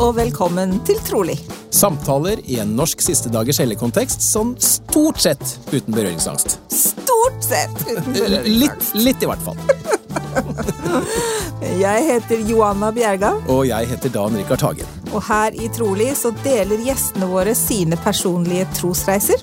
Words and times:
og 0.00 0.14
velkommen 0.16 0.78
til 0.88 0.98
Trolig. 1.04 1.36
Samtaler 1.74 2.40
i 2.50 2.56
en 2.62 2.72
norsk 2.78 3.02
siste 3.04 3.30
dagers 3.32 3.60
helligkontekst 3.62 4.22
som 4.24 4.54
stort 4.62 5.20
sett 5.22 5.42
uten 5.72 5.92
berøringsangst. 5.94 6.56
Stort 6.72 7.44
sett 7.44 7.74
uten 7.86 8.12
Litt, 8.14 8.22
berøringsangst. 8.24 8.94
litt 9.04 9.22
i 9.22 9.30
hvert 9.30 9.44
fall. 9.44 9.58
Jeg 11.80 12.04
heter 12.06 12.42
Joanna 12.48 12.88
Bjerga, 12.94 13.32
Og 13.52 13.64
jeg 13.68 13.88
heter 13.90 14.12
Dan 14.14 14.36
Rikard 14.38 14.62
Hagen. 14.64 14.86
og 15.12 15.22
her 15.26 15.54
i 15.58 15.68
Trolig 15.74 16.12
så 16.16 16.30
deler 16.44 16.80
gjestene 16.86 17.26
våre 17.30 17.54
sine 17.58 17.98
personlige 18.00 18.66
trosreiser. 18.78 19.42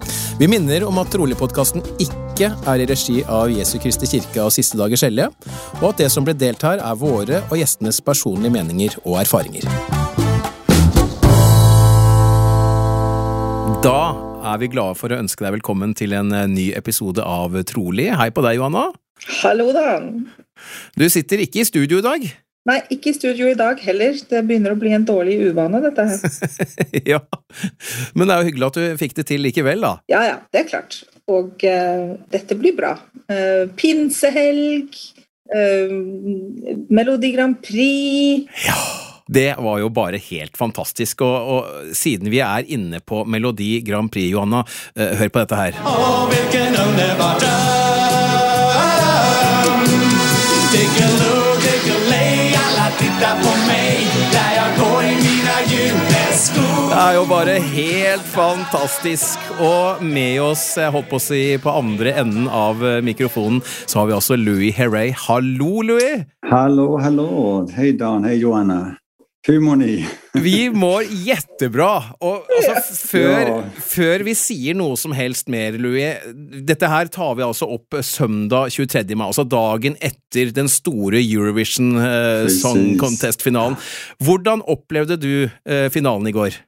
Vi 0.41 0.47
minner 0.49 0.81
om 0.89 0.97
at 0.97 1.11
Trolig-podkasten 1.13 1.83
ikke 2.01 2.47
er 2.49 2.81
i 2.81 2.85
regi 2.89 3.19
av 3.29 3.51
Jesu 3.53 3.75
Kristi 3.77 4.07
kirke 4.09 4.41
og 4.41 4.49
Siste 4.49 4.79
dagers 4.79 5.03
hellige, 5.05 5.27
og 5.83 5.91
at 5.91 5.99
det 6.01 6.07
som 6.09 6.25
ble 6.25 6.33
delt 6.33 6.65
her, 6.65 6.81
er 6.81 6.97
våre 6.97 7.43
og 7.43 7.59
gjestenes 7.59 7.99
personlige 8.01 8.49
meninger 8.55 8.95
og 9.03 9.19
erfaringer. 9.21 9.67
Da 13.85 13.99
er 14.49 14.57
vi 14.63 14.71
glade 14.73 14.97
for 14.97 15.13
å 15.13 15.21
ønske 15.21 15.45
deg 15.45 15.59
velkommen 15.59 15.93
til 15.93 16.17
en 16.17 16.33
eh, 16.33 16.49
ny 16.49 16.71
episode 16.73 17.21
av 17.21 17.61
Trolig. 17.69 18.09
Hei 18.09 18.31
på 18.33 18.41
deg, 18.41 18.57
Johanna. 18.57 18.87
Hallo, 19.43 19.69
da. 19.77 19.99
Du 20.97 21.05
sitter 21.13 21.45
ikke 21.45 21.61
i 21.61 21.69
studio 21.69 22.01
i 22.01 22.07
dag. 22.09 22.31
Nei, 22.69 22.77
ikke 22.93 23.09
i 23.09 23.15
studio 23.17 23.47
i 23.49 23.57
dag 23.57 23.79
heller. 23.81 24.17
Det 24.29 24.43
begynner 24.45 24.75
å 24.75 24.79
bli 24.79 24.91
en 24.93 25.05
dårlig 25.05 25.39
uvane, 25.49 25.81
dette 25.81 26.05
her. 26.11 26.19
ja, 27.15 27.19
Men 28.13 28.27
det 28.27 28.35
er 28.35 28.43
jo 28.43 28.49
hyggelig 28.51 28.67
at 28.67 28.77
du 28.77 28.99
fikk 29.01 29.15
det 29.17 29.25
til 29.31 29.41
likevel, 29.41 29.81
da. 29.81 29.95
Ja, 30.11 30.21
ja, 30.27 30.35
det 30.53 30.59
er 30.61 30.67
klart. 30.69 30.99
Og 31.31 31.65
eh, 31.65 32.13
dette 32.33 32.57
blir 32.59 32.75
bra. 32.77 32.93
Eh, 33.31 33.65
pinsehelg, 33.77 34.93
eh, 35.55 35.95
Melodi 36.91 37.31
Grand 37.33 37.57
Prix 37.63 38.45
Det 39.25 39.55
var 39.57 39.79
jo 39.81 39.89
bare 39.95 40.21
helt 40.21 40.57
fantastisk. 40.59 41.25
Og, 41.25 41.37
og 41.55 41.97
siden 41.97 42.29
vi 42.29 42.43
er 42.45 42.69
inne 42.69 43.01
på 43.01 43.25
Melodi 43.25 43.79
Grand 43.87 44.11
Prix, 44.13 44.29
Johanna, 44.35 44.61
hør 44.93 45.33
på 45.33 45.41
dette 45.41 45.63
her. 45.63 45.81
Åh, 45.81 46.29
vilken 46.29 46.77
underbar 46.85 47.41
Diggiloo-diggiley, 50.71 51.20
alla 53.25 53.41
tittar 53.41 53.43
på 53.43 53.67
mig 53.67 54.07
Där 54.31 54.55
jag 54.55 54.79
går 54.79 55.03
i 55.03 55.15
mina 55.15 55.57
juleskor 55.71 56.89
Det 56.89 56.97
er 56.97 57.13
jo 57.15 57.25
bare 57.25 57.59
helt 57.59 58.21
fantastisk. 58.21 59.39
Og 59.59 60.03
med 60.03 60.41
oss, 60.41 60.77
jeg 60.77 60.91
holdt 60.91 61.07
på 61.09 61.19
å 61.19 61.23
si, 61.23 61.57
på 61.63 61.71
andre 61.71 62.11
enden 62.19 62.49
av 62.51 62.83
eh, 62.83 62.99
mikrofonen, 63.05 63.61
så 63.85 64.01
har 64.01 64.09
vi 64.09 64.15
altså 64.17 64.35
Louis 64.35 64.75
Herrey. 64.75 65.13
Hallo, 65.15 65.81
Louis! 65.81 66.25
Hallå, 66.51 66.97
hallå! 66.99 67.29
Hej 67.75 67.93
Dan, 67.99 68.27
hej 68.27 68.41
Joanna! 68.43 68.97
Hur 69.47 69.59
mår 69.59 69.75
ni? 69.75 69.93
Vi 70.37 70.69
mår 70.69 71.03
jättebra. 71.25 72.03
Og 72.21 72.43
altså, 72.45 72.75
f- 72.77 72.99
før, 73.09 73.47
Ja. 73.47 73.55
før 73.81 74.23
vi 74.27 74.35
sier 74.37 74.75
noe 74.77 74.95
som 74.97 75.11
helst 75.17 75.49
mer, 75.49 75.71
Louis 75.81 76.13
Dette 76.61 76.87
her 76.87 77.09
tar 77.09 77.33
vi 77.39 77.41
altså 77.47 77.65
opp 77.73 77.97
søndag 78.05 78.69
23. 78.69 79.15
mai, 79.17 79.25
altså 79.31 79.47
dagen 79.49 79.97
etter 79.99 80.51
den 80.53 80.69
store 80.69 81.17
Eurovision 81.25 81.97
eh. 81.97 82.47
Song 82.53 82.97
Contest-finalen. 83.01 83.77
Hvordan 84.21 84.61
opplevde 84.69 85.17
du 85.17 85.49
eh, 85.65 85.89
finalen 85.89 86.27
i 86.29 86.35
går? 86.37 86.61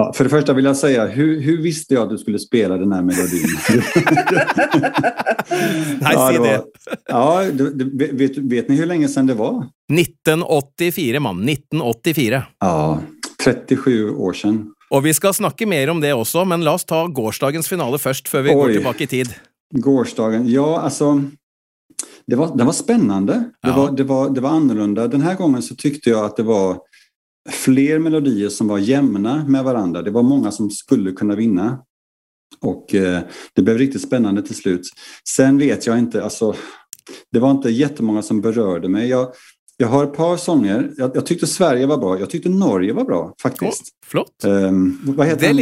Ja, 0.00 0.12
för 0.12 0.24
det 0.24 0.30
första 0.30 0.52
vill 0.52 0.64
jag 0.64 0.76
säga, 0.76 1.06
hur, 1.06 1.40
hur 1.40 1.62
visste 1.62 1.94
jag 1.94 2.02
att 2.02 2.10
du 2.10 2.18
skulle 2.18 2.38
spela 2.38 2.76
den 2.76 2.92
här 2.92 3.02
melodin? 3.02 3.46
Nei, 6.00 6.12
ja, 6.12 6.32
det. 6.32 6.38
var- 6.38 6.64
Ja, 7.08 7.42
det, 7.52 7.70
det, 7.70 8.12
vet, 8.12 8.36
vet 8.38 8.68
ni 8.68 8.76
hur 8.76 8.86
länge 8.86 9.08
sedan 9.08 9.26
det 9.26 9.34
var? 9.34 9.66
1984, 9.92 11.20
mann. 11.20 11.48
1984. 11.48 12.42
Ja, 12.60 13.00
37 13.44 14.10
år 14.10 14.32
sedan. 14.32 14.72
Og 14.90 15.02
vi 15.04 15.14
skal 15.14 15.34
snakke 15.34 15.66
mer 15.66 15.90
om 15.90 16.00
det 16.00 16.12
også, 16.14 16.44
men 16.44 16.64
la 16.66 16.72
oss 16.74 16.84
ta 16.84 17.06
gårsdagens 17.06 17.68
finale 17.68 17.98
først, 17.98 18.28
før 18.28 18.42
vi 18.42 18.54
går 18.54 18.66
Oj. 18.66 18.72
tilbake 18.78 19.04
i 19.04 19.06
tid. 19.06 19.28
Gårdsdagen, 19.74 20.48
ja 20.50 20.80
alltså 20.80 21.22
det 22.26 22.36
var, 22.36 22.56
det 22.56 22.64
var 22.64 22.72
spännande. 22.72 23.32
Det, 23.62 23.68
Ja. 23.68 23.76
var, 23.76 23.90
det, 23.96 24.04
var, 24.04 24.30
det 24.30 24.40
var 24.40 24.50
annorlunda. 24.50 25.08
Den 25.08 25.20
här 25.22 25.34
gången 25.34 25.62
så 25.62 25.74
tyckte 25.74 26.10
jag 26.10 26.24
att 26.24 26.36
det 26.36 26.42
var 26.42 26.78
fler 27.50 27.98
melodier 27.98 28.48
som 28.48 28.68
var 28.68 28.78
jämna 28.78 29.44
med 29.48 29.64
varandra. 29.64 30.02
Det 30.02 30.10
var 30.10 30.22
många 30.22 30.50
som 30.50 30.70
skulle 30.70 31.12
kunna 31.12 31.34
vinna. 31.34 31.78
Och 32.60 32.94
eh, 32.94 33.20
det 33.54 33.62
blev 33.62 33.78
riktigt 33.78 34.02
spännande 34.02 34.42
till 34.42 34.56
slut. 34.56 34.82
Sen 35.28 35.58
vet 35.58 35.86
jag 35.86 35.98
inte, 35.98 36.24
alltså 36.24 36.54
det 37.32 37.38
var 37.40 37.50
inte 37.50 37.70
jättemånga 37.70 38.22
som 38.22 38.40
berörde 38.40 38.88
mig. 38.88 39.08
Jag, 39.08 39.32
jag 39.76 39.88
har 39.88 40.04
ett 40.04 40.14
par 40.14 40.36
sånger. 40.36 40.90
Jag, 40.96 41.10
jag 41.16 41.26
tyckte 41.26 41.46
Sverige 41.46 41.86
var 41.86 41.98
bra. 41.98 42.18
Jag 42.20 42.30
tyckte 42.30 42.48
Norge 42.48 42.92
var 42.92 43.04
bra 43.04 43.34
faktiskt. 43.42 43.82
flott. 44.06 44.44
Ehm, 44.44 44.98
vad 45.04 45.26
heter 45.26 45.40
Det 45.40 45.46
han? 45.46 45.56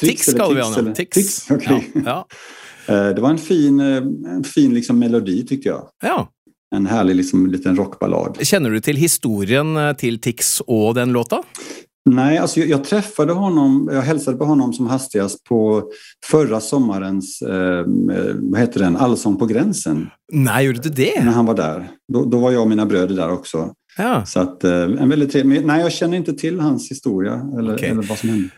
Trix? 0.00 0.28
Eller 0.28 0.38
kaller 0.38 0.54
vi 0.54 0.60
eller? 0.60 0.88
ja. 0.88 0.94
Tix. 0.94 1.50
Okej. 1.50 1.90
Ja, 1.94 2.00
ja. 2.04 2.26
Eh, 2.86 3.08
Det 3.14 3.20
var 3.20 3.30
en 3.30 3.38
fin, 3.38 3.80
eh, 3.80 3.96
en 4.36 4.44
fin 4.44 4.74
liksom 4.74 4.98
melodi 4.98 5.46
tyckte 5.46 5.68
jag. 5.68 5.88
ja. 6.02 6.28
En 6.74 6.86
härlig 6.86 7.16
liksom, 7.16 7.46
liten 7.46 7.76
rockballad. 7.76 8.38
Kjenner 8.42 8.70
du 8.70 8.80
til 8.80 8.96
historien 8.96 9.76
eh, 9.76 9.92
til 9.98 10.20
Tix 10.22 10.60
og 10.66 10.94
den 10.94 11.12
låta? 11.12 11.42
Nej, 12.10 12.38
alltså 12.38 12.60
jag, 12.60 12.68
jag 12.68 12.84
träffade 12.84 13.32
honom, 13.32 13.90
jag 13.92 14.02
hälsade 14.02 14.36
på 14.36 14.44
honom 14.44 14.72
som 14.72 14.86
hastigast 14.86 15.44
på 15.44 15.84
förra 16.24 16.60
sommarens, 16.60 17.42
eh, 17.42 17.84
vad 18.40 18.60
heter 18.60 18.80
den, 18.80 18.96
Allsång 18.96 19.36
på 19.36 19.46
gränsen. 19.46 20.10
Nei, 20.32 20.64
gjorde 20.64 20.80
du 20.80 20.88
det? 20.88 21.24
När 21.24 21.32
han 21.32 21.46
var 21.46 21.54
där. 21.54 21.88
Då, 22.12 22.24
då 22.24 22.38
var 22.38 22.50
jag 22.50 22.62
och 22.62 22.68
mina 22.68 22.86
bröder 22.86 23.16
där 23.16 23.32
också. 23.32 23.74
Ja. 23.98 24.24
Så 24.26 24.40
att, 24.40 24.64
eh, 24.64 24.82
en 24.82 25.08
väldigt 25.08 25.32
trevlig, 25.32 25.66
nej 25.66 25.80
jag 25.80 25.92
känner 25.92 26.16
inte 26.16 26.32
till 26.32 26.60
hans 26.60 26.90
historia 26.90 27.42
eller, 27.58 27.74
Okej. 27.74 27.88
eller 27.88 28.02
vad 28.02 28.18
som 28.18 28.28
hände. 28.28 28.48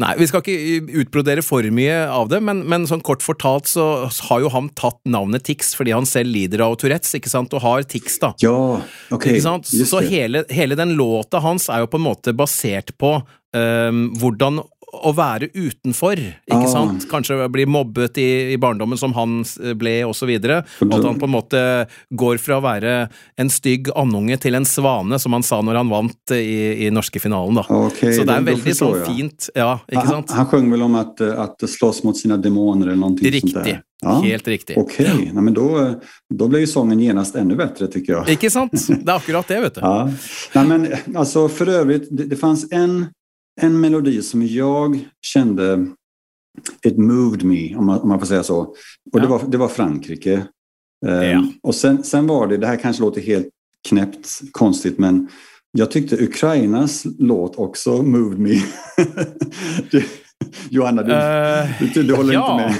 Nei, 0.00 0.14
vi 0.16 0.24
skal 0.24 0.40
ikke 0.40 1.00
utbrodere 1.02 1.42
for 1.44 1.66
mye 1.74 1.96
av 2.08 2.30
det, 2.32 2.38
men, 2.40 2.62
men 2.64 2.86
sånn 2.88 3.02
kort 3.04 3.20
fortalt 3.20 3.68
så 3.68 4.08
har 4.30 4.40
jo 4.40 4.48
han 4.54 4.70
tatt 4.78 4.96
navnet 5.04 5.44
Tix 5.44 5.74
fordi 5.76 5.92
han 5.92 6.08
selv 6.08 6.32
lider 6.32 6.62
av 6.64 6.78
Tourettes, 6.80 7.12
ikke 7.18 7.32
sant, 7.32 7.52
og 7.52 7.60
har 7.60 7.84
Tix, 7.84 8.16
da. 8.22 8.32
Ja, 8.40 8.54
okej. 9.12 9.36
Ikke 9.36 9.44
sant? 9.44 9.68
Så 9.68 10.00
hele, 10.06 10.46
hele 10.48 10.78
den 10.80 10.96
låta 10.96 11.42
hans 11.44 11.68
er 11.68 11.84
jo 11.84 11.90
på 11.92 12.00
en 12.00 12.06
måte 12.06 12.32
basert 12.32 12.94
på 12.96 13.18
ehm, 13.52 14.06
hvordan 14.16 14.62
å 14.92 15.12
være 15.16 15.48
utenfor, 15.54 16.20
ikke 16.20 16.56
Ah. 16.66 16.66
sant? 16.68 17.06
Kanskje 17.10 17.48
bli 17.48 17.64
mobbet 17.66 18.18
i, 18.20 18.52
i 18.52 18.56
barndommen 18.60 18.98
som 19.00 19.12
han 19.16 19.40
eh, 19.62 19.72
ble. 19.74 19.94
Og 20.04 20.14
at 20.14 21.04
han 21.04 21.18
på 21.18 21.24
en 21.24 21.32
måte 21.32 21.62
går 22.12 22.38
fra 22.38 22.58
å 22.58 22.62
være 22.64 23.08
en 23.40 23.50
stygg 23.50 23.88
andunge 23.96 24.36
til 24.42 24.54
en 24.54 24.64
svane, 24.68 25.18
som 25.18 25.32
han 25.32 25.42
sa 25.42 25.62
når 25.64 25.80
han 25.80 25.88
vant 25.88 26.34
i, 26.36 26.86
i 26.86 26.90
norske 26.92 27.20
finalen, 27.22 27.54
da. 27.62 27.64
Okej, 27.68 28.18
så 28.18 28.26
det 28.28 28.36
er 28.36 28.46
veldig 28.50 28.74
sånn 28.76 29.00
fint 29.06 29.48
Ja, 29.56 29.78
ikke 29.88 29.98
Han, 30.04 30.08
sant? 30.08 30.30
han 30.36 30.46
sjöng 30.46 30.70
väl 30.70 30.82
om 30.82 30.94
att, 30.94 31.20
eh, 31.20 31.40
att 31.40 31.70
slåss 31.70 32.02
mot 32.02 32.16
sina 32.16 32.36
demoner 32.36 32.86
eller 32.86 32.96
någonting 32.96 33.40
sånt 33.40 33.54
där. 33.64 33.80
Ja. 34.04 34.20
Helt 34.20 34.48
riktig. 34.48 34.78
Okej, 34.78 35.30
Nej, 35.32 35.42
men 35.42 35.54
då, 35.54 35.94
då 36.34 36.48
blev 36.48 36.60
ju 36.60 36.66
sången 36.66 37.00
genast 37.00 37.34
ännu 37.36 37.56
bättre 37.56 37.86
tycker 37.86 38.12
jag. 38.12 38.28
Ikke 38.28 38.50
sant? 38.50 38.72
Det 38.88 39.08
er 39.12 39.16
akkurat 39.16 39.48
det, 39.48 39.60
vet 39.60 39.74
du. 39.74 39.80
Ja. 39.80 40.10
Nej, 40.54 40.66
men, 40.66 40.88
alltså, 41.16 41.48
för 41.48 41.68
övrigt, 41.68 42.08
det, 42.10 42.24
det 42.24 42.36
fanns 42.36 42.66
en, 42.72 43.06
en 43.60 43.80
melodi 43.80 44.22
som 44.22 44.46
jag 44.46 45.08
kände 45.26 45.86
It 46.86 46.98
moved 46.98 47.42
me, 47.44 47.76
om 47.76 47.86
man, 47.86 48.00
om 48.00 48.08
man 48.08 48.18
får 48.18 48.26
säga 48.26 48.42
så. 48.42 48.56
Och 49.12 49.20
det, 49.20 49.22
Ja. 49.22 49.26
var, 49.28 49.42
det 49.48 49.56
var 49.56 49.68
Frankrike. 49.68 50.46
Ehm, 51.06 51.22
Ja. 51.30 51.46
Och 51.62 51.74
sen, 51.74 52.02
sen 52.04 52.26
var 52.26 52.46
det, 52.46 52.56
det 52.56 52.66
här 52.66 52.76
kanske 52.76 53.02
låter 53.02 53.20
helt 53.20 53.48
knäppt 53.88 54.40
konstigt, 54.52 54.98
men 54.98 55.28
jag 55.72 55.90
tyckte 55.90 56.24
Ukrainas 56.24 57.02
låt 57.18 57.56
också 57.58 58.02
moved 58.02 58.38
me. 58.38 58.62
Johanna, 60.70 61.02
du, 61.02 61.12
Eh, 61.12 61.92
du, 61.94 62.02
du 62.02 62.14
håller 62.14 62.34
ja. 62.34 62.52
inte 62.52 62.66
med? 62.66 62.76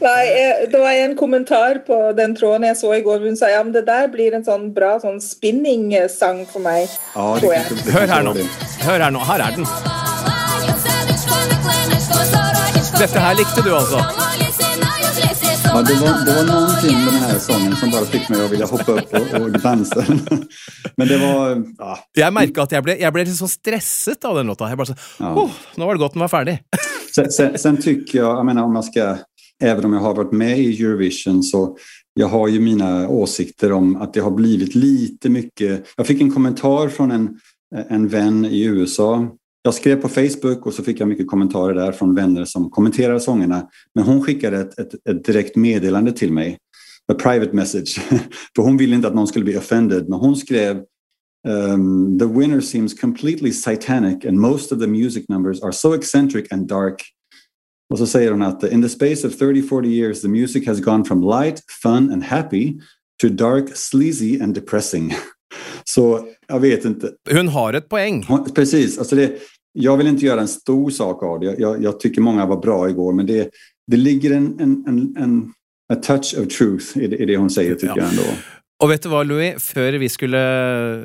Nei, 0.00 0.22
eh, 0.40 0.64
det 0.72 0.78
var 0.80 0.90
en 0.92 1.16
kommentar 1.16 1.78
på 1.86 1.98
den 2.16 2.34
tråden 2.36 2.66
jeg 2.68 2.76
så 2.80 2.92
i 2.96 3.02
går. 3.06 3.22
Hun 3.24 3.36
sa 3.38 3.48
ja, 3.52 3.62
men 3.62 3.72
det 3.72 3.84
der 3.86 4.08
blir 4.12 4.34
en 4.34 4.44
sånn 4.46 4.70
bra 4.74 4.96
sånn 5.02 5.20
spinning-sang 5.22 6.44
for 6.50 6.64
meg. 6.64 6.88
Ja, 7.14 7.28
tror 7.38 7.54
jeg. 7.54 7.64
Hør 7.94 8.06
her 8.16 8.22
nå. 8.26 8.34
det. 8.38 8.48
Hør 8.84 9.06
her 9.06 9.14
nå. 9.14 9.22
Her 9.30 9.46
er 9.48 9.58
den. 9.60 9.68
Dette 12.94 13.18
her 13.20 13.34
likte 13.36 13.62
du, 13.64 13.72
altså? 13.76 13.98
Ja, 15.74 15.80
det, 15.82 15.94
var, 15.98 16.20
det 16.26 16.34
var 16.36 16.44
någonting 16.46 16.96
med 17.04 17.12
den 17.14 17.22
här 17.22 17.38
sången 17.38 17.76
som 17.76 17.90
bara 17.90 18.04
fick 18.04 18.28
mig 18.28 18.44
att 18.44 18.50
vilja 18.52 18.66
hoppa 18.66 18.92
upp 18.92 19.14
och, 19.14 19.40
och 19.40 19.50
dansa. 19.50 20.04
Men 20.96 21.08
det 21.08 21.18
var... 21.18 21.62
Ja, 21.78 21.96
Jeg 22.16 22.32
merka 22.36 22.62
at 22.62 22.72
jeg 22.76 22.84
ble, 22.86 22.94
jeg 23.00 23.10
ble 23.16 23.24
litt 23.26 23.34
sånn 23.38 23.50
stresset 23.50 24.24
av 24.28 24.38
den 24.38 24.46
låta. 24.52 24.68
Jeg 24.70 24.78
bare 24.78 24.92
sånn, 24.92 25.00
Ja. 25.18 25.32
«Åh, 25.42 25.56
Nå 25.76 25.88
var 25.88 25.98
det 25.98 26.04
godt 26.04 26.14
den 26.14 26.22
var 26.22 26.30
ferdig. 26.30 26.56
sen, 27.14 27.30
sen, 27.32 27.58
sen, 27.58 27.76
tycker 27.82 28.18
jag, 28.20 28.38
jag 28.38 28.46
menar 28.46 28.62
om 28.68 28.74
jag 28.78 28.84
ska, 28.84 29.08
även 29.64 29.84
om 29.84 29.92
jag 29.92 30.00
har 30.00 30.14
varit 30.14 30.32
med 30.32 30.58
i 30.58 30.82
Eurovision 30.82 31.42
så 31.42 31.76
jag 32.14 32.28
har 32.28 32.48
ju 32.48 32.60
mina 32.60 33.08
åsikter 33.08 33.72
om 33.72 33.96
att 33.96 34.14
det 34.14 34.20
har 34.20 34.30
blivit 34.30 34.74
lite 34.74 35.28
mycket. 35.28 35.86
Jag 35.96 36.06
fick 36.06 36.20
en 36.20 36.32
kommentar 36.32 36.88
från 36.88 37.10
en, 37.10 37.38
en 37.88 38.08
vän 38.08 38.44
i 38.44 38.64
USA. 38.64 39.28
Jag 39.62 39.74
skrev 39.74 40.00
på 40.00 40.08
Facebook 40.08 40.66
och 40.66 40.74
så 40.74 40.82
fick 40.82 41.00
jag 41.00 41.08
mycket 41.08 41.26
kommentarer 41.26 41.74
där 41.74 41.92
från 41.92 42.14
vänner 42.14 42.44
som 42.44 42.70
kommenterar 42.70 43.18
sångerna. 43.18 43.68
Men 43.94 44.04
hon 44.04 44.22
skickade 44.22 44.60
ett, 44.60 44.78
ett, 44.78 45.08
ett 45.08 45.24
direkt 45.24 45.56
meddelande 45.56 46.12
till 46.12 46.32
mig. 46.32 46.58
A 47.12 47.14
private 47.14 47.52
message. 47.52 48.00
För 48.56 48.62
hon 48.62 48.76
ville 48.76 48.96
inte 48.96 49.08
att 49.08 49.14
någon 49.14 49.26
skulle 49.26 49.44
bli 49.44 49.56
offended. 49.56 50.08
Men 50.08 50.18
hon 50.18 50.36
skrev 50.36 50.82
um, 51.48 52.18
The 52.18 52.26
winner 52.26 52.60
seems 52.60 53.00
completely 53.00 53.52
satanic 53.52 54.24
and 54.24 54.40
most 54.40 54.72
of 54.72 54.80
the 54.80 54.86
music 54.86 55.28
numbers 55.28 55.62
are 55.62 55.72
so 55.72 55.94
eccentric 55.94 56.52
and 56.52 56.68
dark 56.68 57.02
och 57.90 57.98
så 57.98 58.06
säger 58.06 58.30
hon 58.30 58.42
att 58.42 58.64
in 58.64 58.82
the 58.82 58.88
space 58.88 59.26
of 59.26 59.34
30-40 59.34 59.86
years 59.86 60.20
the 60.20 60.28
music 60.28 60.66
has 60.66 60.80
gone 60.80 61.04
from 61.04 61.22
light, 61.22 61.62
fun 61.82 62.12
and 62.12 62.22
happy 62.22 62.80
to 63.22 63.28
dark, 63.28 63.76
sleazy 63.76 64.40
and 64.40 64.54
depressing. 64.54 65.14
Så 65.84 66.28
jag 66.48 66.60
vet 66.60 66.84
inte. 66.84 67.10
Hon 67.30 67.48
har 67.48 67.72
ett 67.72 67.88
poäng. 67.88 68.24
Hon, 68.28 68.44
precis. 68.54 68.98
Alltså 68.98 69.16
det, 69.16 69.32
jag 69.72 69.96
vill 69.96 70.06
inte 70.06 70.26
göra 70.26 70.40
en 70.40 70.48
stor 70.48 70.90
sak 70.90 71.22
av 71.22 71.40
det. 71.40 71.54
Jag, 71.58 71.82
jag 71.82 72.00
tycker 72.00 72.20
många 72.20 72.46
var 72.46 72.56
bra 72.56 72.88
igår, 72.88 73.12
men 73.12 73.26
det, 73.26 73.50
det 73.86 73.96
ligger 73.96 74.30
en, 74.30 74.60
en, 74.60 74.84
en, 74.88 75.16
en 75.16 75.52
a 75.92 75.94
touch 75.94 76.34
of 76.38 76.48
truth 76.48 76.98
i 76.98 77.06
det, 77.06 77.16
i 77.16 77.24
det 77.24 77.36
hon 77.36 77.50
säger, 77.50 77.74
tycker 77.74 77.86
ja. 77.86 77.96
jag 77.96 78.10
ändå. 78.10 78.22
Og 78.82 78.90
vet 78.90 79.04
du 79.04 79.08
hva, 79.08 79.22
Louis? 79.22 79.54
Før 79.62 79.96
vi 80.02 80.08
skulle 80.10 80.40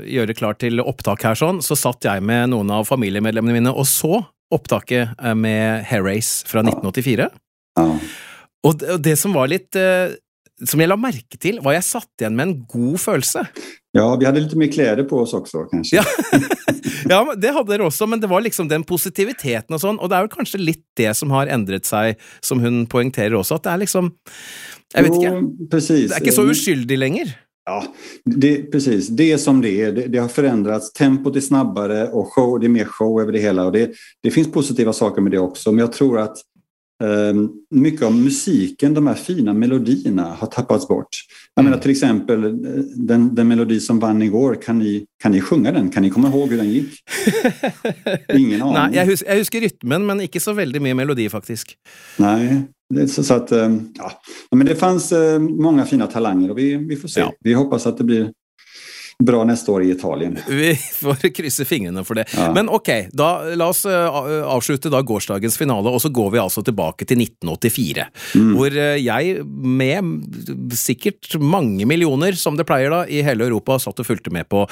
gjøre 0.09 0.35
klart 0.35 0.59
til 0.63 0.81
opptak 0.81 1.23
her, 1.23 1.37
sånn, 1.37 1.61
så 1.63 1.77
satt 1.77 2.07
jeg 2.07 2.23
med 2.25 2.49
noen 2.51 2.71
av 2.73 2.87
familiemedlemmene 2.89 3.59
mine 3.59 3.73
og 3.73 3.87
så 3.87 4.23
opptaket 4.53 5.13
eh, 5.21 5.35
med 5.35 5.85
Hair 5.89 6.05
Race 6.05 6.47
fra 6.47 6.63
1984. 6.65 7.29
Ja. 7.79 7.85
Og 8.67 8.81
det 8.99 9.15
som 9.19 9.35
var 9.37 9.47
litt 9.47 9.77
eh, 9.79 10.11
Som 10.67 10.81
jeg 10.83 10.89
la 10.91 10.97
merke 10.99 11.37
til, 11.39 11.61
var 11.63 11.77
jeg 11.77 11.87
satt 11.87 12.09
igjen 12.19 12.35
med 12.35 12.49
en 12.49 12.55
god 12.67 12.97
følelse. 12.99 13.45
Ja, 13.95 14.09
vi 14.19 14.27
hadde 14.27 14.41
litt 14.43 14.55
mye 14.59 14.71
klær 14.73 14.99
på 15.07 15.21
oss 15.23 15.31
også, 15.37 15.63
kanskje. 15.71 16.01
Ja. 16.01 16.03
ja, 17.13 17.19
det 17.39 17.53
hadde 17.55 17.71
dere 17.71 17.87
også, 17.87 18.05
men 18.11 18.19
det 18.19 18.27
var 18.29 18.43
liksom 18.43 18.67
den 18.69 18.83
positiviteten 18.87 19.77
og 19.77 19.81
sånn, 19.81 19.97
og 19.97 20.11
det 20.11 20.17
er 20.17 20.27
vel 20.27 20.33
kanskje 20.33 20.59
litt 20.61 20.83
det 20.99 21.13
som 21.17 21.31
har 21.33 21.49
endret 21.49 21.87
seg, 21.87 22.19
som 22.43 22.59
hun 22.61 22.83
poengterer 22.91 23.37
også, 23.39 23.57
at 23.57 23.69
det 23.69 23.71
er 23.71 23.83
liksom 23.85 24.11
Jeg 24.93 25.07
vet 25.07 25.15
ikke. 25.15 25.31
Jo, 25.31 25.69
precis. 25.71 26.09
Det 26.09 26.19
er 26.19 26.25
ikke 26.25 26.35
så 26.35 26.45
uskyldig 26.51 26.99
lenger. 26.99 27.33
Ja, 27.69 27.83
det, 28.25 28.71
precis. 28.71 29.07
Det 29.07 29.31
är 29.31 29.37
som 29.37 29.61
det 29.61 29.81
är. 29.81 29.91
Det, 29.91 30.07
det, 30.07 30.17
har 30.17 30.27
förändrats. 30.27 30.93
Tempot 30.93 31.35
är 31.35 31.39
snabbare 31.39 32.07
och 32.07 32.33
show, 32.33 32.59
det 32.59 32.65
är 32.65 32.69
mer 32.69 32.85
show 32.85 33.21
över 33.21 33.31
det 33.31 33.39
hela. 33.39 33.65
Och 33.65 33.71
det, 33.71 33.91
det 34.23 34.31
finns 34.31 34.51
positiva 34.51 34.93
saker 34.93 35.21
med 35.21 35.31
det 35.31 35.39
också. 35.39 35.71
Men 35.71 35.79
jag 35.79 35.91
tror 35.91 36.19
att 36.19 36.37
eh, 37.03 37.33
mycket 37.75 38.01
av 38.01 38.13
musiken, 38.13 38.93
de 38.93 39.07
här 39.07 39.13
fina 39.13 39.53
melodierna, 39.53 40.23
har 40.23 40.47
tappats 40.47 40.87
bort. 40.87 41.07
Jag 41.55 41.61
mm. 41.61 41.71
menar 41.71 41.81
till 41.81 41.91
exempel 41.91 42.43
eh, 42.43 42.51
den, 42.95 43.35
den 43.35 43.47
melodi 43.47 43.79
som 43.79 43.99
vann 43.99 44.21
igår. 44.21 44.55
Kan 44.55 44.79
ni, 44.79 45.05
kan 45.23 45.31
ni 45.31 45.41
sjunga 45.41 45.71
den? 45.71 45.89
Kan 45.89 46.03
ni 46.03 46.09
komma 46.09 46.27
ihåg 46.27 46.49
hur 46.49 46.57
den 46.57 46.69
gick? 46.69 46.99
Ingen 48.33 48.61
aning. 48.61 48.73
Nej, 48.73 48.95
jag, 48.95 49.05
hus 49.05 49.23
jag 49.53 49.63
rytmen, 49.63 50.05
men 50.05 50.21
inte 50.21 50.39
så 50.39 50.53
väldigt 50.53 50.81
mycket 50.81 50.95
melodi 50.95 51.29
faktiskt. 51.29 51.67
Nej, 52.17 52.63
så, 53.07 53.23
så, 53.23 53.33
att, 53.33 53.51
eh, 53.51 53.69
ja. 53.97 54.11
Men 54.51 54.67
det 54.67 54.75
fanns 54.75 55.11
eh, 55.11 55.39
många 55.39 55.85
fina 55.85 56.07
talanger 56.07 56.51
och 56.51 56.57
vi, 56.57 56.75
vi 56.75 56.95
får 56.95 57.07
se. 57.07 57.19
Ja. 57.19 57.33
Vi 57.39 57.53
hoppas 57.53 57.87
att 57.87 57.97
det 57.97 58.03
blir 58.03 58.31
bra 59.23 59.43
neste 59.43 59.71
år 59.71 59.83
i 59.83 59.91
Italien. 59.91 60.37
Vi 60.47 60.75
får 60.75 61.29
krysse 61.35 61.65
fingrene 61.65 62.03
for 62.07 62.15
det. 62.15 62.25
Ja. 62.37 62.53
Men 62.55 62.69
ok, 62.71 62.89
da, 63.11 63.27
la 63.59 63.67
oss 63.67 63.83
uh, 63.85 64.07
avslutte 64.47 64.91
da 64.91 65.01
gårsdagens 65.03 65.57
finale, 65.59 65.91
og 65.91 65.99
så 66.01 66.09
går 66.09 66.29
vi 66.31 66.39
altså 66.39 66.63
tilbake 66.63 67.03
til 67.03 67.19
1984. 67.25 68.05
Mm. 68.39 68.53
Hvor 68.55 68.77
uh, 68.79 68.95
jeg, 68.95 69.43
med 69.43 70.71
sikkert 70.79 71.35
mange 71.35 71.87
millioner, 71.89 72.39
som 72.39 72.55
det 72.55 72.63
pleier 72.69 72.95
da, 72.95 73.01
i 73.11 73.19
hele 73.27 73.49
Europa, 73.49 73.75
satt 73.83 73.99
og 73.99 74.07
fulgte 74.07 74.31
med 74.31 74.47
på 74.47 74.63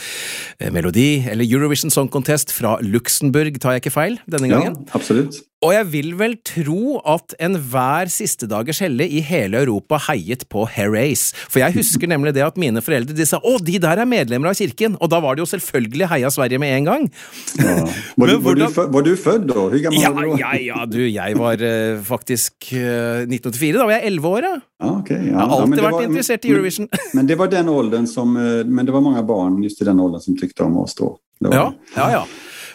Melodi, 0.71 1.25
eller 1.27 1.43
Eurovision 1.43 1.91
Song 1.91 2.07
Contest 2.13 2.55
fra 2.55 2.77
Luxembourg, 2.79 3.59
tar 3.59 3.75
jeg 3.75 3.83
ikke 3.83 3.97
feil 3.99 4.19
denne 4.31 4.47
gangen? 4.53 4.79
Ja, 4.79 4.95
absolutt. 4.95 5.43
Og 5.65 5.71
jeg 5.73 5.85
vil 5.89 6.11
vel 6.19 6.35
tro 6.45 6.99
at 7.01 7.33
enhver 7.41 8.11
sistedagers 8.13 8.77
helle 8.83 9.07
i 9.09 9.23
hele 9.25 9.63
Europa 9.63 9.97
heiet 10.05 10.43
på 10.53 10.67
Race. 10.69 11.33
For 11.49 11.63
jeg 11.63 11.73
husker 11.79 12.09
nemlig 12.11 12.35
det 12.37 12.43
at 12.45 12.59
mine 12.61 12.83
foreldre 12.85 13.15
de 13.17 13.25
sa 13.25 13.39
'Å, 13.41 13.57
de 13.65 13.79
der 13.81 13.97
er 13.97 14.05
medlemmer 14.05 14.51
av 14.51 14.59
kirken', 14.59 14.97
og 15.01 15.09
da 15.09 15.19
var 15.19 15.35
det 15.35 15.41
jo 15.41 15.49
selvfølgelig 15.57 16.09
heia 16.13 16.29
Sverige 16.29 16.59
med 16.61 16.77
en 16.77 16.85
gang. 16.85 17.09
Ja. 17.57 17.87
Var, 18.17 18.27
du, 18.27 18.37
hvordan... 18.37 18.69
var, 18.73 18.85
du, 18.85 18.91
var, 18.93 19.01
du, 19.01 19.15
født 19.15 19.47
da? 19.47 19.53
Hvor 19.53 19.81
gammel 19.81 20.01
ja, 20.01 20.11
var 20.11 20.25
du? 20.25 20.37
Ja, 20.37 20.51
ja, 20.57 20.85
du, 20.85 20.99
jeg 21.05 21.37
var 21.37 21.61
uh, 21.61 22.03
faktisk 22.03 22.53
uh, 22.73 23.25
1984. 23.25 23.77
Da 23.77 23.85
var 23.85 23.93
jeg 23.97 24.05
elleve 24.09 24.27
år, 24.27 24.47
ja. 24.47 24.55
Ah, 24.79 24.97
okay, 24.99 25.19
ja. 25.21 25.33
Jeg 25.33 25.37
har 25.37 25.61
alltid 25.61 25.83
vært 25.83 25.97
var, 25.97 26.05
interessert 26.05 26.45
i 26.45 26.51
Eurovision. 26.53 26.89
Men, 26.91 27.09
men, 27.19 27.29
det 27.29 27.37
var 27.37 27.51
den 27.53 27.69
åldern 27.69 28.09
som, 28.09 28.35
uh, 28.37 28.65
men 28.65 28.85
det 28.85 28.93
var 28.93 29.05
mange 29.05 29.23
barn 29.25 29.61
just 29.63 29.81
i 29.81 29.89
den 29.89 30.01
åldern 30.01 30.21
som 30.21 30.37
tykte 30.37 30.65
om 30.65 30.77
oss 30.81 30.97
da. 30.97 31.13
Ja, 31.45 31.65
ja, 31.95 32.09
ja. 32.11 32.23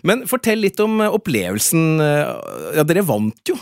Men 0.03 0.27
fortell 0.27 0.63
litt 0.65 0.81
om 0.81 1.01
eh, 1.01 1.15
opplevelsen. 1.15 2.01
Eh, 2.01 2.33
ja, 2.77 2.85
dere 2.87 3.05
vant 3.07 3.49
jo. 3.49 3.57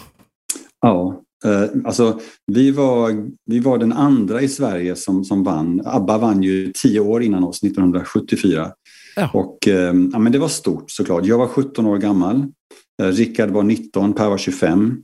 Ja, 0.80 1.22
eh, 1.44 1.64
alltså, 1.84 2.20
vi, 2.52 2.70
var, 2.70 3.12
vi 3.46 3.60
var 3.60 3.78
den 3.78 3.92
andra 3.92 4.40
i 4.40 4.48
Sverige 4.48 4.96
som, 4.96 5.24
som 5.24 5.44
vann. 5.44 5.80
ABBA 5.84 6.18
vann 6.18 6.42
ju 6.42 6.72
tio 6.72 7.00
år 7.00 7.22
innan 7.22 7.44
oss, 7.44 7.62
1974. 7.62 8.70
Ja. 9.16 9.30
Och, 9.34 9.68
eh, 9.68 9.94
ja, 10.12 10.18
men 10.18 10.32
det 10.32 10.38
var 10.38 10.48
stort 10.48 10.90
såklart. 10.90 11.26
Jag 11.26 11.38
var 11.38 11.48
17 11.48 11.86
år 11.86 11.98
gammal. 11.98 12.46
Eh, 13.02 13.06
Rickard 13.06 13.50
var 13.50 13.62
19, 13.62 14.12
Per 14.12 14.28
var 14.28 14.38
25. 14.38 15.02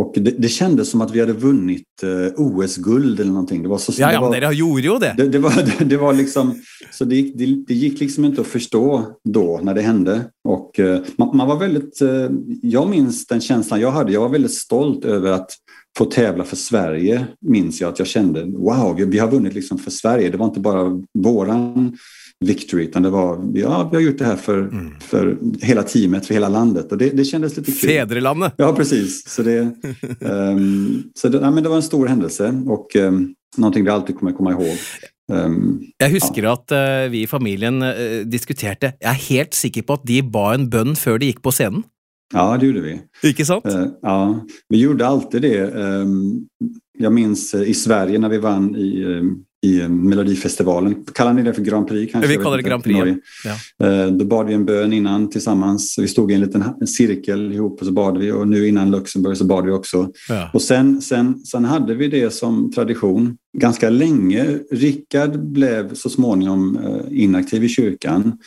Och 0.00 0.12
det, 0.14 0.30
det 0.30 0.48
kändes 0.48 0.90
som 0.90 1.00
att 1.00 1.10
vi 1.10 1.20
hade 1.20 1.32
vunnit 1.32 2.02
eh, 2.02 2.32
OS-guld 2.36 3.20
eller 3.20 3.30
någonting. 3.30 3.62
Det 3.62 3.68
var 3.68 3.78
så, 3.78 3.92
ja, 3.96 4.12
ja, 4.12 4.12
det 4.12 4.20
var, 4.20 4.30
men 4.30 4.40
det 4.40 4.56
gjorde 4.56 4.82
ju 4.82 4.98
det. 4.98 5.14
Det, 5.16 5.28
det, 5.28 5.38
var, 5.38 5.78
det, 5.78 5.84
det 5.84 5.96
var 5.96 6.12
liksom, 6.12 6.54
så 6.90 7.04
det, 7.04 7.32
det, 7.34 7.64
det, 7.66 7.74
gick 7.74 8.00
liksom 8.00 8.24
inte 8.24 8.40
att 8.40 8.46
förstå 8.46 9.06
då 9.24 9.60
när 9.62 9.74
det 9.74 9.82
hände. 9.82 10.24
Och 10.44 10.80
eh, 10.80 11.00
man, 11.16 11.36
man, 11.36 11.48
var 11.48 11.58
väldigt, 11.58 12.02
eh, 12.02 12.30
jag 12.62 12.88
minns 12.88 13.26
den 13.26 13.40
känslan 13.40 13.80
jag 13.80 13.90
hade. 13.90 14.12
Jag 14.12 14.20
var 14.20 14.28
väldigt 14.28 14.54
stolt 14.54 15.04
över 15.04 15.30
att 15.30 15.50
få 15.98 16.04
tävla 16.04 16.44
för 16.44 16.56
Sverige, 16.56 17.26
minns 17.40 17.80
jag 17.80 17.88
att 17.88 17.98
jag 17.98 18.08
kände. 18.08 18.44
Wow, 18.44 18.94
vi, 18.96 19.04
vi 19.04 19.18
har 19.18 19.30
vunnit 19.30 19.54
liksom 19.54 19.78
för 19.78 19.90
Sverige. 19.90 20.30
Det 20.30 20.36
var 20.36 20.46
inte 20.46 20.60
bara 20.60 21.02
våran 21.18 21.96
victory, 22.46 22.84
utan 22.84 23.02
det 23.02 23.10
var, 23.10 23.50
ja, 23.54 23.88
vi 23.90 23.96
har 23.96 24.02
gjort 24.02 24.18
det 24.18 24.24
här 24.24 24.36
för, 24.36 24.58
mm. 24.58 24.92
för 25.00 25.38
hela 25.62 25.82
teamet, 25.82 26.26
för 26.26 26.34
hela 26.34 26.48
landet. 26.48 26.92
Och 26.92 26.98
det, 26.98 27.10
det 27.10 27.24
kändes 27.24 27.56
lite 27.56 27.72
kul. 27.72 27.90
Fäderlandet! 27.90 28.54
Ja, 28.56 28.72
precis. 28.72 29.28
Så 29.28 29.42
det, 29.42 29.60
um, 30.20 31.02
så 31.14 31.28
det, 31.28 31.38
ja, 31.38 31.50
men 31.50 31.62
det 31.62 31.68
var 31.68 31.76
en 31.76 31.82
stor 31.82 32.06
händelse 32.06 32.62
och 32.66 32.96
um, 32.96 33.34
någonting 33.56 33.84
vi 33.84 33.90
alltid 33.90 34.18
kommer 34.18 34.32
komma 34.32 34.50
ihåg. 34.50 34.76
Um, 35.32 35.80
jeg 35.98 36.12
husker 36.12 36.44
ja. 36.44 36.52
at 36.52 36.72
uh, 36.74 37.10
vi 37.12 37.22
i 37.24 37.28
familien 37.28 37.80
uh, 37.80 38.26
diskuterte 38.28 38.90
Jeg 39.00 39.08
er 39.08 39.22
helt 39.30 39.54
sikker 39.56 39.86
på 39.88 39.96
at 39.96 40.02
de 40.04 40.18
ba 40.20 40.50
en 40.52 40.66
bønn 40.68 40.92
før 41.00 41.16
de 41.22 41.30
gikk 41.30 41.40
på 41.44 41.52
scenen. 41.54 41.86
Ja, 42.34 42.50
det 42.60 42.68
gjorde 42.68 42.82
vi. 42.84 42.98
Ikke 43.30 43.46
sant? 43.48 43.64
Uh, 43.64 43.94
ja, 44.02 44.18
vi 44.68 44.82
gjorde 44.82 45.06
alltid 45.06 45.46
det. 45.46 45.62
Um, 45.72 46.44
jag 46.98 47.12
minns 47.12 47.54
i 47.54 47.74
Sverige 47.74 48.18
när 48.18 48.28
vi 48.28 48.38
vann 48.38 48.76
i 48.76 49.04
um, 49.04 49.44
i 49.64 49.80
eh, 49.80 49.88
Melodifestivalen. 49.88 51.04
Kallar 51.14 51.32
ni 51.32 51.42
det 51.42 51.54
för 51.54 51.62
Grand 51.62 51.88
Prix? 51.88 52.12
Kanske? 52.12 52.30
Vi 52.30 52.36
kallar 52.36 52.56
det 52.56 52.62
Grand 52.62 52.84
Prix. 52.84 52.98
Ja. 53.44 53.86
Eh, 53.86 54.06
då 54.06 54.24
bad 54.24 54.46
vi 54.46 54.54
en 54.54 54.64
bön 54.64 54.92
innan 54.92 55.30
tillsammans. 55.30 55.98
Vi 55.98 56.08
stod 56.08 56.32
i 56.32 56.34
en 56.34 56.40
liten 56.40 56.86
cirkel 56.86 57.52
ihop 57.52 57.80
och 57.80 57.86
så 57.86 57.92
bad 57.92 58.18
vi 58.18 58.32
och 58.32 58.48
nu 58.48 58.68
innan 58.68 58.90
Luxemburg 58.90 59.36
så 59.36 59.44
bad 59.44 59.64
vi 59.64 59.72
också. 59.72 60.10
Ja. 60.28 60.50
Och 60.52 60.62
sen, 60.62 61.02
sen, 61.02 61.38
sen 61.44 61.64
hade 61.64 61.94
vi 61.94 62.08
det 62.08 62.30
som 62.30 62.72
tradition 62.72 63.36
ganska 63.58 63.90
länge. 63.90 64.58
Rickard 64.70 65.40
blev 65.40 65.94
så 65.94 66.10
småningom 66.10 66.76
eh, 66.76 67.22
inaktiv 67.22 67.64
i 67.64 67.68
kyrkan. 67.68 68.38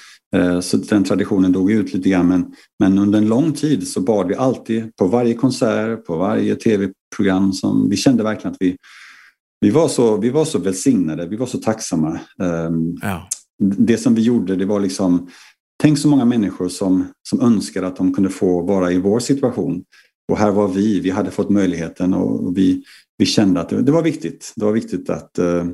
Så 0.61 0.77
den 0.77 1.03
traditionen 1.03 1.51
dog 1.51 1.71
ut 1.71 1.93
lite 1.93 2.09
grann 2.09 2.27
men, 2.27 2.45
men 2.79 2.99
under 2.99 3.17
en 3.17 3.27
lång 3.27 3.51
tid 3.51 3.87
så 3.87 4.01
bad 4.01 4.27
vi 4.27 4.35
alltid 4.35 4.95
på 4.95 5.07
varje 5.07 5.33
konsert, 5.33 6.05
på 6.05 6.17
varje 6.17 6.55
tv-program 6.55 7.53
som 7.53 7.89
vi 7.89 7.97
kände 7.97 8.23
verkligen 8.23 8.51
att 8.51 8.57
vi 8.59 8.77
vi 9.59 9.69
var 9.69 9.87
så, 9.87 10.17
vi 10.17 10.29
var 10.29 10.45
så 10.45 10.59
välsignade, 10.59 11.27
vi 11.27 11.35
var 11.35 11.45
så 11.45 11.57
tacksamma. 11.57 12.19
Um, 12.41 12.97
ja. 13.01 13.29
Det 13.59 13.97
som 13.97 14.15
vi 14.15 14.21
gjorde, 14.21 14.55
det 14.55 14.65
var 14.65 14.79
liksom, 14.79 15.29
tänk 15.81 15.99
så 15.99 16.07
många 16.07 16.25
människor 16.25 16.69
som, 16.69 17.07
som 17.29 17.41
önskar 17.41 17.83
att 17.83 17.95
de 17.95 18.13
kunde 18.13 18.29
få 18.29 18.61
vara 18.61 18.91
i 18.91 18.97
vår 18.97 19.19
situation. 19.19 19.83
Och 20.31 20.37
här 20.37 20.51
var 20.51 20.67
vi, 20.67 20.99
vi 20.99 21.09
hade 21.09 21.31
fått 21.31 21.49
möjligheten 21.49 22.13
och 22.13 22.57
vi, 22.57 22.83
vi 23.17 23.25
kände 23.25 23.61
att 23.61 23.69
det, 23.69 23.81
det 23.81 23.91
var 23.91 24.03
viktigt. 24.03 24.53
Det 24.55 24.65
var 24.65 24.71
viktigt 24.71 25.09
att 25.09 25.39
uh, 25.39 25.65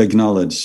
acknowledge 0.00 0.60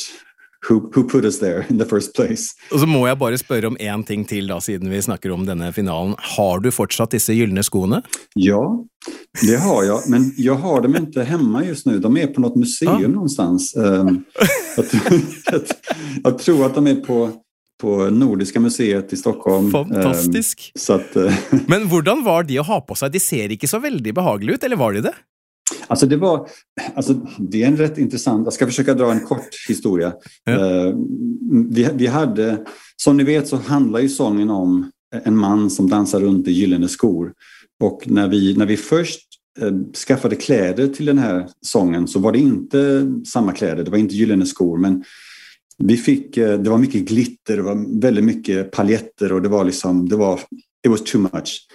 who, 0.70 0.92
who, 0.96 1.04
put 1.04 1.26
us 1.26 1.40
there 1.40 1.66
in 1.70 1.78
the 1.78 1.86
first 1.86 2.14
place. 2.16 2.56
Og 2.72 2.80
så 2.80 2.88
må 2.90 3.06
jeg 3.08 3.18
bare 3.20 3.38
spørre 3.38 3.68
om 3.68 3.78
én 3.80 4.04
ting 4.06 4.26
til, 4.28 4.48
da, 4.50 4.60
siden 4.62 4.90
vi 4.92 5.02
snakker 5.02 5.34
om 5.34 5.46
denne 5.48 5.72
finalen. 5.74 6.16
Har 6.36 6.60
du 6.64 6.72
fortsatt 6.72 7.16
disse 7.16 7.34
gylne 7.34 7.64
skoene? 7.64 8.02
Ja, 8.36 8.62
det 9.42 9.58
har 9.62 9.84
jag. 9.84 10.10
Men 10.10 10.32
jag 10.38 10.56
har 10.56 10.82
dem 10.82 10.96
inte 10.96 11.24
hemma 11.24 11.64
just 11.66 11.86
nu. 11.86 12.00
De 12.00 12.18
är 12.18 12.28
på 12.28 12.42
något 12.42 12.56
museum 12.56 13.06
ah. 13.06 13.08
någonstans. 13.08 13.76
Um, 13.76 14.24
jag, 14.78 14.86
jag, 15.52 15.62
jag, 16.24 16.38
tror 16.38 16.66
att 16.66 16.76
de 16.76 16.88
är 16.88 16.96
på 16.96 17.32
på 17.82 18.10
Nordiska 18.10 18.60
museet 18.60 19.14
i 19.14 19.18
Stockholm. 19.18 19.72
Fantastisk. 19.72 20.72
Så 20.76 20.94
att, 20.94 21.16
eh, 21.16 21.34
Men 21.68 21.90
hvordan 21.90 22.24
var 22.24 22.44
de 22.44 22.60
å 22.60 22.64
ha 22.64 22.80
på 22.82 22.96
seg? 22.96 23.12
De 23.12 23.20
ser 23.20 23.52
ikke 23.52 23.68
så 23.68 23.82
veldig 23.84 24.14
behagelige 24.16 24.56
ut, 24.56 24.64
eller 24.64 24.80
var 24.80 24.96
de 24.96 25.02
det? 25.10 25.14
Alltså 25.88 26.06
det 26.06 26.18
var, 26.18 26.50
alltså 26.96 27.14
det 27.40 27.64
är 27.64 27.68
en 27.68 27.78
rätt 27.78 27.98
intressant, 27.98 28.46
jag 28.46 28.54
ska 28.54 28.66
försöka 28.66 28.94
dra 28.94 29.12
en 29.12 29.26
kort 29.26 29.50
historia. 29.68 30.14
Ja. 30.44 30.52
Eh, 30.52 30.96
Vi, 31.70 31.90
vi 31.94 32.08
hade, 32.08 32.66
som 32.98 33.18
ni 33.18 33.24
vet 33.24 33.48
så 33.48 33.56
handlar 33.56 34.00
ju 34.00 34.10
sången 34.10 34.50
om 34.50 34.92
en 35.24 35.38
man 35.38 35.70
som 35.70 35.90
dansar 35.90 36.20
runt 36.20 36.48
i 36.48 36.52
gyllene 36.52 36.88
skor. 36.88 37.34
Och 37.84 38.04
när 38.06 38.28
vi, 38.28 38.56
när 38.58 38.66
vi 38.66 38.78
först 38.78 39.22
eh, 39.62 39.72
skaffade 40.08 40.36
kläder 40.36 40.88
till 40.88 41.06
den 41.06 41.18
här 41.18 41.48
sången 41.62 42.08
så 42.08 42.20
var 42.20 42.32
det 42.32 42.40
inte 42.40 43.12
samma 43.28 43.52
kläder, 43.52 43.84
det 43.84 43.92
var 43.92 43.98
inte 43.98 44.16
gyllene 44.16 44.46
skor 44.46 44.78
men 44.78 45.04
vi 45.78 45.98
fick, 45.98 46.38
eh, 46.38 46.60
det 46.60 46.70
var 46.70 46.78
mycket 46.78 47.06
glitter, 47.06 47.58
det 47.58 47.64
var 47.64 48.02
väldigt 48.02 48.24
mycket 48.26 48.72
paljetter 48.72 49.32
och 49.34 49.42
det 49.42 49.50
var 49.50 49.66
liksom, 49.66 50.10
det 50.10 50.16
var, 50.16 50.40
it 50.86 50.92
was 50.92 51.04
too 51.04 51.22
much. 51.22 51.68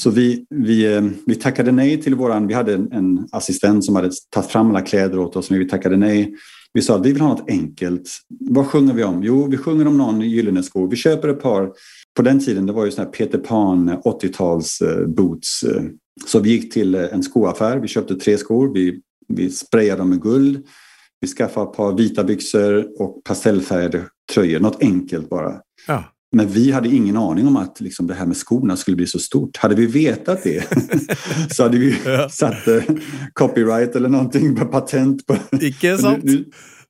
Så 0.00 0.10
vi, 0.10 0.46
vi, 0.50 0.94
eh, 0.94 1.02
vi 1.26 1.34
tackade 1.34 1.72
nej 1.72 2.02
till 2.02 2.14
våran, 2.14 2.46
vi 2.46 2.54
hade 2.54 2.74
en, 2.74 2.92
en 2.92 3.28
assistent 3.32 3.84
som 3.84 3.96
hade 3.96 4.10
tagit 4.30 4.50
fram 4.50 4.70
alla 4.70 4.80
kläder 4.80 5.18
åt 5.18 5.36
oss 5.36 5.50
men 5.50 5.58
vi 5.58 5.68
tackade 5.68 5.96
nej. 5.96 6.34
Vi 6.74 6.82
sa 6.82 6.96
att 6.96 7.06
vi 7.06 7.12
vill 7.12 7.20
ha 7.20 7.28
något 7.28 7.50
enkelt. 7.50 8.10
Vad 8.40 8.66
sjunger 8.66 8.94
vi 8.94 9.04
om? 9.04 9.22
Jo, 9.22 9.46
vi 9.46 9.56
sjunger 9.56 9.86
om 9.86 9.98
någon 9.98 10.22
i 10.22 10.26
gyllene 10.26 10.62
skor. 10.62 10.88
Vi 10.88 10.96
köper 10.96 11.28
ett 11.28 11.42
par, 11.42 11.72
på 12.16 12.22
den 12.22 12.40
tiden 12.44 12.66
det 12.66 12.72
var 12.72 12.84
ju 12.84 12.90
sådana 12.90 13.10
här 13.10 13.12
Peter 13.12 13.38
Pan 13.38 13.88
eh, 13.88 13.98
80-tals 13.98 14.80
eh, 14.80 15.06
boots. 15.06 15.62
Eh. 15.62 15.82
Så 16.26 16.38
vi 16.40 16.50
gick 16.50 16.72
till 16.72 16.94
en 16.94 17.22
skoaffär, 17.22 17.78
vi 17.78 17.88
köpte 17.88 18.14
tre 18.14 18.38
skor, 18.38 18.74
vi, 18.74 19.00
vi 19.28 19.50
sprayade 19.50 20.00
dem 20.00 20.10
med 20.10 20.22
guld. 20.22 20.66
Vi 21.20 21.28
skaffade 21.28 21.70
ett 21.70 21.76
par 21.76 21.96
vita 21.96 22.24
byxor 22.24 23.02
och 23.02 23.24
pastellfärgade 23.24 24.04
tröjor, 24.32 24.60
något 24.60 24.82
enkelt 24.82 25.28
bara. 25.30 25.60
Ja. 25.86 26.04
Men 26.32 26.48
vi 26.48 26.70
hade 26.72 26.88
ingen 26.88 27.16
aning 27.16 27.46
om 27.46 27.56
att 27.56 27.80
liksom 27.80 28.06
det 28.06 28.14
här 28.14 28.26
med 28.26 28.36
skorna 28.36 28.76
skulle 28.76 28.96
bli 28.96 29.06
så 29.06 29.18
stort. 29.18 29.56
Hade 29.56 29.74
vi 29.74 29.86
vetat 29.86 30.42
det 30.42 30.64
så 31.54 31.62
hade 31.62 31.78
vi 31.78 31.96
Ja. 32.04 32.28
satt 32.28 32.68
eh, 32.68 32.82
copyright 33.32 33.96
eller 33.96 34.08
någonting 34.08 34.56
på 34.56 34.64
patent 34.64 35.26
på 35.26 35.36
Ikke 35.60 35.98
sant? 35.98 36.24
nu, 36.24 36.32
nu, 36.32 36.44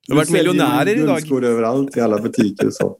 har 0.09 0.15
varit 0.15 0.29
miljonärer 0.29 0.95
idag. 0.95 1.07
guldskor 1.07 1.43
överallt 1.43 1.97
i 1.97 2.01
alla 2.01 2.17
butiker. 2.19 2.69
Så, 2.71 2.97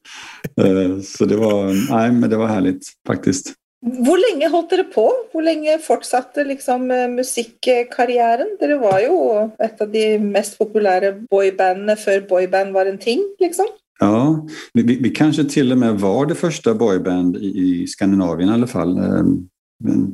Eh, 0.57 0.99
så 1.01 1.25
det 1.25 1.35
var, 1.35 1.91
nej, 1.95 2.11
men 2.11 2.29
det 2.29 2.37
var 2.37 2.47
härligt 2.47 2.83
faktiskt. 3.07 3.53
Hvor 3.85 4.17
lenge 4.31 4.49
holdt 4.49 4.69
dere 4.69 4.83
på? 4.83 5.11
Hvor 5.31 5.41
lenge 5.43 5.79
fortsatte 5.79 6.43
liksom 6.43 6.91
eh, 6.91 7.07
musikkarrieren? 7.09 8.57
Dere 8.59 8.77
var 8.79 8.99
jo 9.03 9.17
et 9.59 9.81
av 9.81 9.89
de 9.91 10.03
mest 10.19 10.57
populære 10.59 11.13
boybandene 11.31 11.95
før 11.99 12.21
boyband 12.29 12.73
var 12.73 12.85
en 12.91 12.97
ting, 12.97 13.23
liksom. 13.41 13.67
Ja, 14.03 14.47
vi, 14.73 14.83
vi, 14.83 15.09
kanske 15.09 15.43
till 15.43 15.71
och 15.71 15.77
med 15.77 15.99
var 15.99 16.25
det 16.25 16.35
första 16.35 16.73
boyband 16.73 17.37
i, 17.37 17.81
i 17.81 17.87
Skandinavien 17.87 18.49
i 18.49 18.53
alla 18.53 18.67
fall. 18.67 18.97
Ehm, 18.97 19.47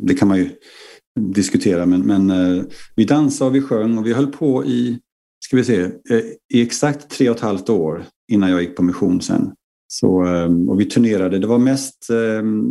det 0.01 0.13
kan 0.13 0.27
man 0.27 0.37
ju 0.37 0.49
diskutera, 1.19 1.85
men, 1.85 2.01
men 2.01 2.29
eh, 2.29 2.63
vi 2.95 3.05
dansade 3.05 3.49
och 3.49 3.55
vi 3.55 3.61
sjöng 3.61 3.97
och 3.97 4.05
vi 4.05 4.13
höll 4.13 4.27
på 4.27 4.65
i, 4.65 4.99
ska 5.45 5.57
vi 5.57 5.63
se, 5.63 5.81
eh, 5.81 6.21
i 6.53 6.61
exakt 6.61 7.09
tre 7.09 7.29
och 7.29 7.35
ett 7.35 7.41
halvt 7.41 7.69
år 7.69 8.05
innan 8.31 8.49
jag 8.49 8.61
gick 8.61 8.75
på 8.75 8.83
mission 8.83 9.21
sen. 9.21 9.51
Så, 9.87 10.21
ehm, 10.21 10.69
och 10.69 10.79
vi 10.79 10.85
turnerade, 10.85 11.39
det 11.39 11.47
var 11.47 11.59
mest 11.59 12.09
ehm, 12.09 12.63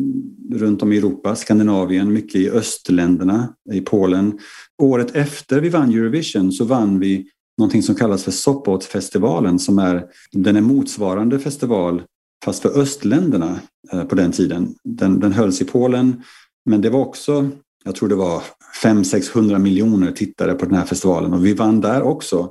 runt 0.53 0.83
om 0.83 0.93
i 0.93 0.97
Europa, 0.99 1.37
Skandinavien, 1.37 2.13
mycket 2.13 2.41
i 2.41 2.51
östländerna, 2.51 3.55
i 3.73 3.81
Polen. 3.81 4.39
Året 4.83 5.17
efter 5.17 5.61
vi 5.61 5.69
vann 5.69 5.93
Eurovision 5.93 6.53
så 6.53 6.65
vann 6.65 6.99
vi 6.99 7.27
någonting 7.59 7.83
som 7.83 7.95
kallas 7.95 8.25
för 8.25 8.31
Sopotfestivalen 8.31 9.59
som 9.59 9.79
är, 9.79 10.05
den 10.33 10.57
är 10.57 10.61
motsvarande 10.61 11.39
festival 11.39 12.03
fast 12.45 12.63
för 12.63 12.81
östländerna 12.81 13.61
eh, 13.93 14.05
på 14.05 14.15
den 14.15 14.33
tiden. 14.33 14.75
Den, 14.85 15.21
den 15.21 15.33
hölls 15.33 15.61
i 15.61 15.65
Polen 15.65 16.23
men 16.69 16.81
det 16.81 16.91
var 16.91 17.01
också, 17.01 17.49
jag 17.85 17.95
tror 17.95 18.09
det 18.09 18.15
var 18.15 18.43
500-600 18.83 19.59
miljoner 19.59 20.13
tittare 20.13 20.55
på 20.55 20.65
den 20.65 20.75
här 20.75 20.85
festivalen 20.85 21.33
och 21.33 21.47
vi 21.47 21.55
vann 21.55 21.81
där 21.81 22.03
också 22.03 22.51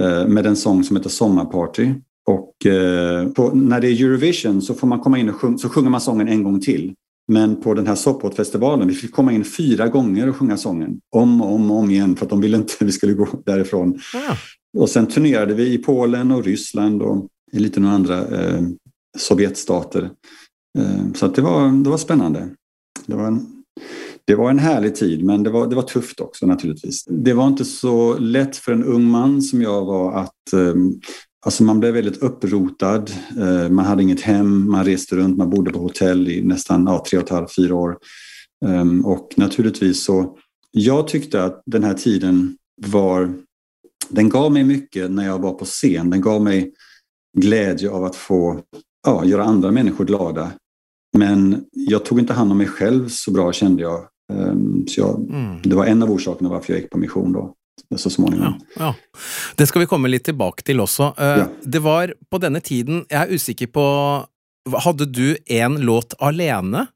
eh, 0.00 0.26
med 0.26 0.46
en 0.46 0.56
sång 0.56 0.84
som 0.84 0.96
heter 0.96 1.10
Sommarparty. 1.10 1.94
Och 2.26 2.66
eh, 2.66 3.28
på, 3.28 3.50
när 3.54 3.80
det 3.80 3.88
är 3.88 4.04
Eurovision 4.04 4.62
så 4.62 4.74
får 4.74 4.86
man 4.86 5.00
komma 5.00 5.18
in 5.18 5.28
och 5.28 5.34
sjung, 5.34 5.58
så 5.58 5.68
sjunger 5.68 5.90
man 5.90 6.00
sången 6.00 6.28
en 6.28 6.42
gång 6.42 6.60
till. 6.60 6.94
Men 7.28 7.56
på 7.56 7.74
den 7.74 7.86
här 7.86 7.94
Sopotfestivalen, 7.94 8.88
vi 8.88 8.94
fick 8.94 9.12
komma 9.12 9.32
in 9.32 9.44
fyra 9.44 9.88
gånger 9.88 10.28
och 10.28 10.36
sjunga 10.36 10.56
sången. 10.56 11.00
Om 11.16 11.40
och 11.40 11.54
om, 11.54 11.70
och 11.70 11.78
om 11.78 11.90
igen 11.90 12.16
för 12.16 12.24
att 12.24 12.30
de 12.30 12.40
ville 12.40 12.56
inte 12.56 12.74
att 12.80 12.88
vi 12.88 12.92
skulle 12.92 13.12
gå 13.12 13.28
därifrån. 13.46 13.98
Ja. 14.12 14.36
Och 14.76 14.90
sen 14.90 15.06
turnerade 15.06 15.54
vi 15.54 15.72
i 15.72 15.78
Polen 15.78 16.32
och 16.32 16.44
Ryssland 16.44 17.02
och 17.02 17.28
i 17.52 17.58
lite 17.58 17.80
några 17.80 17.94
andra 17.94 18.18
eh, 18.28 18.62
Sovjetstater. 19.18 20.10
Eh, 20.78 21.12
så 21.14 21.26
det, 21.26 21.42
var, 21.42 21.84
det 21.84 21.90
var 21.90 21.98
spännande. 21.98 22.48
Det 23.06 23.14
var, 23.14 23.26
en, 23.26 23.46
det 24.24 24.34
var 24.34 24.50
en 24.50 24.58
härlig 24.58 24.94
tid 24.94 25.24
men 25.24 25.42
det 25.42 25.50
var, 25.50 25.66
det 25.66 25.76
var 25.76 25.82
tufft 25.82 26.20
också 26.20 26.46
naturligtvis. 26.46 27.04
Det 27.04 27.32
var 27.32 27.46
inte 27.46 27.64
så 27.64 28.18
lätt 28.18 28.56
för 28.56 28.72
en 28.72 28.84
ung 28.84 29.04
man 29.04 29.42
som 29.42 29.62
jag 29.62 29.84
var 29.84 30.12
att 30.20 30.52
eh, 30.52 30.74
Alltså 31.44 31.64
man 31.64 31.80
blev 31.80 31.94
väldigt 31.94 32.22
upprotad. 32.22 33.10
Eh, 33.38 33.68
Man 33.70 33.84
hade 33.84 34.02
inget 34.02 34.20
hem, 34.20 34.70
man 34.70 34.84
reste 34.84 35.16
runt, 35.16 35.36
man 35.38 35.50
bodde 35.50 35.70
på 35.72 35.78
hotell 35.78 36.28
i 36.28 36.42
nästan 36.44 36.84
ja, 36.86 37.04
tre 37.10 37.18
och 37.18 37.24
ett 37.24 37.30
halvt, 37.30 37.54
fyra 37.56 37.74
år. 37.74 37.96
Ehm, 38.66 39.04
Och 39.06 39.28
naturligtvis 39.36 40.04
så, 40.04 40.38
jag 40.70 41.08
tyckte 41.08 41.44
att 41.44 41.62
den 41.66 41.84
här 41.84 41.94
tiden 41.94 42.56
var, 42.86 43.32
den 44.08 44.28
gav 44.28 44.52
mig 44.52 44.64
mycket 44.64 45.10
när 45.10 45.26
jag 45.26 45.38
var 45.38 45.52
på 45.52 45.64
scen. 45.64 46.10
Den 46.10 46.20
gav 46.20 46.42
mig 46.42 46.72
glädje 47.38 47.90
av 47.90 48.04
att 48.04 48.16
få 48.16 48.60
ja, 49.06 49.24
göra 49.24 49.44
andra 49.44 49.70
människor 49.70 50.04
glada. 50.04 50.52
Men 51.16 51.64
jag 51.70 52.04
tog 52.04 52.18
inte 52.18 52.32
hand 52.32 52.50
om 52.52 52.58
mig 52.58 52.66
själv 52.66 53.08
så 53.08 53.30
bra 53.30 53.52
kände 53.52 53.82
jag. 53.82 54.08
Ehm, 54.32 54.86
Så 54.86 55.00
jag, 55.00 55.20
Mm. 55.30 55.62
det 55.62 55.76
var 55.76 55.86
en 55.86 56.02
av 56.02 56.10
orsakerna 56.10 56.48
varför 56.50 56.72
jag 56.72 56.80
gick 56.82 56.90
på 56.90 56.98
mission 56.98 57.32
då, 57.32 57.54
så 57.98 58.10
småningom. 58.10 58.54
Ja, 58.76 58.80
ja. 58.80 59.20
Det 59.56 59.66
skal 59.68 59.80
vi 59.84 59.86
komme 59.90 60.08
litt 60.08 60.24
tilbake 60.24 60.62
til 60.64 60.80
også. 60.80 61.12
Eh, 61.18 61.38
Ja. 61.38 61.48
Det 61.62 61.82
var 61.82 62.12
på 62.30 62.38
denne 62.40 62.60
tiden 62.60 63.04
Jeg 63.10 63.20
er 63.28 63.34
usikker 63.34 63.66
på 63.72 63.84
Hadde 64.84 65.04
du 65.12 65.36
en 65.46 65.74
låt 65.84 66.14
alene 66.20 66.86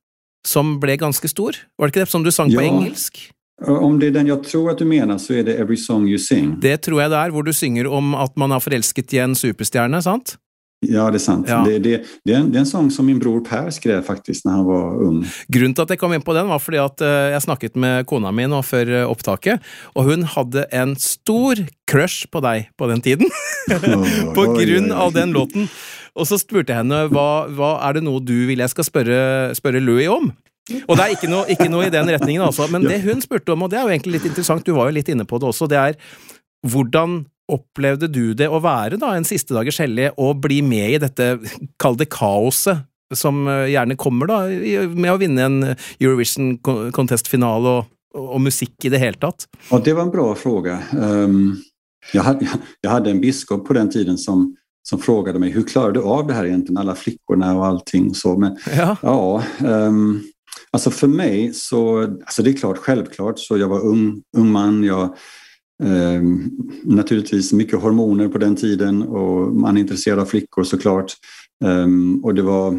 som 0.46 0.78
ble 0.80 0.96
ganske 0.96 1.28
stor? 1.28 1.52
Var 1.78 1.86
det 1.86 1.92
ikke 1.92 2.04
det 2.06 2.08
som 2.10 2.22
du 2.24 2.30
sang 2.32 2.48
på 2.54 2.62
engelsk? 2.64 3.18
Om 3.66 3.98
det 3.98 4.06
är 4.06 4.10
den 4.10 4.26
jag 4.26 4.44
tror 4.44 4.70
att 4.70 4.78
du 4.78 4.84
menar 4.84 5.18
så 5.18 5.32
är 5.34 5.42
det 5.44 5.54
Every 5.58 5.76
Song 5.76 6.08
You 6.08 6.18
Sing. 6.18 6.56
Det 6.60 6.76
tror 6.82 7.00
jeg 7.02 7.10
det 7.10 7.16
er, 7.18 7.30
hvor 7.30 7.42
du 7.42 7.52
synger 7.52 7.86
om 7.90 8.14
at 8.14 8.36
man 8.36 8.52
er 8.52 8.60
forelsket 8.62 9.12
i 9.12 9.18
en 9.18 9.34
superstjerne, 9.34 10.00
sant? 10.02 10.36
Ja, 10.80 11.10
det 11.10 11.16
är 11.16 11.18
sant. 11.18 11.46
Ja. 11.48 11.64
Det, 11.66 11.78
det, 11.78 12.04
det, 12.24 12.32
är 12.32 12.38
en, 12.38 12.52
det 12.52 12.58
är 12.58 12.60
en 12.60 12.66
sång 12.66 12.90
som 12.90 13.06
min 13.06 13.18
bror 13.18 13.40
Per 13.40 13.70
skrev 13.70 14.02
faktiskt 14.02 14.44
när 14.44 14.52
han 14.52 14.64
var 14.64 15.02
ung. 15.02 15.24
Grunnen 15.48 15.74
til 15.74 15.82
at 15.82 15.90
jeg 15.90 15.98
kom 15.98 16.14
inn 16.14 16.22
på 16.22 16.34
den, 16.36 16.46
var 16.46 16.62
fordi 16.62 16.78
at 16.78 17.02
eh, 17.02 17.32
jeg 17.34 17.42
snakket 17.48 17.78
med 17.78 18.06
kona 18.06 18.30
mi 18.30 18.46
nå 18.46 18.60
før 18.62 18.92
eh, 19.00 19.06
opptaket, 19.10 19.64
og 19.98 20.06
hun 20.06 20.22
hadde 20.22 20.68
en 20.70 20.94
stor 21.02 21.58
crush 21.90 22.30
på 22.30 22.42
deg 22.46 22.68
på 22.78 22.90
den 22.92 23.02
tiden. 23.02 23.26
på 24.36 24.44
Oj, 24.44 24.52
oj, 24.52 24.60
grunn 24.62 24.92
av 24.94 25.10
den 25.16 25.34
låten. 25.34 25.66
Og 26.14 26.30
så 26.30 26.38
spurte 26.38 26.70
jeg 26.70 26.84
henne 26.84 27.08
hva, 27.10 27.48
hva 27.50 27.72
er 27.88 27.98
det 27.98 28.04
noe 28.06 28.22
du 28.22 28.36
vil 28.46 28.62
jeg 28.62 28.70
skal 28.70 28.86
spørre, 28.86 29.18
spørre 29.58 29.82
Louis 29.82 30.06
om. 30.12 30.30
Og 30.84 30.94
det 30.94 31.02
er 31.04 31.16
ikke 31.16 31.30
noe, 31.32 31.48
ikke 31.50 31.70
noe 31.72 31.88
i 31.88 31.92
den 31.92 32.10
retningen, 32.12 32.44
altså. 32.44 32.68
Men 32.70 32.84
det 32.86 33.00
hun 33.02 33.22
spurte 33.24 33.54
om, 33.54 33.64
og 33.64 33.72
det 33.72 33.80
er 33.80 33.86
jo 33.86 33.94
egentlig 33.96 34.18
litt 34.18 34.30
interessant, 34.30 34.66
du 34.66 34.76
var 34.76 34.90
jo 34.90 34.98
litt 34.98 35.10
inne 35.10 35.26
på 35.26 35.40
det 35.40 35.48
også, 35.50 35.66
det 35.70 35.80
er 35.80 35.98
hvordan 36.68 37.22
opplevde 37.48 38.08
du 38.12 38.34
det 38.36 38.48
å 38.48 38.60
være 38.60 38.98
da 39.00 39.14
en 39.16 39.24
siste 39.24 39.54
dagers 39.56 39.78
hellig 39.80 40.10
og 40.20 40.40
bli 40.44 40.60
med 40.62 40.90
i 40.96 41.00
dette, 41.02 41.28
kall 41.80 41.96
det 41.96 42.10
kaoset, 42.12 42.84
som 43.14 43.46
eh, 43.48 43.70
gjerne 43.72 43.96
kommer 43.96 44.28
da, 44.28 44.38
med 44.92 45.12
å 45.12 45.18
vinne 45.20 45.46
en 45.46 45.58
Eurovision 46.00 46.58
Con- 46.60 46.92
Contest-finale 46.92 47.70
og, 47.78 47.86
og 48.18 48.40
musikk 48.44 48.84
i 48.84 48.90
det 48.92 49.00
hele 49.00 49.16
tatt? 49.20 49.46
Ja, 49.70 49.78
det 49.84 49.94
var 49.96 50.02
en 50.02 50.12
bra 50.12 50.34
fråga. 50.34 50.78
Ehm, 50.92 51.56
jag, 52.12 52.22
hade, 52.22 52.48
jag 52.80 52.90
hade 52.90 53.10
en 53.10 53.20
biskop 53.20 53.66
på 53.66 53.72
den 53.72 53.90
tiden 53.90 54.18
som, 54.18 54.56
som 54.82 54.98
frågade 54.98 55.38
mig 55.38 55.50
hur 55.50 55.62
klarar 55.62 55.92
du 55.92 56.02
av 56.02 56.26
det 56.26 56.34
här 56.34 56.44
egentligen, 56.44 56.76
alla 56.76 56.94
flickorna 56.94 57.56
och 57.56 57.66
allting. 57.66 58.14
Så, 58.14 58.36
men 58.38 58.56
Ja. 58.76 58.96
Ja, 59.02 59.42
ehm, 59.68 60.20
alltså 60.70 60.90
för 60.90 61.06
mig 61.06 61.54
så, 61.54 62.02
alltså 62.02 62.42
det 62.42 62.50
är 62.50 62.56
klart, 62.56 62.78
självklart, 62.78 63.38
så 63.38 63.58
jag 63.58 63.68
var 63.68 63.80
ung, 63.86 64.22
ung 64.36 64.52
man, 64.52 64.84
jag 64.84 65.14
Eh, 65.84 66.22
naturligtvis 66.82 67.52
mycket 67.52 67.80
hormoner 67.80 68.28
på 68.28 68.38
den 68.38 68.56
tiden 68.56 69.02
och 69.02 69.54
man 69.54 69.76
är 69.76 69.80
intresserad 69.80 70.18
av 70.18 70.24
flickor 70.24 70.64
såklart. 70.64 71.12
Eh, 71.64 71.86
och 72.22 72.34
det 72.34 72.42
var, 72.42 72.70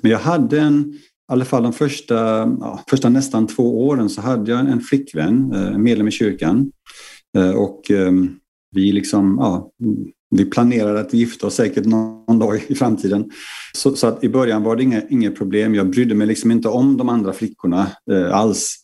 men 0.00 0.10
jag 0.10 0.18
hade 0.18 0.60
en, 0.60 0.92
i 0.92 1.32
alla 1.32 1.44
fall 1.44 1.62
de 1.62 1.72
första, 1.72 2.14
ja, 2.60 2.84
första 2.90 3.08
nästan 3.08 3.46
två 3.46 3.86
åren 3.86 4.08
så 4.08 4.20
hade 4.20 4.50
jag 4.50 4.60
en 4.60 4.80
flickvän, 4.80 5.52
eh, 5.52 5.78
medlem 5.78 6.08
i 6.08 6.10
kyrkan. 6.10 6.72
Eh, 7.38 7.50
och 7.50 7.90
ehm, 7.90 8.30
vi 8.70 8.92
liksom, 8.92 9.36
ja, 9.40 9.70
vi 10.30 10.44
planerade 10.44 11.00
att 11.00 11.14
gifta 11.14 11.46
oss 11.46 11.54
säkert 11.54 11.84
någon 11.84 12.38
dag 12.38 12.60
i 12.68 12.74
framtiden. 12.74 13.30
Så, 13.72 13.96
så 13.96 14.06
att 14.06 14.24
i 14.24 14.28
början 14.28 14.62
var 14.62 14.76
det 14.76 14.82
inga, 14.82 15.02
inget 15.08 15.36
problem. 15.36 15.74
Jag 15.74 15.90
brydde 15.90 16.14
mig 16.14 16.26
liksom 16.26 16.50
inte 16.50 16.68
om 16.68 16.96
de 16.96 17.08
andra 17.08 17.32
flickorna 17.32 17.86
eh, 18.12 18.34
alls. 18.34 18.76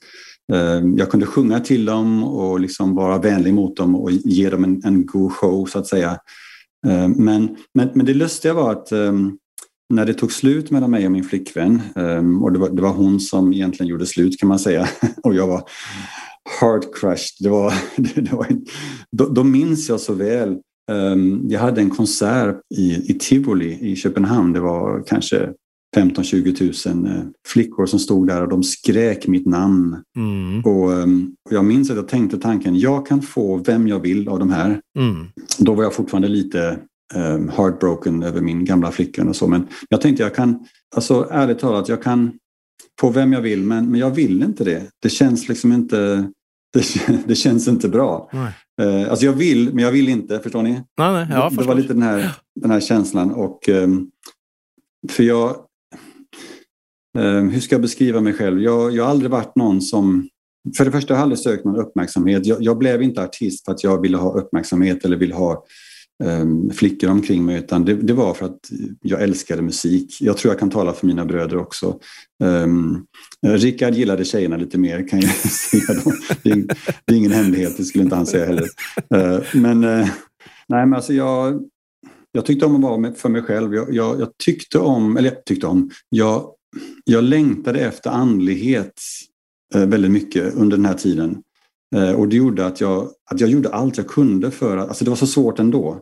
Eh, 0.53 0.83
jag 0.97 1.11
kunde 1.11 1.27
sjunga 1.27 1.61
till 1.61 1.85
dem 1.85 2.25
och 2.25 2.61
liksom 2.61 2.95
vara 2.95 3.19
vänlig 3.19 3.55
mot 3.55 3.77
dem 3.77 3.95
och 3.95 4.11
ge 4.11 4.51
dem 4.51 4.65
en, 4.65 4.83
en 4.85 5.07
god 5.07 5.33
show 5.33 5.67
så 5.67 5.79
att 5.79 5.87
säga. 5.87 6.19
Eh, 6.87 7.09
men, 7.09 7.57
men, 7.75 7.91
men 7.95 8.07
det 8.07 8.15
lustiga 8.15 8.55
var 8.55 8.73
att 8.73 8.93
ehm, 8.93 9.37
när 9.95 10.07
det 10.07 10.15
tog 10.15 10.33
slut 10.33 10.71
mellan 10.71 10.91
mig 10.91 11.07
och 11.07 11.13
min 11.13 11.25
flickvän, 11.25 11.83
ehm, 11.97 12.43
och 12.43 12.53
det 12.53 12.59
var, 12.59 12.71
det 12.71 12.83
var 12.83 12.93
hon 12.93 13.21
som 13.21 13.53
egentligen 13.53 13.91
gjorde 13.91 14.07
slut 14.07 14.41
kan 14.41 14.49
man 14.49 14.59
säga, 14.59 14.89
och 15.23 15.35
jag 15.35 15.47
var 15.47 15.63
hard 16.61 16.95
crushed. 16.95 17.37
Det 17.41 17.49
var, 17.49 17.75
det 17.97 18.33
var, 18.33 18.49
då, 19.13 19.29
då 19.29 19.45
minns 19.45 19.89
jag 19.89 20.01
så 20.01 20.13
väl 20.15 20.57
ehm, 20.93 21.43
jag 21.49 21.61
hade 21.61 21.81
en 21.81 21.91
konsert 21.91 22.61
i, 22.75 23.11
i 23.11 23.19
Tivoli 23.19 23.79
i 23.81 23.97
Köpenhamn. 23.97 24.53
Det 24.53 24.61
var 24.61 25.05
kanske 25.07 25.53
15-20 25.97 26.93
000 26.95 27.07
eh, 27.07 27.23
flickor 27.47 27.87
som 27.87 27.99
stod 27.99 28.27
där 28.27 28.43
och 28.43 28.49
de 28.49 28.63
skrek 28.63 29.27
mitt 29.27 29.47
namn. 29.47 30.03
Mm. 30.17 30.65
Och, 30.65 30.91
um, 30.91 31.35
jag 31.51 31.65
minns 31.65 31.91
att 31.91 31.97
jag 31.97 32.09
tänkte 32.09 32.39
tanken, 32.39 32.79
jag 32.79 33.07
kan 33.07 33.23
få 33.23 33.57
vem 33.57 33.89
jag 33.89 34.01
vill 34.01 34.29
av 34.29 34.39
de 34.39 34.51
här. 34.51 34.81
Mm. 34.99 35.27
Då 35.59 35.75
var 35.75 35.83
jag 35.83 35.95
fortfarande 35.95 36.29
lite 36.29 36.79
um, 37.15 37.49
heartbroken 37.49 38.23
över 38.23 38.41
min 38.41 38.65
gamla 38.65 38.91
flickvän 38.91 39.29
och 39.29 39.37
så. 39.37 39.47
Men 39.47 39.67
jag 39.89 40.01
tänkte 40.01 40.23
jag 40.23 40.35
kan, 40.35 40.67
alltså 40.97 41.29
ärligt 41.31 41.59
talat, 41.59 41.89
jag 41.89 42.03
kan 42.03 42.33
få 43.01 43.11
vem 43.11 43.33
jag 43.33 43.41
vill 43.41 43.63
men, 43.63 43.91
men 43.91 44.01
jag 44.01 44.11
vill 44.11 44.43
inte 44.43 44.65
det. 44.65 44.83
Det 45.03 45.11
känns 45.11 45.49
liksom 45.49 45.73
inte 45.73 46.31
det, 46.73 47.23
det 47.27 47.35
känns 47.35 47.69
inte 47.69 47.89
bra. 47.89 48.31
Uh, 48.83 49.11
alltså 49.11 49.27
jag 49.27 49.33
vill, 49.33 49.75
men 49.75 49.85
jag 49.85 49.93
vill 49.93 50.09
inte. 50.09 50.41
Förstår 50.41 50.63
ni? 50.63 50.71
Nej, 50.71 50.83
nej, 50.99 51.27
ja, 51.31 51.51
det, 51.51 51.57
det 51.57 51.69
var 51.69 51.75
lite 51.75 51.93
den 51.93 52.03
här, 52.03 52.33
den 52.61 52.71
här 52.71 52.81
känslan. 52.81 53.33
Och, 53.33 53.69
um, 53.69 54.11
för 55.11 55.23
jag... 55.23 55.66
Um, 57.19 57.51
hur 57.51 57.61
ska 57.61 57.75
jag 57.75 57.83
beskriva 57.83 58.21
mig 58.21 58.33
själv? 58.33 58.63
Jag, 58.63 58.93
jag 58.93 59.05
har 59.05 59.11
aldrig 59.11 59.31
varit 59.31 59.57
någon 59.57 59.83
som... 59.83 60.29
För 60.77 60.85
det 60.85 60.93
första 60.93 61.15
har 61.15 61.19
jag 61.19 61.23
aldrig 61.23 61.39
sökt 61.39 61.65
någon 61.65 61.77
uppmärksamhet. 61.77 62.47
Jag, 62.47 62.63
jag 62.63 62.79
blev 62.79 63.03
inte 63.03 63.23
artist 63.23 63.65
för 63.65 63.73
att 63.73 63.85
jag 63.85 64.01
ville 64.01 64.17
ha 64.17 64.39
uppmärksamhet 64.39 65.05
eller 65.05 65.17
ville 65.17 65.35
ha 65.35 65.65
um, 66.25 66.71
flickor 66.71 67.11
omkring 67.11 67.45
mig 67.45 67.59
utan 67.59 67.85
det, 67.85 67.95
det, 67.95 68.13
var 68.13 68.35
för 68.35 68.47
att 68.47 68.59
jag 69.03 69.23
älskade 69.23 69.63
musik. 69.63 70.17
Jag 70.21 70.37
tror 70.37 70.53
jag 70.53 70.59
kan 70.59 70.71
tala 70.71 70.93
för 70.93 71.07
mina 71.07 71.25
bröder 71.25 71.57
också. 71.57 71.99
Um, 72.45 73.07
Rickard 73.47 73.95
gillade 73.95 74.25
tjejerna 74.25 74.57
lite 74.57 74.79
mer 74.79 75.09
kan 75.09 75.21
jag 75.21 75.31
säga. 75.35 76.01
Det, 76.43 76.51
är, 76.51 76.57
det 77.05 77.15
är 77.15 77.17
ingen 77.17 77.33
hemlighet, 77.33 77.77
det 77.77 77.85
skulle 77.85 78.05
inte 78.05 78.17
han 78.17 78.27
säga 78.27 78.47
heller. 78.47 78.67
Uh, 79.15 79.41
men, 79.55 79.85
uh, 79.85 80.07
nej, 80.69 80.87
men 80.87 80.95
alltså 80.95 81.13
jag, 81.13 81.63
jag 82.33 82.47
tyckte 82.47 82.67
om 82.67 82.85
att 82.85 83.01
vara 83.01 83.15
för 83.15 83.29
mig 83.29 83.43
själv. 83.43 83.75
Jag, 83.75 83.95
jag, 83.95 84.21
jag 84.21 84.29
tyckte 84.45 84.79
om, 84.79 85.17
eller 85.17 85.29
jag 85.31 85.45
tyckte 85.45 85.67
om, 85.67 85.91
jag, 86.09 86.51
jag 87.05 87.25
längtade 87.25 87.81
efter 87.81 88.11
andlighet 88.11 89.01
eh, 89.75 89.87
väldigt 89.87 90.11
mycket 90.11 90.55
under 90.55 90.77
den 90.77 90.87
här 90.87 90.95
tiden. 90.95 91.43
Eh, 91.97 92.13
och 92.13 92.29
det 92.29 92.37
gjorde 92.37 92.67
att 92.67 92.81
jag, 92.81 93.11
att 93.31 93.41
jag 93.41 93.51
gjorde 93.51 93.69
allt 93.69 93.97
jag 93.97 94.09
kunde 94.09 94.51
för 94.51 94.77
att, 94.77 94.89
alltså 94.89 95.05
det 95.05 95.11
var 95.11 95.17
så 95.17 95.27
svårt 95.27 95.59
ändå. 95.59 96.01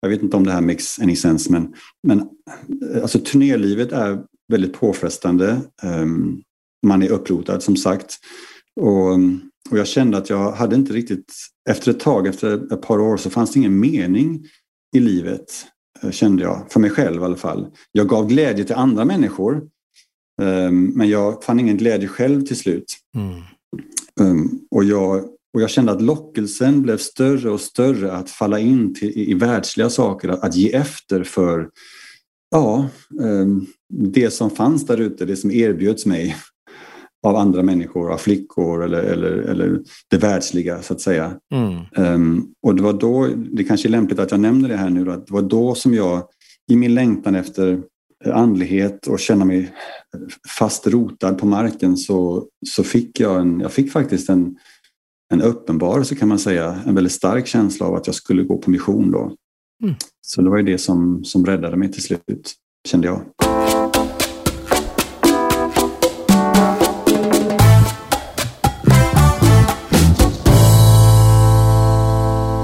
Jag 0.00 0.08
vet 0.08 0.22
inte 0.22 0.36
om 0.36 0.44
det 0.44 0.52
här 0.52 0.60
makes 0.60 0.98
any 0.98 1.16
sense 1.16 1.52
men, 1.52 1.74
men 2.06 2.20
eh, 2.20 3.02
alltså 3.02 3.18
turnélivet 3.18 3.92
är 3.92 4.22
väldigt 4.52 4.72
påfrestande. 4.72 5.60
Ehm, 5.82 6.40
man 6.86 7.02
är 7.02 7.10
upprotad 7.10 7.62
som 7.62 7.76
sagt. 7.76 8.18
Och, 8.80 9.12
och 9.70 9.78
jag 9.78 9.86
kände 9.86 10.16
att 10.16 10.30
jag 10.30 10.52
hade 10.52 10.76
inte 10.76 10.92
riktigt, 10.92 11.34
efter 11.70 11.90
ett 11.90 12.00
tag, 12.00 12.26
efter 12.26 12.72
ett 12.72 12.82
par 12.82 13.00
år 13.00 13.16
så 13.16 13.30
fanns 13.30 13.52
det 13.52 13.58
ingen 13.58 13.80
mening 13.80 14.44
i 14.96 15.00
livet 15.00 15.66
kände 16.10 16.42
jag, 16.42 16.66
för 16.68 16.80
mig 16.80 16.90
själv 16.90 17.22
i 17.22 17.24
alla 17.24 17.36
fall. 17.36 17.66
Jag 17.92 18.08
gav 18.08 18.26
glädje 18.26 18.64
till 18.64 18.74
andra 18.74 19.04
människor 19.04 19.62
men 20.72 21.08
jag 21.08 21.44
fann 21.44 21.60
ingen 21.60 21.76
glädje 21.76 22.08
själv 22.08 22.42
till 22.42 22.56
slut. 22.56 22.96
Mm. 23.16 23.40
Um, 24.20 24.60
och 24.70 24.84
jag 24.84 25.24
och 25.54 25.62
jag 25.62 25.70
kände 25.70 25.92
att 25.92 26.02
lockelsen 26.02 26.82
blev 26.82 26.96
större 26.96 27.50
och 27.50 27.60
större 27.60 28.12
att 28.12 28.30
falla 28.30 28.58
in 28.58 28.94
till, 28.94 29.08
i, 29.08 29.30
i 29.30 29.34
världsliga 29.34 29.90
saker, 29.90 30.28
att, 30.28 30.44
att 30.44 30.56
ge 30.56 30.74
efter 30.74 31.24
för 31.24 31.68
ja, 32.50 32.88
um, 33.20 33.66
det 34.12 34.30
som 34.30 34.50
fanns 34.50 34.86
där 34.86 35.00
ute, 35.00 35.24
det 35.24 35.36
som 35.36 35.50
erbjöds 35.50 36.06
mig 36.06 36.36
av 37.26 37.36
andra 37.36 37.62
människor, 37.62 38.12
av 38.12 38.18
flickor 38.18 38.84
eller, 38.84 39.02
eller, 39.02 39.30
eller 39.30 39.80
det 40.10 40.16
världsliga 40.16 40.82
så 40.82 40.94
att 40.94 41.00
säga. 41.00 41.32
Mm. 41.54 42.14
Um, 42.14 42.46
och 42.62 42.74
det 42.74 42.82
var 42.82 42.92
då, 42.92 43.28
det 43.52 43.64
kanske 43.64 43.88
är 43.88 43.90
lämpligt 43.90 44.18
att 44.18 44.30
jag 44.30 44.40
nämner 44.40 44.68
det 44.68 44.76
här 44.76 44.90
nu, 44.90 45.12
att 45.12 45.26
det 45.26 45.32
var 45.32 45.42
då 45.42 45.74
som 45.74 45.94
jag 45.94 46.22
i 46.70 46.76
min 46.76 46.94
längtan 46.94 47.34
efter 47.34 47.82
andlighet 48.24 49.06
och 49.06 49.20
känna 49.20 49.44
mig 49.44 49.72
fast 50.58 50.86
rotad 50.86 51.38
på 51.38 51.46
marken 51.46 51.96
så, 51.96 52.46
så 52.66 52.84
fick 52.84 53.20
jag, 53.20 53.40
en, 53.40 53.60
jag 53.60 53.72
fick 53.72 53.92
faktiskt 53.92 54.28
en, 54.28 54.56
en 55.32 55.42
uppenbarelse 55.42 56.14
kan 56.14 56.28
man 56.28 56.38
säga, 56.38 56.80
en 56.86 56.94
väldigt 56.94 57.12
stark 57.12 57.46
känsla 57.46 57.86
av 57.86 57.94
att 57.94 58.06
jag 58.06 58.14
skulle 58.14 58.42
gå 58.42 58.58
på 58.58 58.70
mission 58.70 59.10
då. 59.10 59.36
Mm. 59.82 59.94
Så 60.20 60.42
det 60.42 60.50
var 60.50 60.56
ju 60.56 60.62
det 60.62 60.78
som, 60.78 61.24
som 61.24 61.46
räddade 61.46 61.76
mig 61.76 61.92
till 61.92 62.02
slut, 62.02 62.54
kände 62.88 63.06
jag. 63.06 63.20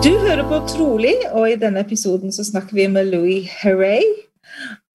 Du 0.02 0.18
hører 0.18 0.44
på 0.48 0.68
Trolig, 0.68 1.16
og 1.32 1.50
i 1.50 1.56
denne 1.56 1.80
episoden 1.80 2.32
så 2.32 2.44
snakker 2.44 2.76
vi 2.76 2.88
med 2.88 3.10
Louis 3.10 3.48
Herrey. 3.48 4.17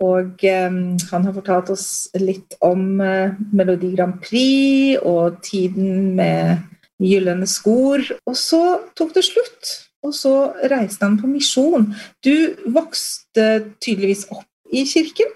Og 0.03 0.43
um, 0.43 0.77
han 1.11 1.25
har 1.27 1.35
fortalt 1.35 1.71
oss 1.73 1.87
litt 2.19 2.57
om 2.65 2.99
uh, 2.99 3.35
Melodi 3.55 3.93
Grand 3.95 4.19
Prix 4.23 4.99
og 4.99 5.39
tiden 5.45 6.13
med 6.17 6.63
gyllene 7.03 7.47
skor. 7.49 8.03
Og 8.27 8.37
så 8.39 8.63
tok 8.97 9.13
det 9.15 9.25
slutt, 9.29 9.75
og 10.03 10.15
så 10.17 10.33
reiste 10.71 11.05
han 11.05 11.19
på 11.21 11.29
misjon. 11.31 11.91
Du 12.25 12.55
vokste 12.73 13.75
tydeligvis 13.83 14.27
opp 14.33 14.49
i 14.73 14.85
kirken? 14.89 15.29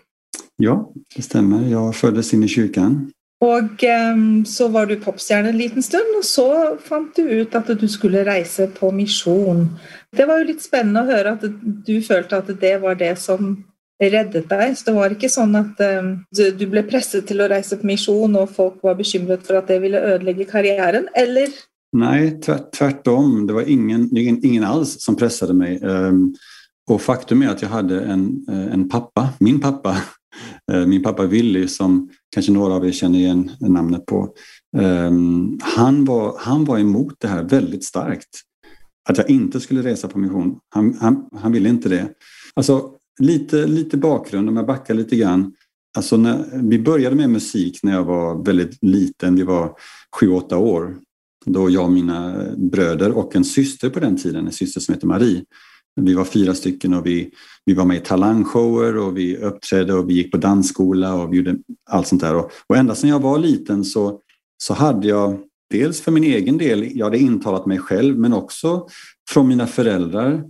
Ja, 0.62 0.80
det 1.14 1.24
stemmer. 1.26 1.62
Jeg 1.70 1.94
fødtes 1.96 2.34
inn 2.34 2.44
i 2.46 2.52
kirken. 2.52 2.98
Og 3.46 3.84
um, 3.86 4.46
så 4.50 4.66
var 4.74 4.88
du 4.90 4.96
popstjerne 4.98 5.52
en 5.54 5.60
liten 5.60 5.84
stund, 5.86 6.16
og 6.18 6.26
så 6.26 6.48
fant 6.82 7.14
du 7.14 7.22
ut 7.44 7.56
at 7.56 7.70
du 7.78 7.86
skulle 7.86 8.26
reise 8.26 8.66
på 8.74 8.90
misjon. 8.90 9.68
Det 10.10 10.26
var 10.26 10.42
jo 10.42 10.48
litt 10.50 10.66
spennende 10.66 11.04
å 11.04 11.12
høre 11.12 11.36
at 11.36 11.46
du 11.86 12.00
følte 12.02 12.40
at 12.42 12.50
det 12.62 12.80
var 12.82 12.98
det 12.98 13.14
som 13.22 13.60
reddet 14.02 14.50
deg. 14.50 14.76
Så 14.78 14.90
det 14.90 14.96
var 14.98 15.16
ikke 15.16 15.30
sånn 15.32 15.56
at 15.58 15.80
um, 16.00 16.12
eh, 16.38 16.52
du 16.58 16.66
ble 16.70 16.84
presset 16.88 17.28
til 17.30 17.42
å 17.42 17.50
reise 17.52 17.80
på 17.80 17.90
misjon, 17.90 18.38
og 18.40 18.54
folk 18.56 18.84
var 18.86 19.00
bekymret 19.00 19.46
for 19.48 19.60
at 19.62 19.72
det 19.72 19.82
ville 19.84 20.04
ødelegge 20.14 20.50
karriären, 20.50 21.10
eller? 21.16 21.50
Nej, 21.98 22.40
tvärtom. 22.78 23.48
Det 23.48 23.54
var 23.54 23.70
ingen, 23.70 24.18
ingen, 24.18 24.46
ingen 24.46 24.64
alls 24.64 25.04
som 25.04 25.16
pressade 25.16 25.54
mig. 25.54 25.84
Um, 25.84 26.36
och 26.88 27.02
faktum 27.02 27.42
är 27.42 27.50
att 27.50 27.62
jag 27.62 27.70
hade 27.70 28.02
en, 28.02 28.46
eh, 28.50 28.74
en 28.74 28.90
pappa, 28.90 29.30
min 29.40 29.60
pappa, 29.60 29.98
eh, 30.72 30.86
min 30.86 31.04
pappa 31.04 31.26
Willy, 31.26 31.68
som 31.68 32.10
kanske 32.36 32.52
några 32.52 32.74
av 32.74 32.86
er 32.86 32.92
känner 32.92 33.20
igen 33.20 33.52
namnet 33.60 34.06
på, 34.06 34.34
ehm, 34.78 35.60
han 35.62 36.06
var, 36.06 36.36
han 36.40 36.66
var 36.66 36.80
emot 36.80 37.16
det 37.18 37.28
här 37.28 37.44
väldigt 37.44 37.84
starkt. 37.84 38.30
Att 39.10 39.18
jag 39.18 39.30
inte 39.30 39.60
skulle 39.60 39.82
resa 39.82 40.08
på 40.08 40.20
mission. 40.20 40.60
Han, 40.70 40.98
han, 41.02 41.26
han 41.36 41.52
ville 41.52 41.70
inte 41.70 41.90
det. 41.90 42.10
Alltså, 42.56 42.97
lite, 43.20 43.68
lite 43.68 43.98
bakgrund, 43.98 44.50
om 44.50 44.56
jag 44.56 44.66
backar 44.66 44.94
lite 44.94 45.16
grann. 45.16 45.54
Alltså 45.98 46.18
när, 46.18 46.62
vi 46.64 46.80
började 46.80 47.16
med 47.16 47.30
musik 47.30 47.80
när 47.84 47.94
jag 47.94 48.04
var 48.04 48.46
väldigt 48.46 48.84
liten, 48.84 49.36
vi 49.36 49.44
var 49.44 49.72
sju, 50.20 50.30
åtta 50.30 50.58
år. 50.58 50.98
Då 51.46 51.70
jag 51.70 51.84
och 51.84 51.92
mina 51.92 52.46
bröder 52.58 53.12
och 53.12 53.36
en 53.36 53.46
syster 53.46 53.90
på 53.90 54.00
den 54.00 54.18
tiden, 54.18 54.46
en 54.46 54.54
syster 54.54 54.82
som 54.82 54.94
heter 54.94 55.08
Marie, 55.08 55.44
vi 56.02 56.14
var 56.14 56.26
fyra 56.26 56.54
stycken 56.54 56.94
och 56.94 57.06
vi, 57.06 57.32
vi 57.66 57.74
var 57.74 57.86
med 57.86 57.98
i 57.98 58.00
talangshower 58.00 58.98
och 58.98 59.18
vi 59.18 59.38
uppträdde 59.38 59.94
och 59.94 60.10
vi 60.10 60.14
gick 60.14 60.32
på 60.32 60.38
dansskola 60.38 61.16
och 61.16 61.34
vi 61.34 61.38
gjorde 61.38 61.58
allt 61.90 62.08
sånt 62.08 62.22
där. 62.22 62.36
Och, 62.36 62.52
och 62.68 62.78
ända 62.78 62.96
sedan 62.96 63.10
jag 63.10 63.20
var 63.20 63.40
liten 63.40 63.84
så, 63.84 64.20
så 64.58 64.74
hade 64.74 65.08
jag 65.08 65.40
dels 65.70 66.02
för 66.02 66.12
min 66.12 66.24
egen 66.24 66.58
del, 66.58 66.98
jag 66.98 67.06
hade 67.06 67.18
intalat 67.18 67.66
mig 67.66 67.80
själv, 67.80 68.20
men 68.20 68.34
också 68.34 68.88
från 69.30 69.48
mina 69.48 69.68
föräldrar 69.68 70.44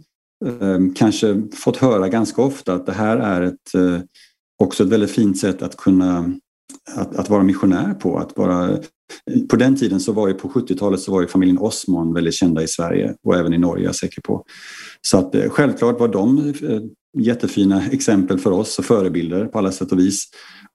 Ehm, 0.46 0.94
kanske 0.94 1.44
fått 1.54 1.78
höra 1.78 2.10
ganska 2.10 2.42
ofta 2.42 2.74
att 2.74 2.86
det 2.86 2.94
här 2.94 3.18
är 3.18 3.42
ett, 3.42 3.74
eh, 3.76 4.00
också 4.64 4.84
ett 4.84 4.90
väldigt 4.90 5.12
fint 5.12 5.38
sätt 5.38 5.62
att 5.62 5.78
kunna 5.78 6.34
att, 6.96 7.16
att 7.16 7.30
vara 7.30 7.44
missionär 7.44 7.94
på. 7.94 8.18
Att 8.18 8.38
vara, 8.38 8.78
på 9.50 9.56
den 9.56 9.76
tiden 9.76 10.00
så 10.00 10.12
var 10.12 10.28
ju 10.28 10.34
på 10.34 10.50
70-talet 10.50 11.00
så 11.00 11.12
var 11.12 11.22
ju 11.22 11.28
familjen 11.28 11.58
Osmond 11.58 12.14
väldigt 12.14 12.34
kända 12.34 12.64
i 12.64 12.68
Sverige 12.68 13.16
och 13.24 13.36
även 13.36 13.54
i 13.54 13.58
Norge, 13.58 13.84
jag 13.84 13.90
är 13.90 13.94
säker 13.94 14.22
på. 14.22 14.46
Så 15.02 15.18
att 15.18 15.36
eh, 15.36 15.50
självklart 15.50 16.00
var 16.00 16.08
de 16.08 16.38
eh, 16.38 16.82
jättefina 17.20 17.86
exempel 17.86 18.40
för 18.40 18.52
oss 18.52 18.80
och 18.80 18.86
förebilder 18.86 19.46
på 19.46 19.58
alla 19.58 19.72
sätt 19.72 19.92
och 19.92 20.00
vis. 20.00 20.24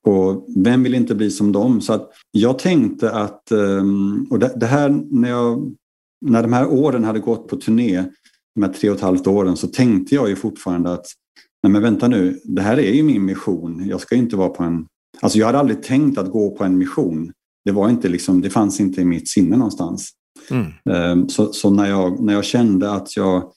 Och 0.06 0.46
vem 0.56 0.82
vill 0.82 0.94
inte 0.94 1.14
bli 1.14 1.30
som 1.30 1.52
dem? 1.52 1.80
Så 1.80 1.92
att 1.92 2.10
jag 2.30 2.58
tänkte 2.58 3.10
att, 3.10 3.50
ehm, 3.50 4.26
och 4.30 4.38
det 4.38 4.66
här 4.66 4.88
när, 5.10 5.30
jag, 5.30 5.76
när 6.20 6.42
de 6.42 6.52
här 6.52 6.66
åren 6.66 7.04
hade 7.04 7.18
gått 7.18 7.48
på 7.48 7.56
turné, 7.56 8.04
de 8.54 8.62
här 8.62 8.72
tre 8.72 8.90
och 8.90 8.96
ett 8.96 9.02
halvt 9.02 9.26
åren, 9.26 9.56
så 9.56 9.66
tänkte 9.66 10.14
jag 10.14 10.28
ju 10.28 10.36
fortfarande 10.36 10.92
att 10.92 11.06
nej 11.62 11.72
men 11.72 11.82
vänta 11.82 12.08
nu, 12.08 12.40
det 12.44 12.62
här 12.62 12.78
är 12.78 12.92
ju 12.92 13.02
min 13.02 13.24
mission. 13.24 13.88
Jag 13.88 14.00
ska 14.00 14.14
inte 14.14 14.36
vara 14.36 14.48
på 14.48 14.62
en... 14.62 14.86
Alltså 15.20 15.38
jag 15.38 15.46
hade 15.46 15.58
aldrig 15.58 15.82
tänkt 15.82 16.18
att 16.18 16.30
gå 16.30 16.56
på 16.56 16.64
en 16.64 16.78
mission. 16.78 17.32
Det, 17.64 17.72
var 17.72 17.90
inte 17.90 18.08
liksom, 18.08 18.40
det 18.40 18.50
fanns 18.50 18.80
inte 18.80 19.00
i 19.00 19.04
mitt 19.04 19.28
sinne 19.28 19.56
någonstans. 19.56 20.10
Mm. 20.50 20.66
Ehm, 20.90 21.28
så, 21.28 21.52
så, 21.52 21.70
när, 21.70 21.88
jag, 21.88 22.20
när 22.20 22.32
jag 22.32 22.44
kände 22.44 22.90
att 22.90 23.16
jag 23.16 23.52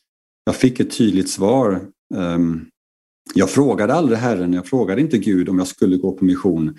jag 0.46 0.56
fick 0.56 0.80
ett 0.80 0.98
tydligt 0.98 1.30
svar 1.30 1.88
um, 2.14 2.66
jag 3.34 3.50
frågade 3.50 3.94
aldrig 3.94 4.18
Herren, 4.18 4.54
jag 4.54 4.68
frågade 4.68 5.02
inte 5.02 5.18
Gud 5.18 5.50
om 5.50 5.58
jag 5.58 5.68
skulle 5.68 5.98
gå 5.98 6.12
på 6.12 6.26
mission. 6.26 6.78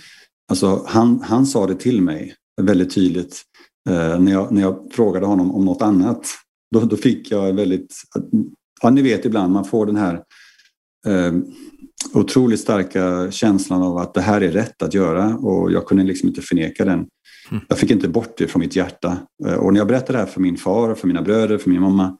Alltså, 0.50 0.84
han, 0.86 1.20
han 1.20 1.46
sa 1.46 1.66
det 1.66 1.74
till 1.74 2.02
mig 2.02 2.34
väldigt 2.62 2.94
tydligt 2.94 3.42
eh, 3.88 4.20
när, 4.20 4.32
jag, 4.32 4.52
när 4.52 4.62
jag 4.62 4.88
frågade 4.92 5.26
honom 5.26 5.54
om 5.54 5.64
något 5.64 5.82
annat. 5.82 6.26
Då, 6.74 6.80
då 6.80 6.96
fick 6.96 7.30
jag 7.30 7.52
väldigt, 7.52 7.94
ja 8.82 8.90
ni 8.90 9.02
vet 9.02 9.24
ibland 9.24 9.52
man 9.52 9.64
får 9.64 9.86
den 9.86 9.96
här 9.96 10.14
eh, 11.06 11.32
otroligt 12.14 12.60
starka 12.60 13.30
känslan 13.30 13.82
av 13.82 13.98
att 13.98 14.14
det 14.14 14.20
här 14.20 14.40
är 14.40 14.52
rätt 14.52 14.82
att 14.82 14.94
göra 14.94 15.36
och 15.36 15.72
jag 15.72 15.86
kunde 15.86 16.04
liksom 16.04 16.28
inte 16.28 16.42
förneka 16.42 16.84
den. 16.84 17.06
Mm. 17.50 17.64
Jag 17.68 17.78
fick 17.78 17.90
inte 17.90 18.08
bort 18.08 18.38
det 18.38 18.48
från 18.48 18.60
mitt 18.60 18.76
hjärta. 18.76 19.18
Eh, 19.46 19.54
och 19.54 19.72
när 19.72 19.80
jag 19.80 19.88
berättade 19.88 20.12
det 20.12 20.18
här 20.18 20.26
för 20.26 20.40
min 20.40 20.56
far, 20.56 20.94
för 20.94 21.06
mina 21.08 21.22
bröder, 21.22 21.58
för 21.58 21.70
min 21.70 21.80
mamma. 21.80 22.16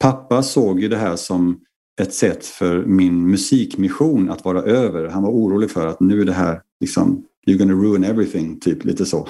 Pappa 0.00 0.42
såg 0.42 0.80
ju 0.80 0.88
det 0.88 0.96
här 0.96 1.16
som 1.16 1.60
ett 2.00 2.14
sätt 2.14 2.46
för 2.46 2.84
min 2.84 3.30
musikmission 3.30 4.30
att 4.30 4.44
vara 4.44 4.62
över. 4.62 5.08
Han 5.08 5.22
var 5.22 5.30
orolig 5.30 5.70
för 5.70 5.86
att 5.86 6.00
nu 6.00 6.20
är 6.20 6.24
det 6.24 6.32
här 6.32 6.60
liksom, 6.80 7.24
you're 7.46 7.58
gonna 7.58 7.82
ruin 7.82 8.04
everything, 8.04 8.60
typ 8.60 8.84
lite 8.84 9.06
så. 9.06 9.28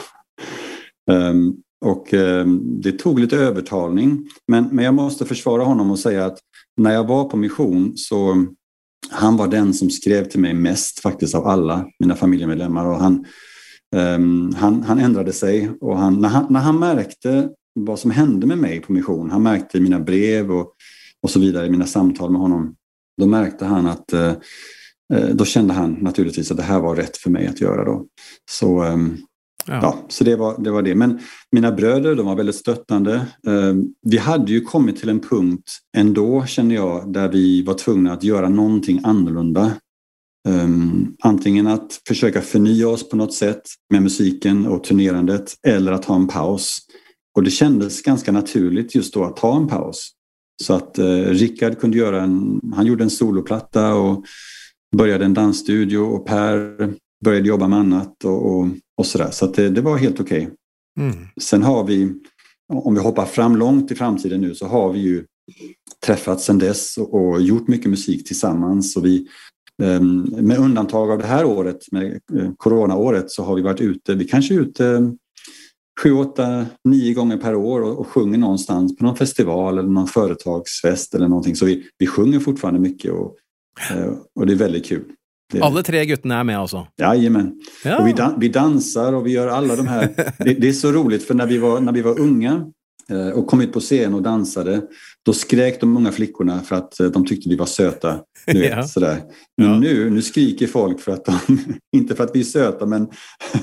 Um, 1.10 1.56
och 1.82 2.14
eh, 2.14 2.46
det 2.82 2.92
tog 2.92 3.18
lite 3.18 3.36
övertalning. 3.36 4.28
Men, 4.48 4.68
men 4.72 4.84
jag 4.84 4.94
måste 4.94 5.24
försvara 5.24 5.64
honom 5.64 5.90
och 5.90 5.98
säga 5.98 6.26
att 6.26 6.38
när 6.76 6.92
jag 6.92 7.06
var 7.06 7.24
på 7.24 7.36
mission 7.36 7.92
så 7.96 8.46
han 9.10 9.36
var 9.36 9.48
den 9.48 9.74
som 9.74 9.90
skrev 9.90 10.24
till 10.24 10.40
mig 10.40 10.54
mest 10.54 11.00
faktiskt 11.00 11.34
av 11.34 11.46
alla 11.46 11.86
mina 11.98 12.16
familjemedlemmar. 12.16 12.86
Och 12.86 12.96
han, 12.96 13.24
um, 13.96 14.54
han, 14.54 14.82
han 14.82 14.98
ändrade 14.98 15.32
sig 15.32 15.70
och 15.80 15.98
han, 15.98 16.20
när, 16.20 16.28
han, 16.28 16.46
när 16.50 16.60
han 16.60 16.78
märkte 16.78 17.48
vad 17.74 17.98
som 17.98 18.10
hände 18.10 18.46
med 18.46 18.58
mig 18.58 18.80
på 18.80 18.92
mission, 18.92 19.30
han 19.30 19.42
märkte 19.42 19.78
i 19.78 19.80
mina 19.80 20.00
brev 20.00 20.52
och, 20.52 20.74
och 21.22 21.30
så 21.30 21.40
vidare, 21.40 21.66
i 21.66 21.70
mina 21.70 21.86
samtal 21.86 22.30
med 22.30 22.40
honom, 22.40 22.74
då 23.20 23.26
märkte 23.26 23.64
han 23.64 23.86
att 23.86 24.12
uh, 24.14 24.32
då 25.32 25.44
kände 25.44 25.74
han 25.74 25.92
naturligtvis 25.92 26.50
att 26.50 26.56
det 26.56 26.62
här 26.62 26.80
var 26.80 26.96
rätt 26.96 27.16
för 27.16 27.30
mig 27.30 27.46
att 27.46 27.60
göra. 27.60 27.84
Då. 27.84 28.06
Så 28.50 28.84
um, 28.84 29.18
Ja. 29.66 29.78
ja. 29.82 29.98
så 30.08 30.24
det 30.24 30.36
var, 30.36 30.62
det 30.62 30.70
var 30.70 30.82
det. 30.82 30.94
Men 30.94 31.20
mina 31.52 31.72
bröder 31.72 32.14
de 32.14 32.26
var 32.26 32.36
väldigt 32.36 32.56
stöttande. 32.56 33.26
Ehm, 33.46 33.84
vi 34.02 34.18
hade 34.18 34.52
ju 34.52 34.60
kommit 34.60 34.96
till 35.00 35.08
en 35.08 35.20
punkt 35.20 35.70
ändå, 35.96 36.46
känner 36.46 36.74
jag, 36.74 37.12
där 37.12 37.28
vi 37.28 37.62
var 37.62 37.74
tvungna 37.74 38.12
att 38.12 38.24
göra 38.24 38.48
någonting 38.48 39.00
annorlunda. 39.04 39.72
Ehm, 40.48 41.14
antingen 41.22 41.66
att 41.66 42.00
försöka 42.08 42.40
förnya 42.40 42.88
oss 42.88 43.08
på 43.08 43.16
något 43.16 43.34
sätt 43.34 43.62
med 43.90 44.02
musiken 44.02 44.66
och 44.66 44.84
turnerandet 44.84 45.54
eller 45.66 45.92
att 45.92 46.04
ha 46.04 46.16
en 46.16 46.28
paus. 46.28 46.78
Och 47.36 47.42
det 47.42 47.50
kändes 47.50 48.02
ganska 48.02 48.32
naturligt 48.32 48.94
just 48.94 49.14
då 49.14 49.24
att 49.24 49.36
ta 49.36 49.56
en 49.56 49.68
paus. 49.68 50.10
Så 50.62 50.74
att 50.74 50.98
eh, 50.98 51.06
Rickard 51.14 51.78
kunde 51.78 51.98
göra 51.98 52.22
en, 52.22 52.60
han 52.74 52.86
gjorde 52.86 53.04
en 53.04 53.10
soloplatta 53.10 53.94
och 53.94 54.24
började 54.96 55.24
en 55.24 55.34
dansstudio 55.34 55.98
och 55.98 56.26
Per 56.26 56.76
började 57.24 57.48
jobba 57.48 57.68
med 57.68 57.78
annat 57.78 58.24
och, 58.24 58.50
och, 58.50 58.66
och 59.02 59.06
sådär. 59.06 59.30
Så 59.30 59.46
det, 59.46 59.68
det, 59.68 59.80
var 59.80 59.96
helt 59.96 60.20
okej. 60.20 60.42
Okay. 60.42 61.10
Mm. 61.10 61.26
Sen 61.40 61.62
har 61.62 61.84
vi, 61.84 62.12
om 62.72 62.94
vi 62.94 63.00
hoppar 63.00 63.26
fram 63.26 63.56
långt 63.56 63.90
i 63.90 63.94
framtiden 63.94 64.40
nu, 64.40 64.54
så 64.54 64.66
har 64.66 64.92
vi 64.92 65.00
ju 65.00 65.24
träffats 66.06 66.44
sedan 66.44 66.58
dess 66.58 66.98
och, 66.98 67.14
och 67.14 67.42
gjort 67.42 67.68
mycket 67.68 67.90
musik 67.90 68.26
tillsammans. 68.26 68.96
Och 68.96 69.04
vi, 69.04 69.26
um, 69.82 70.20
med 70.22 70.58
undantag 70.58 71.10
av 71.10 71.18
det 71.18 71.26
här 71.26 71.44
året, 71.44 71.92
med 71.92 72.20
uh, 72.34 72.52
coronaåret, 72.56 73.30
så 73.30 73.42
har 73.42 73.54
vi 73.54 73.62
varit 73.62 73.80
ute, 73.80 74.14
vi 74.14 74.24
kanske 74.24 74.54
är 74.54 74.60
ute 74.60 75.12
sju, 76.02 76.12
åtta, 76.12 76.66
nio 76.84 77.14
gånger 77.14 77.36
per 77.36 77.54
år 77.54 77.80
och, 77.80 77.98
och 77.98 78.06
sjunger 78.06 78.38
någonstans 78.38 78.96
på 78.96 79.04
någon 79.04 79.16
festival 79.16 79.78
eller 79.78 79.88
någon 79.88 80.06
företagsfest 80.06 81.14
eller 81.14 81.28
någonting. 81.28 81.56
Så 81.56 81.66
vi, 81.66 81.84
vi 81.98 82.06
sjunger 82.06 82.40
fortfarande 82.40 82.80
mycket 82.80 83.12
och, 83.12 83.36
uh, 83.96 84.14
och 84.34 84.46
det 84.46 84.52
är 84.52 84.56
väldigt 84.56 84.86
kul. 84.86 85.04
Det... 85.52 85.60
Alla 85.60 85.82
tre 85.82 86.04
gutterna 86.04 86.38
är 86.38 86.44
med 86.44 86.58
alltså? 86.58 86.86
Jajamän. 86.98 87.52
Ja. 87.84 87.98
Och 87.98 88.08
vi, 88.08 88.12
dan 88.12 88.34
vi 88.40 88.48
dansar 88.48 89.12
och 89.12 89.26
vi 89.26 89.30
gör 89.30 89.48
alla 89.48 89.76
de 89.76 89.86
här... 89.86 90.08
det, 90.38 90.54
det, 90.54 90.68
är 90.68 90.72
så 90.72 90.92
roligt 90.92 91.22
för 91.22 91.34
när 91.34 91.46
vi 91.46 91.58
var, 91.58 91.80
när 91.80 91.92
vi 91.92 92.02
var 92.02 92.20
unga 92.20 92.66
eh, 93.10 93.28
och 93.28 93.46
kom 93.46 93.60
ut 93.60 93.72
på 93.72 93.80
scen 93.80 94.14
och 94.14 94.22
dansade, 94.22 94.82
då 95.24 95.32
skrek 95.32 95.80
de 95.80 95.96
unga 95.96 96.12
flickorna 96.12 96.60
för 96.60 96.76
att 96.76 97.00
eh, 97.00 97.06
de 97.06 97.26
tyckte 97.26 97.48
vi 97.48 97.56
var 97.56 97.66
söta. 97.66 98.20
Nu, 98.46 98.64
ja. 98.76 98.82
sådär. 98.82 99.22
Men 99.56 99.68
ja. 99.68 99.78
nu, 99.78 100.10
nu 100.10 100.22
skriker 100.22 100.66
folk 100.66 101.00
för 101.00 101.12
att 101.12 101.24
de, 101.24 101.38
inte 101.96 102.14
för 102.14 102.24
att 102.24 102.30
vi 102.34 102.40
är 102.40 102.44
söta, 102.44 102.86
men 102.86 103.08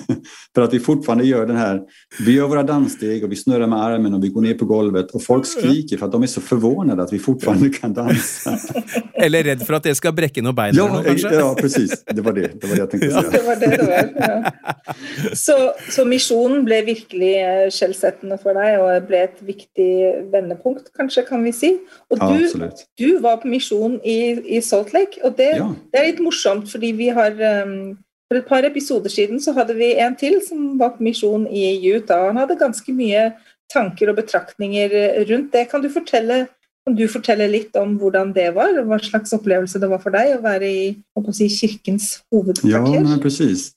för 0.55 0.61
att 0.61 0.73
vi 0.73 0.79
fortfarande 0.79 1.25
gör 1.25 1.45
den 1.45 1.55
här, 1.55 1.81
vi 2.19 2.31
gör 2.31 2.47
våra 2.47 2.63
danssteg 2.63 3.23
och 3.23 3.31
vi 3.31 3.35
snurrar 3.35 3.67
med 3.67 3.83
armen 3.83 4.13
och 4.13 4.23
vi 4.23 4.29
går 4.29 4.41
ner 4.41 4.53
på 4.53 4.65
golvet 4.65 5.11
och 5.11 5.23
folk 5.23 5.45
skriker 5.45 5.97
för 5.97 6.05
att 6.05 6.11
de 6.11 6.23
är 6.23 6.27
så 6.27 6.41
förvånade 6.41 7.03
att 7.03 7.13
vi 7.13 7.19
fortfarande 7.19 7.69
kan 7.69 7.93
dansa. 7.93 8.59
Eller 9.13 9.43
rädd 9.43 9.61
för 9.61 9.73
att 9.73 9.83
det 9.83 9.95
ska 9.95 10.11
bräcka 10.11 10.41
några 10.41 10.53
ben. 10.53 10.75
Ja, 10.75 11.03
ja, 11.31 11.55
precis. 11.59 12.03
Det 12.05 12.21
var 12.21 12.33
det, 12.33 12.61
det 12.61 12.67
var 12.67 12.75
det 12.75 12.81
jag 12.81 12.91
tänkte 12.91 13.09
säga. 13.09 13.29
Det 13.31 13.41
var 13.41 13.55
det 13.55 13.77
det 13.77 13.83
var. 13.83 14.09
Ja. 14.15 14.51
Så, 15.33 15.73
så 15.89 16.05
missionen 16.05 16.65
blev 16.65 16.85
verkligen 16.85 17.71
källsättande 17.71 18.37
för 18.37 18.53
dig 18.53 18.77
och 18.77 19.07
blev 19.07 19.21
ett 19.21 19.41
viktigt 19.41 20.31
vändpunkt, 20.31 20.83
kanske 20.97 21.21
kan 21.21 21.43
vi 21.43 21.48
säga. 21.53 21.77
Och 22.07 22.17
ja, 22.19 22.37
du, 22.37 22.45
absolut. 22.45 22.85
du 22.97 23.19
var 23.19 23.37
på 23.37 23.47
mission 23.47 24.01
i, 24.03 24.43
i 24.57 24.61
Salt 24.61 24.93
Lake, 24.93 25.21
och 25.23 25.33
det, 25.37 25.57
ja. 25.57 25.75
det 25.91 25.97
är 25.97 26.07
lite 26.07 26.21
morsomt, 26.21 26.71
för 26.71 26.79
vi 26.79 27.09
har 27.09 27.31
um, 27.31 27.97
för 28.31 28.39
ett 28.39 28.47
par 28.47 28.63
episoder 28.63 29.09
sedan 29.09 29.39
så 29.39 29.51
hade 29.51 29.73
vi 29.73 29.95
en 29.95 30.15
till 30.15 30.47
som 30.47 30.77
var 30.77 30.89
på 30.89 31.03
mission 31.03 31.47
i 31.47 31.87
Utah. 31.87 32.25
Han 32.25 32.37
hade 32.37 32.55
ganska 32.55 32.91
mycket 32.91 33.33
tankar 33.73 34.07
och 34.07 34.15
betraktningar 34.15 34.89
runt 35.25 35.51
det. 35.51 35.65
Kan 35.65 35.81
du 35.81 35.89
fortälla 35.89 36.45
kan 36.85 36.95
du 36.95 37.07
fortälla 37.07 37.47
lite 37.47 37.79
om 37.79 37.99
hur 37.99 38.33
det 38.33 38.51
var? 38.51 38.83
Vad 38.83 39.01
slags 39.01 39.33
upplevelse 39.33 39.79
det 39.79 39.87
var 39.87 39.99
för 39.99 40.09
dig 40.09 40.33
att 40.33 40.41
vara 40.41 40.65
i 40.65 40.97
att 41.27 41.35
säga, 41.35 41.49
kyrkans 41.49 42.23
huvudkvarter? 42.31 43.11
Ja, 43.11 43.17
precis. 43.21 43.71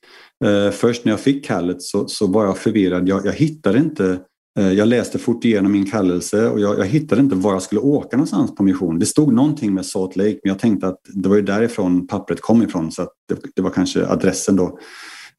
Uh, 0.44 0.70
först 0.70 1.04
när 1.04 1.12
jag 1.12 1.20
fick 1.20 1.44
kallet 1.44 1.82
så, 1.82 2.08
så 2.08 2.26
var 2.26 2.44
jag 2.44 2.58
förvirrad. 2.58 3.08
Jag, 3.08 3.26
jag 3.26 3.32
hittade 3.32 3.78
inte 3.78 4.04
Eh, 4.04 4.18
jag 4.54 4.88
läste 4.88 5.18
fort 5.18 5.44
igenom 5.44 5.72
min 5.72 5.90
kallelse 5.90 6.48
och 6.48 6.60
jag, 6.60 6.78
jag, 6.78 6.86
hittade 6.86 7.20
inte 7.20 7.36
var 7.36 7.52
jag 7.52 7.62
skulle 7.62 7.80
åka 7.80 8.16
någonstans 8.16 8.54
på 8.54 8.62
mission. 8.62 8.98
Det 8.98 9.06
stod 9.06 9.32
någonting 9.32 9.74
med 9.74 9.86
Salt 9.86 10.16
Lake 10.16 10.38
men 10.44 10.50
jag 10.50 10.58
tänkte 10.58 10.88
att 10.88 11.00
det 11.08 11.28
var 11.28 11.36
ju 11.36 11.42
därifrån 11.42 12.06
pappret 12.06 12.40
kom 12.40 12.62
ifrån 12.62 12.92
så 12.92 13.02
det, 13.02 13.36
det 13.56 13.62
var 13.62 13.70
kanske 13.70 14.06
adressen 14.06 14.56
då. 14.56 14.78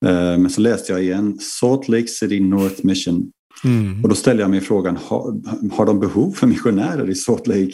Eh, 0.05 0.37
men 0.37 0.49
så 0.49 0.61
läste 0.61 0.91
jag 0.91 1.03
igen 1.03 1.39
Salt 1.39 1.87
Lake 1.87 2.07
City 2.07 2.39
North 2.39 2.85
Mission. 2.85 3.31
Mm. 3.63 4.03
Och 4.03 4.09
då 4.09 4.15
ställde 4.15 4.43
jag 4.43 4.49
mig 4.49 4.61
frågan, 4.61 4.97
har, 4.97 5.41
har 5.71 5.85
de 5.85 5.99
behov 5.99 6.31
för 6.31 6.47
missionärer 6.47 7.09
i 7.09 7.15
Salt 7.15 7.47
Lake? 7.47 7.73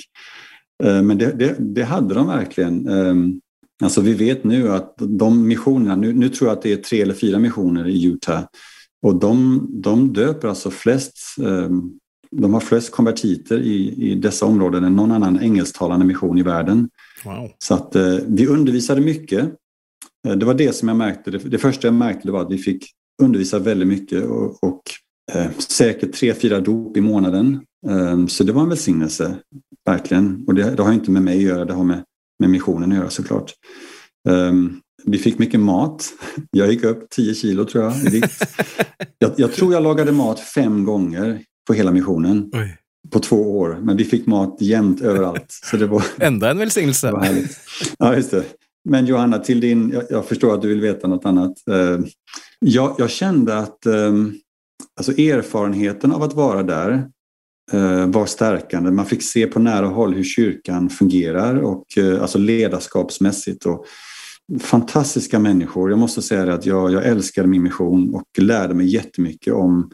Eh, 0.84 1.02
men 1.02 1.18
det, 1.18 1.40
det, 1.40 1.56
det 1.60 1.84
hade 1.84 2.14
de 2.14 2.28
verkligen. 2.28 2.90
Alltså 3.84 4.02
vi 4.02 4.14
vet 4.14 4.44
nu 4.44 4.70
att 4.70 4.94
de 4.98 5.48
missionerna, 5.48 5.96
nu, 5.96 6.14
nu 6.14 6.30
tror 6.30 6.50
jag 6.50 6.58
att 6.58 6.64
det 6.64 6.72
är 6.72 6.78
tre 6.78 7.02
eller 7.02 7.14
fyra 7.14 7.40
missioner 7.40 7.88
i 7.88 8.06
Utah 8.06 8.44
och 9.02 9.16
de, 9.16 9.68
de 9.70 10.14
döper 10.14 10.48
alltså 10.48 10.72
flest, 10.72 11.18
ehm, 11.38 11.92
de 12.32 12.54
har 12.54 12.62
flest 12.62 12.92
konvertiter 12.92 13.60
i, 13.60 14.12
i 14.12 14.16
dessa 14.16 14.46
områden 14.46 14.84
än 14.84 14.96
någon 14.96 15.12
annan 15.12 15.40
engelsktalande 15.40 16.06
mission 16.06 16.38
i 16.38 16.44
världen. 16.44 16.90
Wow. 17.26 17.52
Så 17.60 17.74
att 17.74 17.96
eh, 17.96 18.18
vi 18.28 18.48
undervisade 18.48 19.02
mycket. 19.02 19.44
Eh, 20.28 20.36
det 20.36 20.46
var 20.46 20.54
det 20.54 20.76
som 20.76 20.88
jag 20.88 20.98
märkte. 20.98 21.32
Det, 21.32 21.38
det 21.38 21.58
första 21.58 21.88
jag 21.88 21.94
märkte 21.94 22.32
var 22.32 22.42
att 22.42 22.52
vi 22.52 22.58
fick 22.58 22.86
undervisa 23.22 23.60
väldigt 23.60 23.88
mycket 23.88 24.26
och, 24.26 24.64
och 24.64 24.82
eh, 25.34 25.52
säkert 25.58 26.14
tre, 26.14 26.34
fyra 26.34 26.60
dop 26.60 26.98
i 26.98 27.02
månaden. 27.02 27.60
Eh, 27.88 28.26
så 28.26 28.44
det 28.44 28.52
var 28.52 28.62
en 28.62 28.70
välsignelse, 28.70 29.36
verkligen. 29.86 30.44
Och 30.48 30.56
det, 30.56 30.76
det, 30.76 30.84
har 30.84 30.94
inte 30.94 31.12
med 31.12 31.24
mig 31.24 31.38
att 31.38 31.44
göra, 31.44 31.66
det 31.66 31.74
har 31.74 31.84
med, 31.84 32.04
med 32.40 32.50
missionen 32.50 32.92
att 32.92 32.98
göra 32.98 33.10
såklart. 33.10 33.54
Um, 34.30 34.82
vi 35.06 35.18
fick 35.18 35.40
mycket 35.40 35.60
mat. 35.60 36.10
Jag 36.52 36.72
gick 36.72 36.84
upp 36.84 37.10
10 37.10 37.34
kilo 37.34 37.66
tror 37.66 37.84
jag. 37.84 37.94
Jag, 39.18 39.32
jag, 39.38 39.54
tror 39.54 39.74
jag 39.74 39.84
lagade 39.84 40.12
mat 40.12 40.40
fem 40.40 40.86
gånger 40.86 41.42
på 41.68 41.74
hela 41.74 41.92
missionen. 41.92 42.50
Oj. 42.54 42.78
På 43.12 43.20
två 43.20 43.60
år. 43.60 43.80
Men 43.82 43.98
vi 43.98 44.04
fick 44.04 44.26
mat 44.26 44.58
jämt 44.62 45.02
överallt. 45.02 45.46
Så 45.50 45.78
det 45.78 45.88
var, 45.88 46.04
Ändå 46.18 46.48
en 46.48 46.58
välsignelse. 46.58 47.14
Ja, 47.98 48.16
just 48.16 48.32
det. 48.32 48.44
Men 48.90 49.06
Johanna, 49.06 49.40
till 49.40 49.60
din, 49.60 49.92
jag, 49.94 50.04
jag, 50.10 50.26
förstår 50.26 50.54
att 50.54 50.62
du 50.62 50.68
vill 50.68 50.82
veta 50.82 51.08
något 51.08 51.26
annat. 51.26 51.54
Uh, 51.72 52.00
jag, 52.60 52.96
jag, 52.98 53.10
kände 53.10 53.58
att 53.58 53.86
um, 53.86 54.36
alltså 54.98 55.12
erfarenheten 55.12 56.12
av 56.12 56.24
att 56.24 56.34
vara 56.34 56.64
där 56.64 57.08
uh, 57.74 58.06
var 58.06 58.26
stärkande. 58.26 58.92
Man 58.92 59.06
fick 59.06 59.24
se 59.24 59.48
på 59.48 59.60
nära 59.60 59.88
håll 59.88 60.14
hur 60.14 60.24
kyrkan 60.24 60.90
fungerar 60.90 61.56
och 61.56 61.86
alltså 62.22 62.38
ledarskapsmässigt. 62.38 63.66
Och, 63.66 63.86
fantastiska 64.60 65.40
människor. 65.40 65.90
Jag 65.90 66.00
måste 66.00 66.22
säga 66.22 66.54
att 66.54 66.66
jag, 66.66 66.92
jag 66.92 67.06
älskade 67.06 67.48
min 67.48 67.64
mission 67.64 68.16
och 68.16 68.24
lärde 68.38 68.74
mig 68.74 68.94
jättemycket 68.94 69.54
om, 69.54 69.92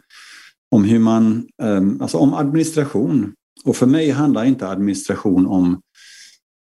om 0.70 0.84
hur 0.84 0.98
man, 0.98 1.46
ehm, 1.62 2.02
alltså 2.02 2.18
om 2.18 2.34
administration. 2.34 3.32
Och 3.64 3.76
för 3.76 3.86
mig 3.86 4.10
handlar 4.10 4.44
inte 4.44 4.68
administration 4.68 5.46
om 5.46 5.80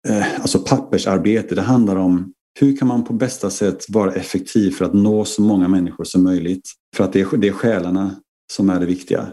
eh, 0.08 0.42
alltså 0.42 0.60
pappersarbete. 0.60 1.56
Det 1.56 1.62
handlar 1.62 1.96
om 1.96 2.34
hur 2.60 2.78
kan 2.78 2.88
man 2.88 3.04
på 3.04 3.14
bästa 3.14 3.50
sätt 3.50 3.86
vara 3.90 4.14
effektiv 4.14 4.72
för 4.72 4.86
att 4.86 4.94
nå 4.94 5.26
så 5.26 5.42
många 5.42 5.68
människor 5.68 6.04
som 6.04 6.24
möjligt? 6.24 6.70
För 6.96 7.04
att 7.04 7.14
det 7.14 7.22
är, 7.22 7.38
det 7.38 7.48
är 7.48 7.52
själarna 7.52 8.16
som 8.54 8.70
är 8.70 8.80
det 8.80 8.86
viktiga. 8.86 9.28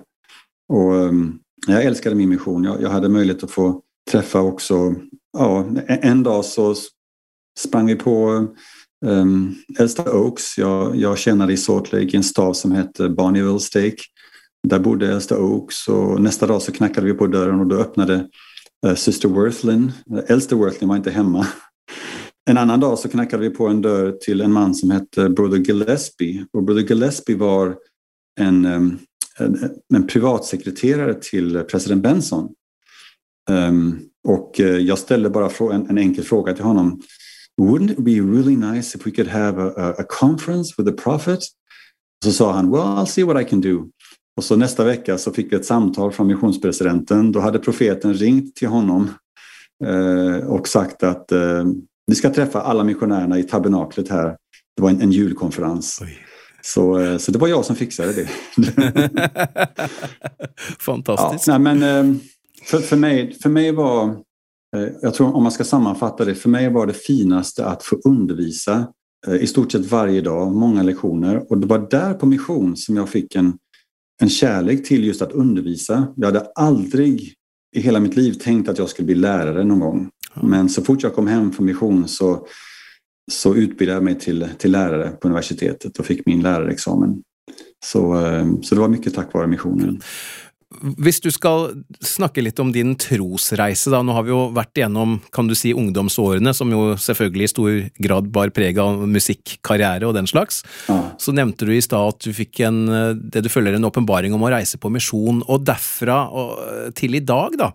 Och, 0.73 0.97
ehm, 0.97 1.39
jag 1.67 1.85
älskade 1.85 2.17
min 2.17 2.29
mission. 2.29 2.65
Jag, 2.65 2.83
jag 2.83 2.91
hade 2.91 3.09
möjlighet 3.09 3.45
att 3.45 3.51
få 3.51 3.83
träffa 4.11 4.41
också, 4.41 4.95
ja, 5.39 5.67
en 5.87 6.23
dag 6.23 6.45
så 6.45 6.75
sprang 7.59 7.87
vi 7.87 7.95
på 7.95 8.47
um, 9.07 9.55
Elsta 9.79 10.13
Oaks. 10.13 10.59
Jag, 10.59 10.97
jag 10.97 11.19
tjänade 11.19 11.53
i 11.53 11.57
Salt 11.57 11.93
Lake 11.93 12.07
i 12.07 12.17
en 12.17 12.23
stad 12.23 12.57
som 12.57 12.73
hette 12.73 13.09
Bonneville 13.09 13.61
Stake. 13.61 13.97
Där 14.69 14.79
bodde 14.79 15.13
Elsta 15.13 15.39
Oaks 15.39 15.89
och 15.89 16.21
nästa 16.21 16.47
dag 16.47 16.63
så 16.63 16.73
knackade 16.73 17.07
vi 17.07 17.13
på 17.13 17.27
dörren 17.27 17.61
och 17.61 17.67
då 17.67 17.77
öppnade 17.77 18.15
eh, 18.87 18.91
uh, 18.91 18.97
Syster 18.97 19.29
Worthlin. 19.29 19.93
Äldste 20.27 20.55
Worthlin 20.55 20.89
var 20.89 20.97
inte 20.97 21.11
hemma. 21.11 21.47
En 22.51 22.59
annan 22.59 22.81
dag 22.81 22.99
så 22.99 23.09
knackade 23.09 23.43
vi 23.43 23.51
på 23.51 23.67
en 23.67 23.83
dörr 23.83 24.13
till 24.13 24.41
en 24.41 24.53
man 24.53 24.75
som 24.75 24.91
hette 24.91 25.29
Brother 25.29 25.59
Gillespie. 25.59 26.47
Och 26.53 26.63
Brother 26.63 26.83
Gillespie 26.83 27.37
var 27.37 27.77
en, 28.41 28.67
um, 28.67 28.99
en, 29.39 29.71
en 29.95 30.07
privatsekreterare 30.07 31.15
till 31.15 31.59
president 31.59 32.03
Benson. 32.03 32.49
Um, 33.51 34.01
och 34.29 34.61
eh, 34.61 34.77
jag 34.77 34.99
ställde 34.99 35.31
bara 35.31 35.75
en, 35.75 35.91
en 35.91 35.99
enkel 35.99 36.25
fråga 36.25 36.53
till 36.53 36.65
honom. 36.65 37.03
Wouldn't 37.61 37.91
it 37.91 37.99
be 37.99 38.21
really 38.21 38.57
nice 38.57 38.95
if 38.95 39.07
we 39.07 39.13
could 39.13 39.29
have 39.29 39.59
a, 39.59 39.95
a 39.99 40.05
conference 40.05 40.75
with 40.79 40.91
the 40.91 41.03
prophet? 41.03 41.41
Så 42.25 42.33
sa 42.33 42.53
han, 42.53 42.71
well 42.71 42.99
I'll 42.99 43.07
see 43.07 43.25
what 43.25 43.43
I 43.43 43.45
can 43.45 43.61
do. 43.61 43.89
Och 44.37 44.45
så 44.45 44.57
nästa 44.57 44.85
vecka 44.85 45.19
så 45.19 45.33
fick 45.33 45.53
vi 45.53 45.57
ett 45.57 45.65
samtal 45.65 46.13
från 46.13 46.27
missionspresidenten. 46.27 47.33
Då 47.33 47.41
hade 47.41 47.59
profeten 47.59 48.15
ringt 48.15 48.57
till 48.57 48.69
honom 48.69 49.11
eh, 49.85 50.49
och 50.49 50.69
sagt 50.69 51.03
att 51.03 51.33
eh, 51.33 51.65
vi 52.07 52.15
ska 52.15 52.31
träffa 52.31 52.61
alla 52.61 52.85
missionärerna 52.85 53.39
i 53.39 53.43
tabernaklet 53.43 54.09
här. 54.09 54.37
Det 54.77 54.83
var 54.83 54.91
en, 54.91 55.01
en 55.01 55.13
julkonferens. 55.13 56.03
Så, 56.63 56.99
eh, 56.99 57.19
så 57.19 57.33
det 57.33 57.39
var 57.39 57.49
jag 57.49 57.65
som 57.65 57.77
fixade 57.77 58.13
det. 58.13 58.29
Fantastiskt. 60.81 61.47
Ja, 61.47 61.59
nej, 61.59 61.75
men, 61.75 61.83
eh, 61.83 62.17
för, 62.65 62.79
för, 62.79 62.97
mig, 62.97 63.35
för 63.43 63.51
mig 63.51 63.73
var, 63.73 64.17
jag 65.03 65.15
tror 65.15 65.37
om 65.37 65.43
man 65.43 65.53
ska 65.53 65.65
sammanfatta 65.65 66.25
det, 66.25 66.35
för 66.35 66.49
mig 66.49 66.73
var 66.73 66.87
det 66.87 66.93
finaste 66.93 67.67
att 67.67 67.83
få 67.83 67.97
undervisa 68.05 68.87
i 69.41 69.47
stort 69.47 69.73
sett 69.73 69.91
varje 69.91 70.21
dag, 70.21 70.53
många 70.55 70.83
lektioner. 70.83 71.53
Och 71.53 71.59
det 71.59 71.67
var 71.67 71.91
där 71.91 72.15
på 72.15 72.27
mission 72.27 72.77
som 72.77 72.97
jag 72.97 73.09
fick 73.09 73.35
en, 73.35 73.53
en 74.23 74.29
kärlek 74.29 74.87
till 74.87 75.05
just 75.05 75.23
att 75.23 75.33
undervisa. 75.33 76.07
Jag 76.17 76.27
hade 76.27 76.47
aldrig 76.55 77.35
i 77.77 77.81
hela 77.81 78.01
mitt 78.01 78.17
liv 78.17 78.33
tänkt 78.33 78.69
att 78.69 78.79
jag 78.79 78.89
skulle 78.89 79.07
bli 79.07 79.15
lärare 79.15 79.65
någon 79.65 79.81
gång. 79.81 80.11
Men 80.43 80.69
så 80.69 80.83
fort 80.83 81.03
jag 81.03 81.15
kom 81.15 81.27
hem 81.27 81.53
från 81.53 81.67
mission 81.67 82.09
så, 82.09 82.47
så 83.33 83.55
utbildade 83.55 83.97
jag 83.97 84.05
mig 84.05 84.19
till, 84.19 84.49
till 84.59 84.73
lärare 84.73 85.11
på 85.11 85.29
universitetet 85.29 85.99
och 85.99 86.07
fick 86.07 86.27
min 86.27 86.43
lärarexamen. 86.43 87.23
Så, 87.85 88.27
eh, 88.27 88.47
så 88.63 88.75
det 88.75 88.81
var 88.81 88.89
mycket 88.89 89.15
tack 89.15 89.35
vare 89.35 89.47
missionen. 89.47 90.01
Hvis 90.71 91.19
du 91.19 91.27
skal 91.35 91.83
snakke 91.99 92.45
litt 92.45 92.61
om 92.63 92.69
din 92.71 92.93
trosreise, 92.95 93.91
da. 93.91 94.05
Nå 94.07 94.15
har 94.15 94.23
vi 94.23 94.31
jo 94.31 94.45
vært 94.55 94.79
igjennom 94.79 95.17
kan 95.35 95.49
du 95.51 95.55
si, 95.59 95.73
ungdomsårene, 95.75 96.53
som 96.55 96.71
jo 96.71 96.95
selvfølgelig 96.95 97.49
i 97.49 97.51
stor 97.51 97.71
grad 98.07 98.29
bar 98.31 98.53
preg 98.55 98.79
av 98.79 99.03
musikkarriere 99.11 100.07
og 100.07 100.15
den 100.15 100.31
slags. 100.31 100.61
Ja. 100.87 101.01
Så 101.19 101.35
nevnte 101.35 101.67
du 101.67 101.73
i 101.75 101.83
stad 101.83 102.15
at 102.15 102.23
du 102.23 102.31
fikk 102.37 102.63
en, 102.69 102.85
det 103.19 103.43
du 103.43 103.51
føler 103.51 103.75
en 103.77 103.89
åpenbaring 103.89 104.37
om 104.37 104.47
å 104.47 104.53
reise 104.55 104.79
på 104.79 104.93
misjon, 104.95 105.43
og 105.51 105.67
derfra 105.67 106.21
og 106.31 106.95
til 106.99 107.19
i 107.19 107.25
dag, 107.27 107.59
da. 107.59 107.73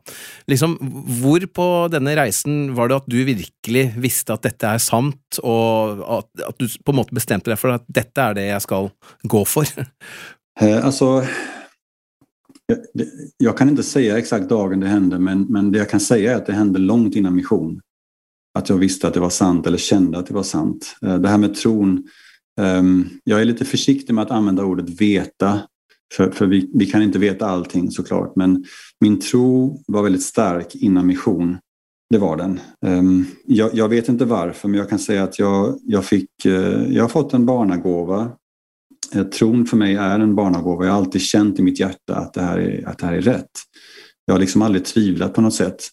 Liksom, 0.52 0.78
hvor 1.20 1.44
på 1.52 1.68
denne 1.92 2.16
reisen 2.16 2.72
var 2.80 2.90
det 2.90 3.02
at 3.02 3.12
du 3.12 3.20
virkelig 3.28 3.90
visste 4.00 4.40
at 4.40 4.48
dette 4.48 4.72
er 4.72 4.80
sant, 4.80 5.42
og 5.44 6.00
at, 6.22 6.32
at 6.48 6.64
du 6.64 6.80
på 6.80 6.96
en 6.96 7.02
måte 7.04 7.18
bestemte 7.18 7.52
deg 7.52 7.60
for 7.60 7.76
at 7.76 7.84
dette 7.92 8.24
er 8.24 8.40
det 8.40 8.48
jeg 8.54 8.66
skal 8.70 8.90
gå 9.28 9.44
for? 9.52 9.68
Eh, 10.56 10.80
altså 10.80 11.26
jag 13.38 13.58
kan 13.58 13.70
inte 13.70 13.84
säga 13.84 14.18
exakt 14.18 14.50
dagen 14.50 14.80
det 14.80 14.88
hände, 14.88 15.20
men, 15.20 15.42
men 15.42 15.72
det 15.72 15.78
jag 15.78 15.90
kan 15.90 16.00
säga 16.00 16.32
är 16.32 16.36
att 16.36 16.46
det 16.46 16.54
hände 16.54 16.80
långt 16.80 17.16
innan 17.16 17.36
mission. 17.36 17.82
Att 18.58 18.70
jag 18.70 18.78
visste 18.78 19.08
att 19.08 19.14
det 19.14 19.20
var 19.20 19.30
sant 19.30 19.68
eller 19.68 19.78
kände 19.78 20.18
att 20.18 20.28
det 20.28 20.34
var 20.34 20.44
sant. 20.44 20.96
Eh, 21.02 21.18
det 21.18 21.28
här 21.28 21.38
med 21.38 21.56
tron. 21.56 22.08
Ehm, 22.62 23.10
jag 23.24 23.42
är 23.42 23.46
lite 23.46 23.66
försiktig 23.66 24.14
med 24.14 24.22
att 24.22 24.32
använda 24.32 24.64
ordet 24.64 24.90
veta, 24.90 25.62
för, 26.14 26.32
för 26.32 26.46
vi, 26.46 26.72
vi 26.74 26.86
kan 26.86 27.02
inte 27.02 27.20
veta 27.20 27.46
allting 27.46 27.92
såklart. 27.92 28.36
Men 28.36 28.66
min 29.00 29.20
tro 29.20 29.84
var 29.88 30.04
väldigt 30.04 30.24
stark 30.24 30.76
innan 30.76 31.08
mission. 31.08 31.58
Det 32.10 32.18
var 32.18 32.38
den. 32.38 32.60
Ehm, 32.86 33.26
jag, 33.46 33.74
jag, 33.74 33.90
vet 33.90 34.10
inte 34.10 34.26
varför, 34.26 34.68
men 34.68 34.80
jag 34.80 34.90
kan 34.90 35.00
säga 35.00 35.24
att 35.24 35.40
jag, 35.40 35.80
jag, 35.84 36.06
fick, 36.06 36.46
eh, 36.46 36.94
jag 36.94 37.04
har 37.04 37.10
fått 37.10 37.34
en 37.34 37.46
barnagåva 37.46 38.32
Eh, 39.14 39.24
tron 39.24 39.66
för 39.66 39.78
mig 39.78 39.96
är 39.96 40.20
en 40.20 40.36
barnagåva. 40.36 40.86
Jag 40.86 40.92
har 40.92 40.98
alltid 40.98 41.22
känt 41.22 41.60
i 41.60 41.62
mitt 41.62 41.80
hjärta 41.80 42.16
att 42.16 42.34
det 42.34 42.42
här 42.42 42.58
är, 42.58 42.88
att 42.88 42.98
det 42.98 43.06
här 43.06 43.14
är 43.14 43.22
rätt. 43.22 43.52
Jag 44.26 44.34
har 44.34 44.40
liksom 44.40 44.62
aldrig 44.62 44.86
tvivlat 44.86 45.34
på 45.34 45.42
något 45.42 45.54
sätt. 45.54 45.84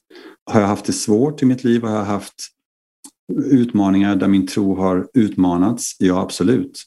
Har 0.51 0.61
jag 0.61 0.69
haft 0.69 0.85
det 0.85 0.93
svårt 0.93 1.43
i 1.43 1.47
mitt 1.47 1.65
liv? 1.65 1.83
Har 1.83 1.97
jag 1.97 2.05
haft 2.05 2.35
utmaningar 3.45 4.17
där 4.17 4.29
min 4.29 4.47
tro 4.47 4.77
har 4.77 5.09
utmanats? 5.15 5.97
Ja, 5.99 6.21
absolut. 6.21 6.83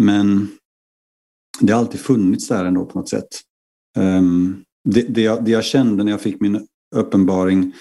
Men 0.00 0.48
det 1.60 1.72
har 1.72 1.80
alltid 1.80 2.00
funnits 2.00 2.48
där 2.48 2.64
ändå 2.64 2.84
på 2.84 2.98
något 2.98 3.08
sätt. 3.08 3.28
Ehm, 3.96 4.64
det, 4.88 5.02
det, 5.02 5.22
jag, 5.22 5.44
det 5.44 5.50
jag 5.50 5.64
kände 5.64 6.04
när 6.04 6.10
jag 6.12 6.20
fick 6.20 6.40
min 6.40 6.66
uppenbaring 6.96 7.72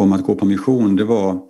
om 0.00 0.12
att 0.12 0.24
gå 0.24 0.34
på 0.34 0.46
mission, 0.46 0.96
det 0.96 1.04
var 1.04 1.42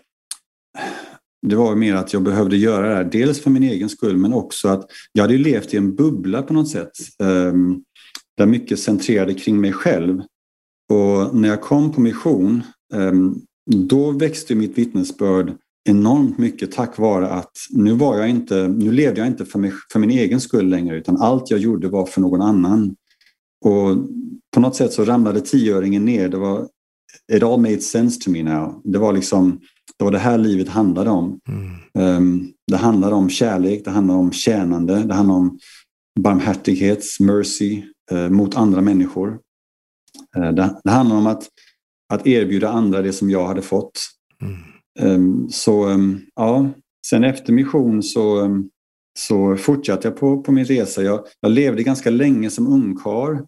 det 1.46 1.56
var 1.56 1.74
mer 1.74 1.94
att 1.94 2.12
jag 2.12 2.22
behövde 2.22 2.56
göra 2.56 2.88
det 2.88 2.94
här, 2.94 3.04
dels 3.04 3.40
för 3.40 3.50
min 3.50 3.62
egen 3.62 3.88
skull 3.88 4.16
men 4.16 4.32
också 4.32 4.68
att 4.68 4.90
jag 5.12 5.22
hade 5.22 5.38
levt 5.38 5.74
i 5.74 5.76
en 5.76 5.94
bubbla 5.94 6.42
på 6.42 6.54
något 6.54 6.68
sätt. 6.68 6.90
Ehm, 7.22 7.82
där 8.36 8.46
mycket 8.46 8.78
centrerade 8.78 9.34
kring 9.34 9.60
mig 9.60 9.72
själv. 9.72 10.22
Och 10.92 11.36
när 11.36 11.48
jag 11.48 11.60
kom 11.60 11.92
på 11.92 12.00
mission, 12.00 12.62
ehm, 12.94 13.34
då 13.70 14.10
växte 14.10 14.54
mitt 14.54 14.78
vittnesbörd 14.78 15.56
enormt 15.88 16.38
mycket 16.38 16.72
tack 16.72 16.98
vare 16.98 17.28
att 17.28 17.52
nu, 17.70 17.92
var 17.92 18.18
jag 18.18 18.28
inte, 18.28 18.68
nu 18.68 18.92
levde 18.92 19.20
jag 19.20 19.26
inte 19.26 19.44
för, 19.44 19.58
mig, 19.58 19.72
för 19.92 19.98
min 19.98 20.10
egen 20.10 20.40
skull 20.40 20.68
längre 20.68 20.96
utan 20.96 21.16
allt 21.16 21.50
jag 21.50 21.60
gjorde 21.60 21.88
var 21.88 22.06
för 22.06 22.20
någon 22.20 22.42
annan. 22.42 22.96
Och 23.64 23.96
på 24.54 24.60
något 24.60 24.76
sätt 24.76 24.92
så 24.92 25.04
ramlade 25.04 25.40
tioöringen 25.40 26.04
ner. 26.04 26.28
Det 26.28 26.36
var, 26.36 26.68
it 27.32 27.42
all 27.42 27.60
made 27.60 27.80
sense 27.80 28.20
to 28.20 28.30
me 28.30 28.42
now. 28.42 28.80
Det 28.84 28.98
var 28.98 29.12
liksom 29.12 29.60
det 29.98 30.04
var 30.04 30.10
det 30.10 30.18
här 30.18 30.38
livet 30.38 30.68
handlade 30.68 31.10
om. 31.10 31.40
Mm. 31.48 32.16
Um, 32.16 32.52
det 32.66 32.76
handlar 32.76 33.12
om 33.12 33.30
kärlek, 33.30 33.84
det 33.84 33.90
handlar 33.90 34.14
om 34.14 34.32
tjänande, 34.32 35.02
det 35.04 35.14
handlar 35.14 35.34
om 35.34 35.58
barmhärtighet, 36.20 37.04
mercy 37.20 37.82
uh, 38.12 38.28
mot 38.28 38.56
andra 38.56 38.80
människor. 38.80 39.38
Uh, 40.36 40.50
det, 40.52 40.80
det, 40.84 40.90
handlar 40.90 41.16
om 41.16 41.26
att, 41.26 41.48
att 42.12 42.26
erbjuda 42.26 42.68
andra 42.68 43.02
det 43.02 43.12
som 43.12 43.30
jag 43.30 43.46
hade 43.46 43.62
fått. 43.62 44.00
Mm. 44.42 44.56
Um, 45.00 45.48
så 45.50 45.88
um, 45.88 46.20
ja, 46.34 46.70
sen 47.06 47.24
efter 47.24 47.52
mission 47.52 48.02
så, 48.02 48.48
så 49.18 49.56
fortsatte 49.56 50.08
jag 50.08 50.16
på, 50.16 50.42
på 50.42 50.52
min 50.52 50.64
resa. 50.64 51.02
Jag, 51.02 51.20
jag 51.40 51.52
levde 51.52 51.82
ganska 51.82 52.10
länge 52.10 52.50
som 52.50 52.66
ungkar. 52.66 53.44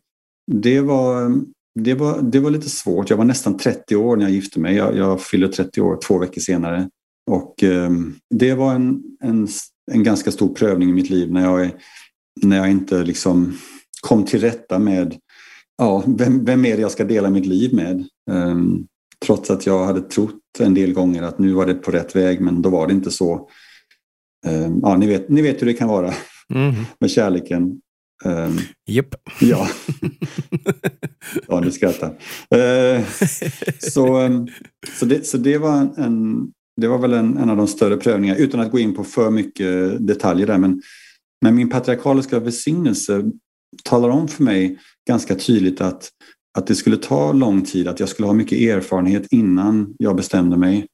Det 0.53 0.81
var 0.81 1.25
det 1.74 1.94
var, 1.94 2.22
det 2.22 2.40
var 2.40 2.50
lite 2.50 2.70
svårt. 2.70 3.11
Jag 3.11 3.16
var 3.16 3.24
nästan 3.24 3.59
30 3.59 3.96
år 3.96 4.16
när 4.16 4.24
jag 4.24 4.33
gifte 4.33 4.61
mig. 4.61 4.76
Jag, 4.76 4.96
jag 4.96 5.20
fyllde 5.22 5.48
30 5.48 5.80
år 5.80 5.98
två 6.06 6.18
veckor 6.18 6.40
senare. 6.40 6.88
Och 7.30 7.62
eh, 7.62 7.90
det 8.35 8.54
var 8.54 8.74
en, 8.74 9.02
en, 9.24 9.48
en 9.92 10.02
ganska 10.02 10.30
stor 10.30 10.54
prövning 10.54 10.90
i 10.90 10.92
mitt 10.92 11.11
liv 11.11 11.33
när 11.33 11.42
jag, 11.42 11.70
när 12.42 12.56
jag 12.56 12.70
inte 12.70 13.04
liksom 13.04 13.59
kom 14.00 14.24
till 14.24 14.40
rätta 14.40 14.78
med 14.78 15.16
ja, 15.78 16.04
vem, 16.06 16.44
vem 16.44 16.64
är 16.64 16.76
det 16.76 16.83
jag 16.83 16.90
ska 16.90 17.04
dela 17.04 17.30
mitt 17.30 17.46
liv 17.46 17.74
med. 17.74 18.00
Eh, 18.30 18.56
trots 19.26 19.50
att 19.50 19.66
jag 19.66 19.87
hade 19.87 20.00
trott 20.00 20.40
en 20.59 20.74
del 20.74 20.92
gånger 20.92 21.22
att 21.22 21.38
nu 21.38 21.52
var 21.52 21.66
det 21.66 21.74
på 21.74 21.90
rätt 21.90 22.16
väg 22.16 22.40
men 22.40 22.62
då 22.62 22.70
var 22.70 22.87
det 22.87 22.92
inte 22.92 23.11
så. 23.11 23.48
Eh, 24.46 24.70
ja, 24.83 24.96
ni, 24.96 25.06
vet, 25.06 25.28
ni 25.28 25.42
vet 25.42 25.62
hur 25.62 25.66
det 25.66 25.74
kan 25.74 25.88
vara 25.88 26.14
mm. 26.54 26.74
med 26.98 27.11
kärleken. 27.11 27.80
Um, 28.24 28.59
Japp. 28.87 29.14
Ja. 29.40 29.68
ja, 31.48 31.61
du 31.61 31.72
skrattar. 31.72 32.09
Uh, 32.54 33.04
så, 33.78 34.18
um, 34.18 34.48
så, 34.98 35.04
det, 35.04 35.26
så 35.26 35.38
det 35.38 35.59
var 35.59 35.88
en, 35.96 36.48
det 36.80 36.88
var 36.88 36.98
väl 36.98 37.12
en, 37.12 37.37
en 37.37 37.50
av 37.50 37.56
de 37.56 37.66
större 37.66 37.96
prövningarna 37.96 38.38
utan 38.38 38.61
att 38.61 38.70
gå 38.70 38.78
in 38.78 38.94
på 38.94 39.04
för 39.04 39.30
mycket 39.30 40.06
detaljer 40.06 40.46
där. 40.46 40.59
Men, 40.59 40.83
men 41.42 41.54
min 41.54 41.70
patriarkaliska 41.70 42.40
välsignelse 42.40 43.24
talar 43.85 44.09
om 44.09 44.28
för 44.28 44.42
mig 44.42 44.78
ganska 45.09 45.35
tydligt 45.35 45.80
att, 45.80 46.09
att 46.59 46.66
det 46.66 46.74
skulle 46.74 46.96
ta 46.96 47.33
lång 47.33 47.62
tid, 47.62 47.88
att 47.88 48.00
jag 48.00 48.09
skulle 48.09 48.26
ha 48.26 48.35
mycket 48.35 48.59
erfarenhet 48.59 49.26
innan 49.30 49.94
jag 49.98 50.16
bestämde 50.16 50.56
mig. 50.56 50.87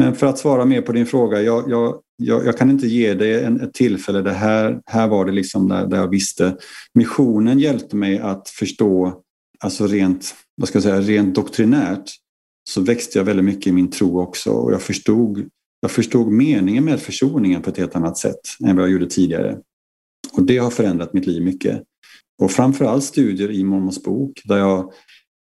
Men 0.00 0.14
för 0.14 0.26
att 0.26 0.38
svara 0.38 0.64
mer 0.64 0.82
på 0.82 0.92
din 0.92 1.06
fråga, 1.06 1.42
jag, 1.42 1.70
jag, 1.70 2.00
jag, 2.16 2.46
jag, 2.46 2.58
kan 2.58 2.70
inte 2.70 2.86
ge 2.86 3.14
dig 3.14 3.44
en, 3.44 3.60
ett 3.60 3.74
tillfälle 3.74 4.22
där 4.22 4.32
här, 4.32 4.80
här 4.86 5.08
var 5.08 5.24
det 5.24 5.32
liksom 5.32 5.68
där, 5.68 5.86
där 5.86 5.96
jag 5.96 6.08
visste. 6.08 6.56
Missionen 6.94 7.58
hjälpte 7.58 7.96
mig 7.96 8.18
att 8.18 8.48
förstå, 8.48 9.20
alltså 9.58 9.86
rent, 9.86 10.34
vad 10.56 10.68
ska 10.68 10.76
jag 10.76 10.82
säga, 10.82 11.00
rent 11.00 11.34
doktrinärt 11.34 12.10
så 12.70 12.80
växte 12.80 13.18
jag 13.18 13.24
väldigt 13.24 13.44
mycket 13.44 13.66
i 13.66 13.72
min 13.72 13.90
tro 13.90 14.20
också 14.20 14.50
och 14.50 14.72
jag 14.72 14.82
förstod, 14.82 15.48
jag 15.80 15.90
förstod 15.90 16.32
meningen 16.32 16.84
med 16.84 17.00
försoningen 17.00 17.62
på 17.62 17.70
ett 17.70 17.78
helt 17.78 17.96
annat 17.96 18.18
sätt 18.18 18.40
än 18.66 18.76
vad 18.76 18.84
jag 18.84 18.92
gjorde 18.92 19.06
tidigare. 19.06 19.58
Och 20.32 20.42
det 20.42 20.58
har 20.58 20.70
förändrat 20.70 21.12
mitt 21.12 21.26
liv 21.26 21.42
mycket. 21.42 21.82
Och 22.42 22.50
framförallt 22.50 23.04
studier 23.04 23.50
i 23.50 23.64
Mormons 23.64 24.02
bok 24.02 24.40
där 24.44 24.58
jag, 24.58 24.92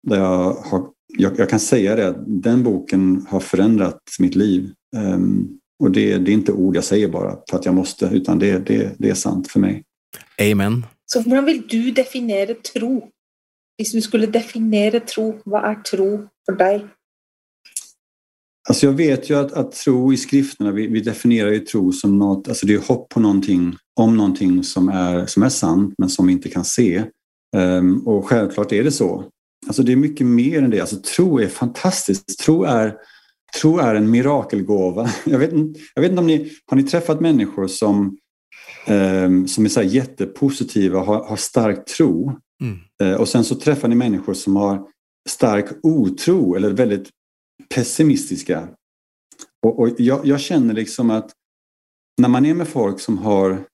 där 0.09 0.19
jag, 0.19 0.55
har, 0.55 0.87
jag, 1.19 1.39
jag 1.39 1.51
kan 1.51 1.61
säga 1.61 1.97
det, 1.97 2.25
den 2.27 2.63
boken 2.63 3.27
har 3.29 3.41
förändrat 3.41 4.01
mitt 4.19 4.35
liv. 4.35 4.71
Um, 4.97 5.59
Och 5.83 5.91
det, 5.91 6.19
det 6.19 6.31
är 6.31 6.35
inte 6.35 6.53
ord 6.53 6.77
jag 6.77 6.85
säger 6.85 7.09
bara 7.09 7.39
för 7.51 7.59
att 7.59 7.65
jag 7.65 7.75
måste, 7.75 8.11
utan 8.13 8.39
det, 8.39 8.59
det, 8.59 8.95
det 8.99 9.11
är 9.11 9.15
sant 9.15 9.49
för 9.49 9.61
mig. 9.61 9.85
Amen. 10.53 10.87
Så 11.07 11.21
hur 11.21 11.43
vill 11.43 11.63
du 11.69 11.91
definiera 11.91 12.55
tro? 12.55 12.97
Om 12.99 13.87
du 13.93 14.01
skulle 14.01 14.27
definiera 14.27 15.01
tro, 15.01 15.41
vad 15.45 15.65
är 15.65 15.75
tro 15.75 16.29
för 16.47 16.57
dig? 16.57 16.87
Alltså 18.69 18.87
jag 18.87 18.93
vet 18.93 19.31
ju 19.31 19.39
att, 19.39 19.53
att 19.53 19.73
tro 19.73 20.13
i 20.13 20.17
skrifterna, 20.17 20.71
vi, 20.73 20.87
vi, 20.87 21.01
definierar 21.01 21.51
ju 21.51 21.59
tro 21.59 21.93
som 21.93 22.19
något, 22.19 22.49
alltså 22.49 22.67
det 22.67 22.75
är 22.75 22.79
hopp 22.79 23.09
på 23.09 23.21
någonting, 23.21 23.77
om 24.01 24.17
någonting 24.17 24.65
som 24.65 24.89
är, 24.89 25.27
som 25.27 25.43
är 25.43 25.49
sant 25.49 25.95
men 25.99 26.09
som 26.09 26.27
vi 26.27 26.33
inte 26.33 26.49
kan 26.49 26.65
se. 26.65 27.05
Um, 27.57 28.07
och 28.07 28.27
självklart 28.27 28.73
är 28.73 28.85
det 28.85 28.93
så. 28.93 29.25
Alltså 29.67 29.83
det 29.83 29.93
är 29.93 29.97
mycket 29.97 30.27
mer 30.27 30.63
än 30.63 30.71
det. 30.71 30.81
Alltså 30.81 30.97
tro 31.17 31.39
är 31.39 31.49
fantastiskt. 31.49 32.39
Tro 32.39 32.65
är, 32.65 32.97
tro 33.61 33.79
är 33.79 33.95
en 33.95 34.11
mirakelgåva. 34.11 35.11
Jag 35.25 35.39
vet, 35.39 35.51
jag 35.95 36.03
vet 36.03 36.11
inte 36.11 36.21
om 36.21 36.27
ni 36.27 36.53
har 36.67 36.77
ni 36.77 36.83
träffat 36.83 37.21
människor 37.21 37.67
som, 37.67 38.19
um, 38.89 39.49
som 39.49 39.65
är 39.65 39.69
så 39.69 39.83
jättepositiva 39.83 41.01
och 41.01 41.07
har, 41.07 41.25
har 41.25 41.37
stark 41.37 41.87
tro. 41.87 42.39
Mm. 42.63 42.79
Uh, 43.03 43.21
och 43.21 43.29
sen 43.29 43.45
så 43.45 43.55
träffar 43.55 43.89
ni 43.89 43.95
människor 43.95 44.35
som 44.35 44.57
har 44.57 44.87
stark 45.29 45.67
otro 45.83 46.55
eller 46.55 46.71
väldigt 46.71 47.11
pessimistiska. 47.75 48.69
Och, 49.67 49.81
och 49.81 49.89
jag, 49.99 50.27
jag, 50.27 50.41
känner 50.41 50.75
liksom 50.75 51.11
att 51.11 51.31
när 52.21 52.29
man 52.29 52.47
är 52.47 52.55
med 52.55 52.69
folk 52.69 53.01
som 53.01 53.19
har 53.19 53.65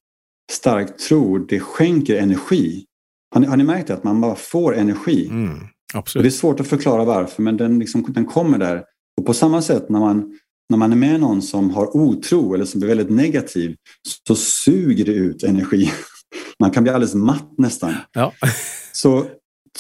stark 0.53 0.97
tro, 0.97 1.39
det 1.39 1.61
skänker 1.61 2.17
energi. 2.17 2.85
Har 3.35 3.41
ni, 3.41 3.47
har 3.47 3.57
ni 3.57 3.65
märkt 3.65 3.91
att 3.91 4.05
man 4.05 4.21
bara 4.21 4.35
får 4.35 4.77
energi? 4.77 5.29
Mm, 5.29 5.59
absolut. 5.95 6.25
det 6.25 6.29
är 6.29 6.31
svårt 6.31 6.61
att 6.61 6.67
förklara 6.69 7.05
varför, 7.05 7.43
men 7.43 7.57
den, 7.57 7.79
liksom, 7.79 8.05
den 8.09 8.25
kommer 8.25 8.59
där. 8.59 8.85
Och 9.17 9.27
på 9.27 9.35
samma 9.35 9.63
sätt 9.63 9.89
när 9.89 10.01
man, 10.01 10.39
när 10.71 10.79
man 10.79 10.93
är 10.93 10.97
med 10.97 11.21
någon 11.21 11.43
som 11.43 11.71
har 11.71 11.97
otro 11.97 12.55
eller 12.55 12.65
som 12.65 12.83
är 12.83 12.87
väldigt 12.87 13.11
negativ 13.11 13.77
så 14.29 14.35
suger 14.35 15.05
det 15.05 15.13
ut 15.13 15.43
energi. 15.43 15.91
Man 16.61 16.71
kan 16.71 16.83
bli 16.83 16.93
alldeles 16.93 17.15
matt 17.15 17.59
nästan. 17.59 17.95
Ja. 18.13 18.33
Så 18.93 19.27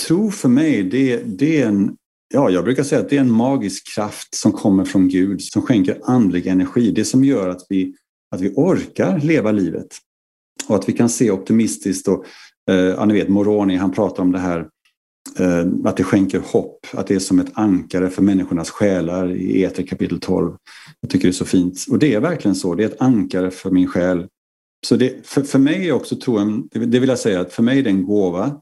tro 0.06 0.30
för 0.30 0.48
mig, 0.48 0.82
det, 0.82 1.22
det 1.24 1.62
är 1.62 1.66
en 1.66 1.96
Ja, 2.34 2.50
jag 2.50 2.64
brukar 2.64 2.82
säga 2.82 3.00
att 3.00 3.08
det 3.08 3.16
är 3.16 3.20
en 3.20 3.32
magisk 3.32 3.94
kraft 3.94 4.34
som 4.34 4.52
kommer 4.52 4.84
från 4.84 5.08
Gud 5.08 5.42
som 5.42 5.62
skänker 5.62 6.00
andlig 6.04 6.46
energi. 6.46 6.90
Det 6.90 7.04
som 7.04 7.24
gör 7.24 7.48
att 7.48 7.66
vi, 7.68 7.94
att 8.34 8.40
vi 8.40 8.52
orkar 8.56 9.18
leva 9.18 9.52
livet 9.52 9.86
och 10.66 10.76
att 10.76 10.88
vi 10.88 10.92
kan 10.92 11.08
se 11.08 11.30
optimistiskt. 11.30 12.08
Och, 12.08 12.24
eh, 12.70 12.76
ja, 12.76 13.04
ni 13.04 13.14
vet, 13.14 13.28
Moroni 13.28 13.76
han 13.76 13.92
pratar 13.92 14.22
om 14.22 14.32
det 14.32 14.38
här 14.38 14.68
Eh, 15.38 15.66
att 15.84 15.96
det 15.96 16.04
skänker 16.04 16.38
hopp, 16.38 16.86
att 16.92 17.06
det 17.06 17.14
är 17.14 17.18
som 17.18 17.38
ett 17.38 17.50
ankare 17.52 18.10
för 18.10 18.22
människornas 18.22 18.70
själar 18.70 19.36
i 19.36 19.62
Eter 19.62 19.82
kapitel 19.82 20.20
12. 20.20 20.56
Jag 21.00 21.10
tycker 21.10 21.28
det 21.28 21.30
är 21.30 21.32
så 21.32 21.44
fint. 21.44 21.86
Och 21.90 21.98
det 21.98 22.14
är 22.14 22.20
verkligen 22.20 22.54
så, 22.54 22.74
det 22.74 22.84
är 22.84 22.88
ett 22.88 23.02
ankare 23.02 23.50
för 23.50 23.70
min 23.70 23.86
själ. 23.86 24.26
Så 24.86 24.96
det, 24.96 25.26
för, 25.26 25.42
för 25.42 25.58
mig 25.58 25.88
är 25.88 25.92
också 25.92 26.16
troen, 26.16 26.68
det 26.72 26.98
vill 26.98 27.08
jag 27.08 27.18
säga, 27.18 27.40
att 27.40 27.52
för 27.52 27.62
mig 27.62 27.78
är 27.78 27.82
det 27.82 27.90
en 27.90 28.04
gåva. 28.04 28.60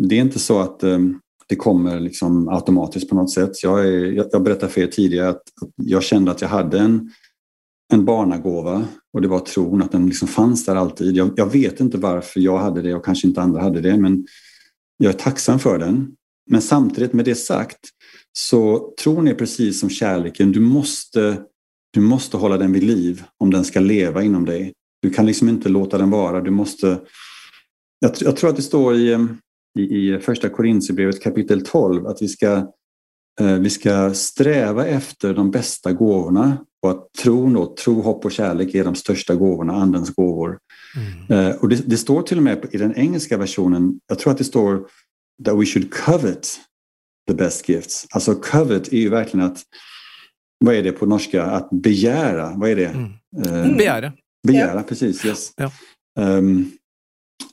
Det 0.00 0.14
är 0.14 0.20
inte 0.20 0.38
så 0.38 0.58
att 0.58 0.82
eh, 0.82 0.98
det 1.46 1.56
kommer 1.56 2.00
liksom 2.00 2.48
automatiskt 2.48 3.08
på 3.08 3.14
något 3.14 3.30
sätt. 3.30 3.62
Jag, 3.62 3.80
är, 3.80 4.12
jag, 4.12 4.26
jag 4.32 4.42
berättade 4.42 4.72
för 4.72 4.80
er 4.80 4.86
tidigare 4.86 5.28
att, 5.28 5.36
att 5.36 5.70
jag 5.76 6.02
kände 6.02 6.30
att 6.30 6.40
jag 6.40 6.48
hade 6.48 6.78
en, 6.78 7.10
en 7.92 8.04
barnagåva 8.04 8.84
och 9.12 9.22
det 9.22 9.28
var 9.28 9.40
tron 9.40 9.82
att 9.82 9.92
den 9.92 10.06
liksom 10.06 10.28
fanns 10.28 10.64
där 10.64 10.76
alltid. 10.76 11.16
Jag, 11.16 11.30
jag, 11.36 11.52
vet 11.52 11.80
inte 11.80 11.98
varför 11.98 12.40
jag 12.40 12.58
hade 12.58 12.82
det 12.82 12.94
och 12.94 13.04
kanske 13.04 13.28
inte 13.28 13.42
andra 13.42 13.62
hade 13.62 13.80
det 13.80 13.96
men 13.96 14.26
jag 15.04 15.14
är 15.14 15.18
tacksam 15.18 15.58
för 15.58 15.78
den. 15.78 16.16
Men 16.50 16.62
samtidigt 16.62 17.12
med 17.12 17.24
det 17.24 17.34
sagt 17.34 17.78
så 18.32 18.92
tron 19.02 19.28
är 19.28 19.34
precis 19.34 19.80
som 19.80 19.90
kärleken. 19.90 20.52
Du 20.52 20.60
måste, 20.60 21.42
du 21.92 22.00
måste 22.00 22.36
hålla 22.36 22.56
den 22.56 22.72
vid 22.72 22.82
liv 22.82 23.24
om 23.38 23.50
den 23.50 23.64
ska 23.64 23.80
leva 23.80 24.22
inom 24.22 24.44
dig. 24.44 24.72
Du 25.02 25.10
kan 25.10 25.26
liksom 25.26 25.48
inte 25.48 25.68
låta 25.68 25.98
den 25.98 26.10
vara. 26.10 26.40
Du 26.40 26.50
måste... 26.50 27.00
Jag, 28.00 28.12
jag 28.20 28.36
tror 28.36 28.50
att 28.50 28.56
det 28.56 28.62
står 28.62 28.94
i 28.94 29.12
ehm, 29.12 29.38
i, 29.78 29.82
i 29.82 30.20
första 30.20 30.48
Korintierbrevet 30.48 31.22
kapitel 31.22 31.64
12 31.64 32.06
att 32.06 32.22
vi 32.22 32.28
ska, 32.28 32.52
eh, 33.40 33.58
vi 33.58 33.70
ska 33.70 34.14
sträva 34.14 34.86
efter 34.86 35.34
de 35.34 35.50
bästa 35.50 35.92
gåvorna 35.92 36.64
och 36.82 36.90
att 36.90 37.12
tro, 37.22 37.54
då, 37.54 37.74
tro, 37.74 38.00
hopp 38.00 38.24
och 38.24 38.32
kärlek 38.32 38.74
är 38.74 38.84
de 38.84 38.94
största 38.94 39.34
gåvorna, 39.34 39.72
andens 39.72 40.14
gåvor. 40.14 40.58
Mm. 40.96 41.48
Eh, 41.48 41.56
och 41.56 41.68
det, 41.68 41.76
det, 41.86 41.96
står 41.96 42.22
till 42.22 42.36
och 42.36 42.42
med 42.42 42.68
i 42.72 42.76
den 42.76 42.96
engelska 42.96 43.36
versionen, 43.36 44.00
jag 44.06 44.18
tror 44.18 44.32
att 44.32 44.38
det 44.38 44.44
står 44.44 44.86
that 45.44 45.60
we 45.60 45.66
should 45.66 45.94
covet 45.94 46.46
the 47.28 47.34
best 47.34 47.68
gifts. 47.68 48.06
Alltså 48.10 48.34
covet 48.34 48.92
är 48.92 48.98
ju 48.98 49.08
verkligen 49.08 49.46
att, 49.46 49.58
vad 50.64 50.74
är 50.74 50.82
det 50.82 50.92
på 50.92 51.06
norska, 51.06 51.44
att 51.44 51.70
begära, 51.70 52.52
vad 52.56 52.70
är 52.70 52.76
det? 52.76 52.86
Mm. 52.86 53.12
Eh, 53.44 53.76
begära. 53.76 54.12
Begära, 54.46 54.76
ja. 54.76 54.82
precis. 54.82 55.24
Yes. 55.24 55.52
Ja. 55.56 55.70
Um, 56.18 56.70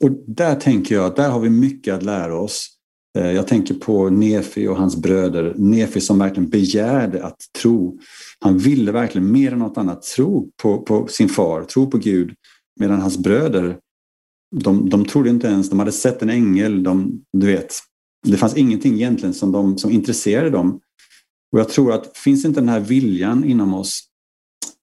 och 0.02 0.12
där 0.28 0.56
tänker 0.56 0.96
jag 0.96 1.06
att 1.06 1.16
där 1.16 1.30
har 1.30 1.40
vi 1.40 1.50
mycket 1.50 1.94
att 1.94 2.04
lära 2.04 2.36
oss. 2.36 2.77
Eh, 3.18 3.32
jag 3.32 3.48
tänker 3.48 3.74
på 3.74 4.10
Nefi 4.10 4.68
och 4.68 4.78
hans 4.78 4.96
bröder. 4.96 5.54
Nefi 5.58 6.02
som 6.02 6.20
verkligen 6.20 6.50
begärde 6.50 7.26
att 7.26 7.38
tro. 7.62 8.00
Han 8.40 8.58
ville 8.58 8.92
verkligen 8.92 9.32
mer 9.32 9.54
än 9.54 9.60
något 9.60 9.78
annat 9.78 10.02
tro 10.02 10.52
på, 10.62 10.82
på 10.82 11.08
sin 11.08 11.30
far, 11.30 11.64
tro 11.64 11.92
på 11.92 11.98
Gud. 11.98 12.34
Medan 12.80 13.02
hans 13.02 13.18
bröder, 13.18 13.78
de, 14.56 14.90
de 14.90 15.06
trodde 15.06 15.30
inte 15.30 15.48
ens, 15.48 15.70
de 15.70 15.80
hade 15.80 15.92
sett 15.92 16.22
en 16.22 16.30
ängel. 16.30 16.84
De, 16.84 17.22
du 17.38 17.48
vet, 17.48 17.76
det 18.28 18.38
fanns 18.38 18.58
ingenting 18.58 18.94
egentligen 18.94 19.34
som, 19.34 19.52
de, 19.52 19.78
som 19.78 19.92
intresserade 19.92 20.50
dem. 20.50 20.80
Och 21.52 21.60
jag 21.60 21.70
tror 21.70 21.94
att 21.94 22.18
finns 22.18 22.46
inte 22.46 22.60
den 22.60 22.70
här 22.70 22.80
viljan 22.80 23.44
inom 23.44 23.74
oss, 23.74 24.04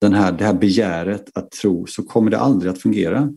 den 0.00 0.12
här, 0.12 0.32
det 0.32 0.44
här 0.44 0.54
begäret 0.54 1.30
att 1.34 1.50
tro, 1.50 1.86
så 1.86 2.02
kommer 2.02 2.30
det 2.30 2.38
aldrig 2.38 2.72
att 2.72 2.82
fungera. 2.82 3.32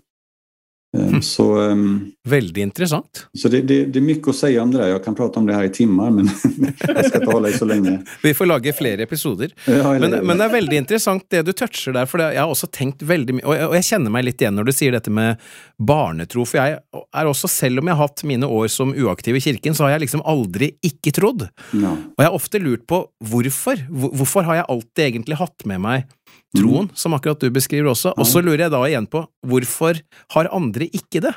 Mm. 0.98 1.22
Så, 1.22 1.58
um, 1.58 2.12
Väldigt 2.28 2.58
intressant. 2.58 3.28
Så 3.38 3.48
det, 3.50 3.62
det, 3.62 3.86
det, 3.86 4.00
är 4.00 4.02
mycket 4.02 4.28
att 4.28 4.36
säga 4.36 4.64
om 4.64 4.72
det 4.72 4.78
där. 4.78 4.88
Jag 4.88 5.06
kan 5.06 5.16
prata 5.16 5.40
om 5.40 5.46
det 5.46 5.54
här 5.54 5.64
i 5.64 5.70
timmar, 5.70 6.10
men 6.10 6.30
jag 6.88 7.06
ska 7.06 7.20
inte 7.20 7.32
hålla 7.32 7.50
i 7.50 7.54
så 7.54 7.66
länge. 7.66 8.04
Vi 8.24 8.34
får 8.34 8.46
laga 8.46 8.74
fler 8.74 8.98
episoder. 8.98 9.54
Ja, 9.66 10.00
men, 10.00 10.12
men, 10.12 10.38
det 10.38 10.44
är 10.44 10.50
väldigt 10.50 10.78
intressant 10.78 11.26
det 11.30 11.42
du 11.42 11.54
touchar 11.54 11.92
där, 11.92 12.06
för 12.06 12.20
jag 12.20 12.42
har 12.42 12.50
också 12.50 12.68
tänkt 12.68 13.02
väldigt 13.02 13.36
mycket, 13.36 13.48
och 13.48 13.56
jag, 13.56 13.70
och 13.70 13.76
jag 13.76 13.84
känner 13.84 14.10
mig 14.10 14.24
lite 14.24 14.44
igen 14.44 14.56
när 14.56 14.64
du 14.64 14.74
säger 14.74 14.92
detta 14.92 15.12
med 15.12 15.36
barnetro, 15.78 16.46
för 16.46 16.58
jag 16.58 16.80
är 17.18 17.26
också, 17.26 17.48
selv 17.48 17.80
om 17.80 17.88
jag 17.88 17.96
har 17.96 18.04
haft 18.04 18.24
mina 18.24 18.48
år 18.48 18.68
som 18.68 18.96
uaktiv 18.96 19.36
i 19.36 19.42
kyrkan, 19.42 19.76
så 19.76 19.84
har 19.84 19.90
jag 19.90 20.02
liksom 20.02 20.22
aldrig 20.22 20.78
icke 20.82 21.12
trodd. 21.12 21.48
Ja. 21.72 21.92
Och 21.92 22.24
jag 22.24 22.26
har 22.26 22.34
ofta 22.34 22.58
lurat 22.58 22.88
på 22.88 23.08
varför. 23.26 23.86
Varför 23.90 24.42
har 24.42 24.56
jag 24.56 24.66
alltid 24.70 25.06
egentligen 25.06 25.38
haft 25.38 25.66
med 25.66 25.82
mig 25.82 26.08
troen, 26.56 26.88
mm. 26.88 26.96
som 26.96 27.16
akkurat 27.18 27.42
du 27.42 27.50
beskriver 27.54 27.92
også. 27.92 28.14
Og 28.16 28.28
så 28.30 28.42
lurer 28.44 28.68
jeg 28.68 28.74
da 28.74 28.82
igjen 28.88 29.10
på 29.12 29.24
hvorfor 29.48 30.00
har 30.36 30.52
andre 30.56 30.88
ikke 30.88 31.24
det? 31.26 31.34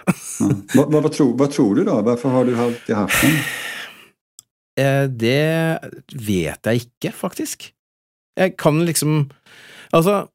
hva, 0.77 0.85
hva, 0.85 1.01
hva, 1.01 1.11
tror, 1.11 1.35
hva, 1.39 1.51
tror, 1.51 1.75
du, 1.79 1.85
da? 1.89 1.99
Hvorfor 2.07 2.37
har 2.37 2.47
du 2.47 2.55
alltid 2.55 2.97
hatt 2.99 3.19
den? 3.25 3.41
Eh, 4.79 5.07
det 5.11 5.43
vet 6.15 6.69
jeg 6.71 6.85
ikke, 6.87 7.11
faktisk. 7.13 7.73
Jeg 8.39 8.57
kan 8.61 8.85
liksom 8.87 9.29
Altså, 9.91 10.29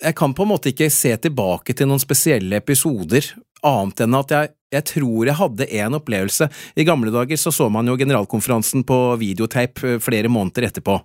jeg 0.00 0.14
kan 0.16 0.32
på 0.32 0.46
en 0.46 0.48
måte 0.54 0.70
ikke 0.70 0.86
se 0.88 1.10
tilbake 1.20 1.74
til 1.76 1.90
noen 1.90 2.00
spesielle 2.00 2.56
episoder, 2.62 3.26
annet 3.60 4.00
enn 4.06 4.16
at 4.16 4.32
jeg, 4.32 4.52
jeg 4.72 4.86
tror 4.88 5.28
jeg 5.28 5.36
hadde 5.36 5.66
en 5.82 5.98
opplevelse. 5.98 6.48
I 6.80 6.86
gamle 6.88 7.12
dager 7.12 7.36
så 7.40 7.52
så 7.52 7.66
man 7.68 7.90
jo 7.90 7.98
generalkonferansen 8.00 8.86
på 8.88 8.98
videotape 9.20 9.96
eh, 9.96 10.00
flere 10.00 10.32
måneder 10.32 10.70
etterpå. 10.70 10.96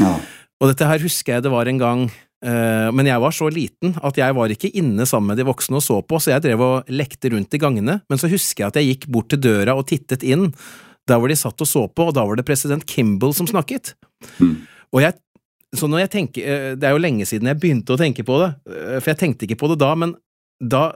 Ja. 0.00 0.14
Og 0.62 0.70
dette 0.70 0.88
her 0.88 1.02
husker 1.02 1.36
jeg 1.36 1.44
det 1.44 1.52
var 1.52 1.68
en 1.68 1.82
gang 1.82 2.06
men 2.44 3.08
jeg 3.08 3.20
var 3.22 3.32
så 3.32 3.46
liten 3.48 3.94
at 4.04 4.18
jeg 4.20 4.34
var 4.36 4.52
ikke 4.52 4.68
inne 4.76 5.06
sammen 5.08 5.32
med 5.32 5.38
de 5.40 5.46
voksne 5.48 5.78
og 5.78 5.84
så 5.84 5.94
på, 6.04 6.18
så 6.20 6.34
jeg 6.34 6.44
drev 6.44 6.60
og 6.60 6.90
lekte 6.92 7.30
rundt 7.32 7.56
i 7.56 7.60
gangene, 7.62 7.94
men 8.10 8.20
så 8.20 8.28
husker 8.28 8.66
jeg 8.66 8.72
at 8.72 8.78
jeg 8.80 8.90
gikk 8.90 9.06
bort 9.14 9.30
til 9.32 9.40
døra 9.46 9.72
og 9.78 9.86
tittet 9.88 10.26
inn, 10.28 10.50
der 11.08 11.20
hvor 11.20 11.30
de 11.30 11.36
satt 11.38 11.60
og 11.60 11.68
så 11.68 11.84
på, 11.88 12.08
og 12.08 12.16
da 12.16 12.24
var 12.26 12.38
det 12.38 12.46
president 12.48 12.84
Kimball 12.88 13.34
som 13.36 13.48
snakket. 13.48 13.94
Mm. 14.38 14.56
Og 14.94 15.02
jeg, 15.04 15.16
så 15.76 15.88
når 15.90 16.04
jeg 16.04 16.12
tenker, 16.12 16.44
eh, 16.44 16.74
Det 16.76 16.88
er 16.88 16.94
jo 16.94 17.02
lenge 17.02 17.26
siden 17.28 17.50
jeg 17.50 17.60
begynte 17.60 17.94
å 17.94 18.00
tenke 18.00 18.24
på 18.24 18.38
det, 18.40 18.54
eh, 18.72 19.00
for 19.00 19.12
jeg 19.12 19.20
tenkte 19.20 19.46
ikke 19.46 19.60
på 19.60 19.72
det 19.72 19.80
da, 19.82 19.94
men 19.94 20.14
da 20.60 20.94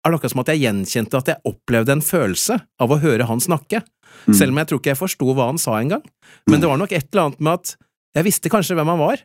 er 0.00 0.10
det 0.10 0.16
akkurat 0.16 0.32
som 0.32 0.40
at 0.40 0.52
jeg 0.52 0.62
gjenkjente 0.64 1.18
at 1.18 1.28
jeg 1.28 1.44
opplevde 1.44 1.92
en 1.92 2.04
følelse 2.04 2.56
av 2.80 2.92
å 2.92 3.00
høre 3.02 3.28
han 3.28 3.40
snakke, 3.40 3.82
mm. 4.26 4.34
selv 4.34 4.52
om 4.52 4.60
jeg 4.62 4.70
tror 4.70 4.80
ikke 4.80 4.92
jeg 4.94 5.02
forsto 5.02 5.34
hva 5.34 5.50
han 5.50 5.60
sa 5.60 5.76
engang. 5.76 6.04
Men 6.48 6.62
det 6.62 6.70
var 6.70 6.80
nok 6.80 6.92
et 6.92 7.08
eller 7.12 7.28
annet 7.28 7.40
med 7.40 7.52
at 7.60 7.74
jeg 8.16 8.26
visste 8.26 8.50
kanskje 8.50 8.78
hvem 8.78 8.88
han 8.90 8.98
var, 8.98 9.20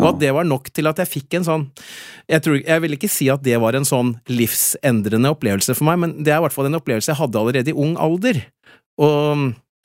og 0.00 0.08
at 0.14 0.20
det 0.22 0.30
var 0.34 0.48
nok 0.48 0.70
til 0.74 0.88
at 0.90 0.98
jeg 1.02 1.10
fikk 1.10 1.36
en 1.38 1.46
sånn 1.46 1.66
jeg, 2.30 2.42
tror, 2.44 2.56
jeg 2.60 2.82
vil 2.84 2.94
ikke 2.96 3.10
si 3.10 3.28
at 3.32 3.42
det 3.44 3.56
var 3.60 3.76
en 3.76 3.86
sånn 3.88 4.14
livsendrende 4.30 5.32
opplevelse 5.34 5.74
for 5.74 5.88
meg, 5.88 5.98
men 6.02 6.16
det 6.24 6.32
er 6.32 6.38
i 6.40 6.44
hvert 6.44 6.54
fall 6.54 6.68
en 6.68 6.78
opplevelse 6.78 7.10
jeg 7.10 7.18
hadde 7.18 7.40
allerede 7.40 7.72
i 7.72 7.76
ung 7.76 7.96
alder. 8.00 8.38
Och 9.00 9.36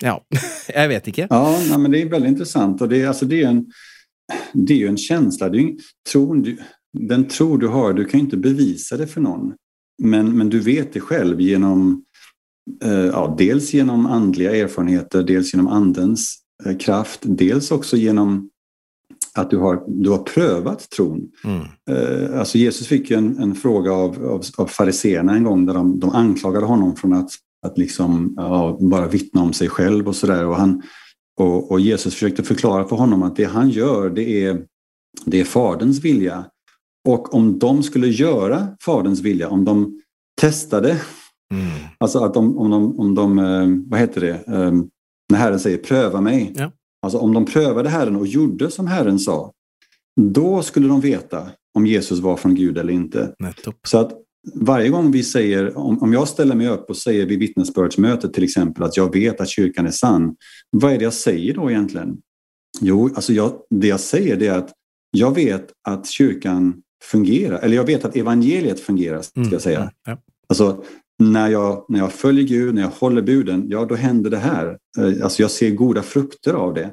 ja, 0.04 0.26
jag 0.74 0.88
vet 0.88 1.08
inte. 1.08 1.28
Ja, 1.30 1.60
nej, 1.70 1.78
men 1.78 1.92
det 1.92 2.02
är 2.02 2.10
väldigt 2.10 2.30
intressant 2.30 2.82
och 2.82 2.90
det 2.90 3.02
är, 3.02 3.08
alltså, 3.08 3.26
det 3.26 3.44
är, 3.44 3.48
en, 3.48 3.66
det 4.54 4.74
är 4.74 4.78
ju 4.78 4.88
en 4.88 4.98
känsla. 4.98 5.50
Det 5.50 5.58
är 5.58 5.62
en, 5.62 5.78
tron, 6.12 6.42
du, 6.42 6.58
den 7.00 7.28
tro 7.28 7.58
du 7.58 7.68
har, 7.68 7.94
du 7.94 8.06
kan 8.06 8.20
inte 8.20 8.38
bevisa 8.38 8.98
det 8.98 9.08
för 9.08 9.22
någon. 9.22 9.54
Men, 10.04 10.38
men 10.38 10.50
du 10.50 10.60
vet 10.60 10.94
det 10.94 11.00
själv 11.00 11.42
genom, 11.42 12.04
eh, 12.84 12.92
ja, 12.92 13.36
dels 13.38 13.74
genom 13.74 14.06
andliga 14.06 14.56
erfarenheter, 14.56 15.24
dels 15.24 15.54
genom 15.54 15.68
andens 15.68 16.36
eh, 16.66 16.78
kraft, 16.78 17.20
dels 17.24 17.72
också 17.72 17.98
genom 17.98 18.50
att 19.34 19.50
du 19.50 19.58
har, 19.58 19.84
du 19.88 20.10
har 20.10 20.18
prövat 20.18 20.90
tron. 20.90 21.28
Mm. 21.44 21.62
Eh, 21.90 22.40
alltså 22.40 22.58
Jesus 22.58 22.88
fick 22.88 23.10
ju 23.12 23.18
en, 23.18 23.38
en 23.38 23.56
fråga 23.56 23.92
av, 23.92 24.26
av, 24.26 24.44
av 24.58 24.68
fariseerna 24.68 25.36
en 25.36 25.44
gång 25.44 25.66
där 25.66 25.74
de, 25.74 26.00
de 26.00 26.10
anklagade 26.10 26.66
honom 26.66 26.96
från 26.96 27.14
att, 27.14 27.30
att 27.66 27.78
liksom, 27.78 28.34
ja, 28.38 28.78
bara 28.82 29.08
vittna 29.08 29.42
om 29.42 29.54
sig 29.54 29.70
själv 29.70 30.08
och 30.08 30.16
sådär. 30.16 30.46
Och, 30.46 30.56
han, 30.56 30.82
och, 31.40 31.72
och 31.72 31.80
Jesus 31.80 32.14
försökte 32.14 32.44
förklara 32.44 32.88
för 32.88 32.96
honom 32.96 33.24
att 33.24 33.36
det 33.36 33.44
han 33.46 33.70
gör 33.70 34.10
det 34.10 34.46
är, 34.46 34.62
det 35.26 35.40
är 35.40 35.46
Faderns 35.46 36.00
vilja. 36.00 36.46
Och 37.08 37.34
om 37.34 37.60
de 37.60 37.84
skulle 37.84 38.08
göra 38.08 38.68
Faderns 38.82 39.22
vilja, 39.22 39.50
om 39.50 39.66
de 39.66 40.02
testade, 40.42 41.02
Mm. 41.54 41.68
alltså 41.98 42.20
att 42.20 42.34
de, 42.34 42.58
om 42.58 42.70
de, 42.72 43.00
om 43.00 43.16
de 43.16 43.40
eh, 43.40 43.90
vad 43.90 44.00
heter 44.00 44.22
det, 44.22 44.44
Eh, 44.48 44.72
när 45.30 45.40
Herren 45.40 45.60
säger 45.60 45.78
pröva 45.78 46.22
mig. 46.22 46.54
Ja. 46.56 46.72
Alltså 47.06 47.18
om 47.18 47.34
de 47.34 47.46
prövade 47.46 47.90
Herren 47.90 48.16
och 48.16 48.28
gjorde 48.28 48.72
som 48.72 48.88
Herren 48.88 49.20
sa, 49.20 49.52
då 50.22 50.62
skulle 50.62 50.88
de 50.88 51.02
veta 51.02 51.50
om 51.74 51.86
Jesus 51.86 52.20
var 52.20 52.38
från 52.38 52.56
Gud 52.56 52.78
eller 52.78 52.94
inte. 52.94 53.36
Nettopp. 53.40 53.76
Så 53.88 53.98
att 53.98 54.12
varje 54.54 54.90
gång 54.90 55.12
vi 55.12 55.24
säger, 55.24 55.78
om, 55.78 56.04
om 56.04 56.14
jag 56.14 56.28
ställer 56.28 56.56
mig 56.56 56.68
upp 56.68 56.90
och 56.90 56.98
säger 56.98 57.26
vid 57.26 57.40
vittnesbördsmötet 57.40 58.34
till 58.34 58.44
exempel 58.44 58.84
att 58.84 58.98
jag 58.98 59.14
vet 59.14 59.42
att 59.42 59.50
kyrkan 59.50 59.88
är 59.88 59.92
sann, 59.92 60.36
vad 60.72 60.94
är 60.94 60.98
det 60.98 61.04
jag 61.04 61.14
säger 61.14 61.54
då 61.54 61.72
egentligen? 61.72 62.18
Jo, 62.82 63.10
alltså 63.16 63.34
jag, 63.34 63.52
det 63.70 63.88
jag 63.88 64.00
säger 64.00 64.36
det 64.36 64.48
är 64.48 64.58
att 64.58 64.72
jag 65.12 65.36
vet 65.36 65.68
att 65.88 66.08
kyrkan 66.08 66.82
fungerar, 67.04 67.60
eller 67.60 67.76
jag 67.76 67.86
vet 67.86 68.06
att 68.06 68.16
evangeliet 68.16 68.80
fungerar, 68.80 69.22
ska 69.22 69.40
Mm. 69.40 69.52
jag 69.52 69.62
säga. 69.62 69.80
Mm. 69.80 69.92
Ja. 70.06 70.18
Alltså, 70.50 70.84
när 71.20 71.50
jag, 71.50 71.86
när 71.90 72.00
jag 72.00 72.12
följer 72.14 72.44
Gud, 72.44 72.76
när 72.76 72.82
jag 72.82 72.90
håller 72.90 73.22
buden, 73.22 73.66
ja 73.70 73.86
då 73.86 73.96
händer 73.96 74.30
det 74.30 74.38
här. 74.38 74.78
Eh, 74.98 75.24
Alltså 75.24 75.42
jag 75.42 75.52
ser 75.52 75.70
goda 75.72 76.02
frukter 76.04 76.54
av 76.54 76.74
det. 76.74 76.92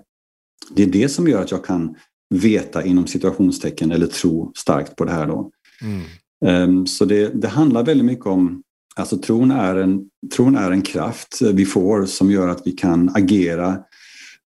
Det 0.74 0.82
är 0.82 0.86
det 0.86 1.08
som 1.08 1.28
gör 1.28 1.42
att 1.42 1.50
jag 1.50 1.64
kan 1.64 1.94
veta 2.34 2.84
inom 2.84 3.06
situationstecken 3.06 3.92
eller 3.92 4.06
tro 4.06 4.52
starkt 4.56 4.96
på 4.96 5.04
det 5.04 5.12
här 5.12 5.26
då. 5.26 5.50
Mm. 5.82 6.02
Ehm, 6.44 6.86
Så 6.86 7.04
det, 7.04 7.28
det 7.42 7.48
handlar 7.48 7.84
väldigt 7.84 8.06
mycket 8.06 8.26
om, 8.26 8.62
alltså 8.96 9.18
tron 9.18 9.50
är, 9.50 9.76
en, 9.76 10.00
tron 10.36 10.56
är 10.56 10.70
en 10.70 10.82
kraft 10.82 11.42
vi 11.42 11.64
får 11.64 12.06
som 12.06 12.30
gör 12.30 12.48
att 12.48 12.66
vi 12.66 12.72
kan 12.72 13.10
agera. 13.14 13.78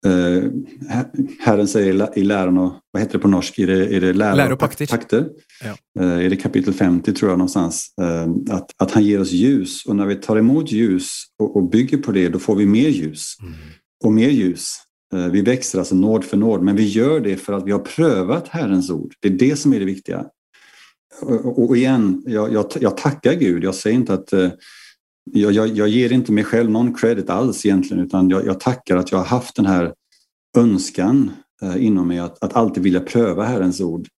Eh, 0.06 0.42
Her- 0.88 1.10
Herren 1.40 1.68
säger 1.68 1.90
i 1.90 1.92
lä- 1.92 2.12
i 2.16 2.22
läran 2.24 2.58
och, 2.58 2.72
vad 2.90 3.02
heter 3.02 3.12
det 3.12 3.18
på 3.22 3.28
norsk? 3.28 3.58
Är 3.58 3.66
det, 3.66 3.96
är 3.96 4.00
det 4.00 4.12
lära 4.12 4.34
Lära 4.34 4.52
och 4.52 4.58
pakter. 4.58 4.86
pakter? 4.86 5.28
Ja. 5.64 6.02
Eh, 6.02 6.24
Är 6.26 6.30
det 6.30 6.36
kapitel 6.36 6.74
50 6.74 7.12
tror 7.12 7.30
jag 7.30 7.38
någonstans? 7.38 7.86
Eh, 8.00 8.54
Att, 8.56 8.70
att 8.76 8.90
han 8.90 9.04
ger 9.04 9.20
oss 9.20 9.32
ljus 9.32 9.84
och 9.86 9.96
när 9.96 10.06
vi 10.06 10.14
tar 10.14 10.36
emot 10.36 10.72
ljus 10.72 11.08
och, 11.38 11.56
och 11.56 11.70
bygger 11.70 11.98
på 11.98 12.12
det 12.12 12.28
då 12.28 12.38
får 12.38 12.56
vi 12.56 12.66
mer 12.66 12.88
ljus 12.88 13.36
Mm. 13.40 13.52
och 14.04 14.12
mer 14.12 14.28
ljus. 14.30 14.74
Eh, 15.14 15.26
Vi 15.28 15.42
växer 15.42 15.78
alltså 15.78 15.94
nåd 15.94 16.24
för 16.24 16.36
nåd, 16.36 16.62
men 16.62 16.76
vi 16.76 16.84
gör 16.84 17.20
det 17.20 17.36
för 17.36 17.52
att 17.52 17.66
vi 17.66 17.72
har 17.72 17.78
prövat 17.78 18.48
Herrens 18.48 18.90
ord. 18.90 19.12
Det 19.20 19.28
är 19.28 19.32
det 19.32 19.56
som 19.56 19.72
är 19.72 19.78
det 19.78 19.84
viktiga. 19.84 20.24
Och, 21.22 21.64
och 21.68 21.76
igen, 21.76 22.22
jag, 22.26 22.52
jag, 22.52 22.66
jag 22.80 22.96
tackar 22.96 23.34
Gud. 23.34 23.64
Jag 23.64 23.74
säger 23.74 23.96
inte 23.96 24.14
att 24.14 24.32
jag, 25.32 25.52
jag, 25.52 25.68
jag 25.68 25.88
ger 25.88 26.12
inte 26.12 26.32
mig 26.32 26.44
själv 26.44 26.70
någon 26.70 26.94
credit 26.94 27.30
alls 27.30 27.66
egentligen, 27.66 28.04
utan 28.04 28.28
jag, 28.28 28.46
jag 28.46 28.60
tackar 28.60 28.96
att 28.96 29.12
jag 29.12 29.18
har 29.18 29.24
haft 29.24 29.56
den 29.56 29.66
här 29.66 29.94
önskan 30.56 31.30
eh, 31.62 31.84
inom 31.84 32.08
mig 32.08 32.18
att, 32.18 32.42
att 32.44 32.56
alltid 32.56 32.82
vilja 32.82 33.00
pröva 33.00 33.44
Herrens 33.44 33.80
ord. 33.80 34.08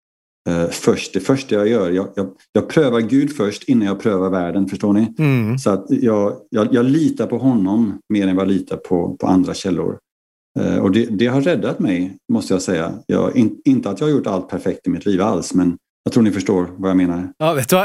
Eh, 0.49 0.69
först, 0.69 1.13
det 1.13 1.19
första 1.19 1.55
jag 1.55 1.67
gör, 1.67 1.91
jag, 1.91 2.07
jag, 2.15 2.29
jag 2.53 2.69
prövar 2.69 2.99
Gud 2.99 3.35
först 3.35 3.63
innan 3.63 3.87
jag 3.87 3.99
prövar 3.99 4.29
världen, 4.29 4.67
förstår 4.67 4.93
ni? 4.93 5.13
Mm. 5.19 5.57
Så 5.57 5.69
att 5.69 5.85
jag, 5.89 6.35
jag, 6.49 6.85
litar 6.85 7.27
på 7.27 7.37
honom 7.37 7.99
mer 8.13 8.27
än 8.27 8.35
vad 8.35 8.45
jag 8.45 8.51
litar 8.51 8.77
på, 8.77 9.17
på 9.19 9.27
andra 9.27 9.53
källor. 9.53 9.99
Eh, 10.59 10.77
och 10.77 10.91
det, 10.91 11.05
det 11.05 11.27
har 11.27 11.41
räddat 11.41 11.79
mig, 11.79 12.17
måste 12.31 12.53
jag 12.53 12.61
säga. 12.61 12.93
In, 13.35 13.61
inte 13.65 13.89
att 13.89 13.99
jag 13.99 14.07
har 14.07 14.11
gjort 14.11 14.27
allt 14.27 14.49
perfekt 14.49 14.87
i 14.87 14.89
mitt 14.89 15.05
liv 15.05 15.21
alls, 15.21 15.53
men 15.53 15.77
jag 16.05 16.13
tror 16.13 16.23
ni 16.23 16.31
förstår 16.31 16.69
vad 16.77 16.89
jag 16.89 16.97
menar. 16.97 17.29
Ja, 17.37 17.53
vet 17.53 17.69
du 17.69 17.75
hva? 17.75 17.83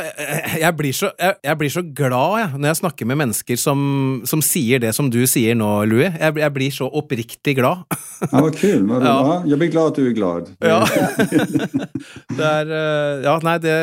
Jeg 0.60 0.76
blir 0.78 0.92
så, 0.96 1.10
jeg, 1.18 1.34
jeg 1.44 1.58
blir 1.60 1.70
så 1.74 1.82
glad 1.82 2.38
jeg, 2.40 2.48
når 2.60 2.68
jeg 2.70 2.78
snakker 2.78 3.08
med 3.10 3.18
mennesker 3.20 3.58
som, 3.60 3.80
som 4.24 4.40
sier 4.42 4.80
det 4.80 4.92
som 4.96 5.10
du 5.12 5.18
sier 5.28 5.54
nå, 5.58 5.68
Louis. 5.90 6.14
Jeg, 6.20 6.36
jeg 6.40 6.54
blir 6.54 6.70
så 6.72 6.88
oppriktig 6.88 7.56
glad. 7.58 7.82
Ja, 8.30 8.40
vad 8.40 8.56
kul! 8.56 8.86
Vad, 8.88 9.02
Ja. 9.04 9.16
ja. 9.26 9.42
jag 9.46 9.58
blir 9.58 9.68
glad 9.74 9.86
att 9.86 9.94
du 9.98 10.06
är 10.08 10.12
glad. 10.16 10.48
Ja. 10.58 10.86
Det 12.36 12.44
er 12.48 12.70
eh, 12.74 13.24
Ja, 13.26 13.34
nei, 13.44 13.56
det, 13.62 13.74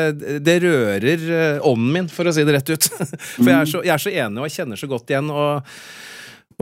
det 0.44 0.56
rører 0.64 1.24
eh, 1.38 1.66
ånden 1.68 1.92
min, 1.94 2.08
for 2.12 2.28
å 2.28 2.34
si 2.34 2.44
det 2.48 2.56
rett 2.56 2.72
ut. 2.72 2.88
For 3.36 3.48
jeg 3.52 3.58
er 3.60 3.68
så, 3.70 3.82
jeg 3.84 3.94
er 3.94 4.02
så 4.08 4.12
enig, 4.12 4.40
og 4.42 4.48
jeg 4.48 4.56
kjenner 4.60 4.80
så 4.80 4.90
godt 4.90 5.12
igjen. 5.12 5.30
og 5.32 5.74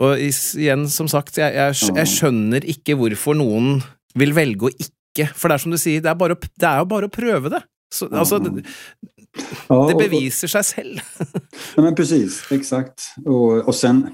og 0.01 0.17
is- 0.23 0.55
igjen, 0.57 0.87
som 0.89 1.05
sagt, 1.11 1.35
jeg, 1.37 1.53
jeg, 1.53 1.73
skj- 1.77 1.97
jeg 1.99 2.07
skjønner 2.09 2.63
ikke 2.73 2.95
hvorfor 2.97 3.35
noen 3.37 3.81
vil 4.17 4.31
velge 4.33 4.69
å 4.69 4.71
ikke 5.11 5.27
For 5.35 5.51
det 5.51 5.57
er 5.57 5.63
som 5.65 5.75
du 5.75 5.79
sier, 5.81 6.01
det 6.03 6.09
er, 6.11 6.17
bare, 6.17 6.37
det 6.39 6.67
er 6.67 6.81
jo 6.81 6.89
bare 6.89 7.09
å 7.09 7.13
prøve 7.13 7.51
det. 7.53 7.61
Så, 7.93 8.07
altså, 8.07 8.39
det, 8.39 8.63
det 8.63 9.97
beviser 9.99 10.51
seg 10.51 10.65
selv. 10.65 11.01
Ja, 11.75 11.81
men 11.83 11.95
precis, 11.95 12.41
exakt. 12.51 13.01
Och, 13.25 13.67
och 13.67 13.75
sen, 13.75 14.07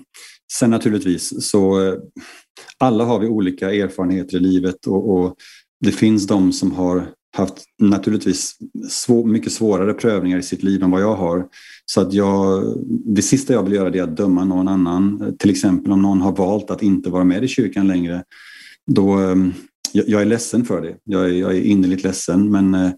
sen 0.54 0.70
naturligtvis 0.70 1.50
så 1.50 1.88
eh, 1.88 1.94
alla 2.78 3.04
har 3.04 3.20
vi 3.20 3.28
olika 3.28 3.74
erfarenheter 3.74 4.38
i 4.38 4.40
livet 4.40 4.88
och, 4.88 5.10
och 5.10 5.36
det 5.86 5.92
finns 5.92 6.28
de 6.28 6.54
som 6.54 6.72
har 6.72 7.08
haft 7.38 7.64
naturligtvis 7.82 8.58
svår, 8.90 9.26
mycket 9.26 9.52
svårare 9.52 9.94
prövningar 9.94 10.38
i 10.38 10.44
sitt 10.44 10.64
liv 10.64 10.84
än 10.84 10.92
vad 10.92 11.02
jag 11.02 11.16
har. 11.16 11.46
Så 11.86 12.02
att 12.02 12.14
jag, 12.14 12.64
det 12.88 13.22
sista 13.22 13.54
jag 13.54 13.64
vill 13.64 13.74
göra 13.74 13.90
är 13.90 14.04
att 14.04 14.18
döma 14.18 14.46
någon 14.46 14.68
annan. 14.68 15.36
Till 15.40 15.50
exempel 15.50 15.92
om 15.92 16.02
någon 16.02 16.22
har 16.22 16.32
valt 16.32 16.72
att 16.72 16.82
inte 16.82 17.10
vara 17.10 17.24
med 17.24 17.44
i 17.44 17.48
kyrkan 17.48 17.88
längre. 17.88 18.24
Då, 18.92 19.22
eh, 19.22 19.36
jag, 19.98 20.10
jag 20.10 20.22
är 20.22 20.26
ledsen 20.26 20.66
för 20.66 20.82
det. 20.82 20.98
Jag 21.04 21.26
är, 21.26 21.34
jag 21.34 21.52
är 21.58 21.62
innerligt 21.62 22.04
ledsen 22.04 22.52
men 22.52 22.74
eh, 22.74 22.92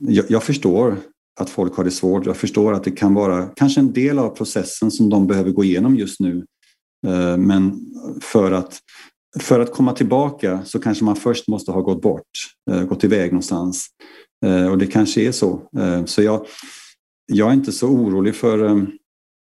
jag, 0.00 0.24
jag 0.28 0.42
förstår 0.42 0.96
att 1.40 1.50
folk 1.50 1.74
har 1.74 1.84
det 1.84 1.90
svårt. 1.90 2.26
Jag 2.26 2.36
förstår 2.36 2.72
att 2.72 2.84
det 2.84 2.90
kan 2.90 3.14
vara 3.14 3.46
kanske 3.46 3.80
en 3.80 3.92
del 3.92 4.18
av 4.18 4.30
processen 4.30 4.90
som 4.90 5.10
de 5.10 5.26
behöver 5.26 5.50
gå 5.50 5.64
igenom 5.64 5.96
just 5.96 6.20
nu. 6.20 6.44
Eh, 7.06 7.36
men 7.36 7.80
för 8.20 8.52
att, 8.52 8.78
för 9.40 9.60
att 9.60 9.72
komma 9.72 9.92
tillbaka 9.92 10.64
så 10.64 10.78
kanske 10.78 11.04
man 11.04 11.16
först 11.16 11.48
måste 11.48 11.72
ha 11.72 11.80
gått 11.80 12.02
bort, 12.02 12.30
eh, 12.70 12.82
gått 12.82 13.04
iväg 13.04 13.32
någonstans. 13.32 13.86
Eh, 14.46 14.70
och 14.70 14.78
det 14.78 14.86
kanske 14.86 15.22
är 15.22 15.32
så. 15.32 15.62
Så 16.06 16.22
jag, 16.22 16.46
jag 17.32 17.48
är 17.48 17.54
inte 17.54 17.72
så 17.72 17.88
orolig 17.88 18.34
för, 18.34 18.86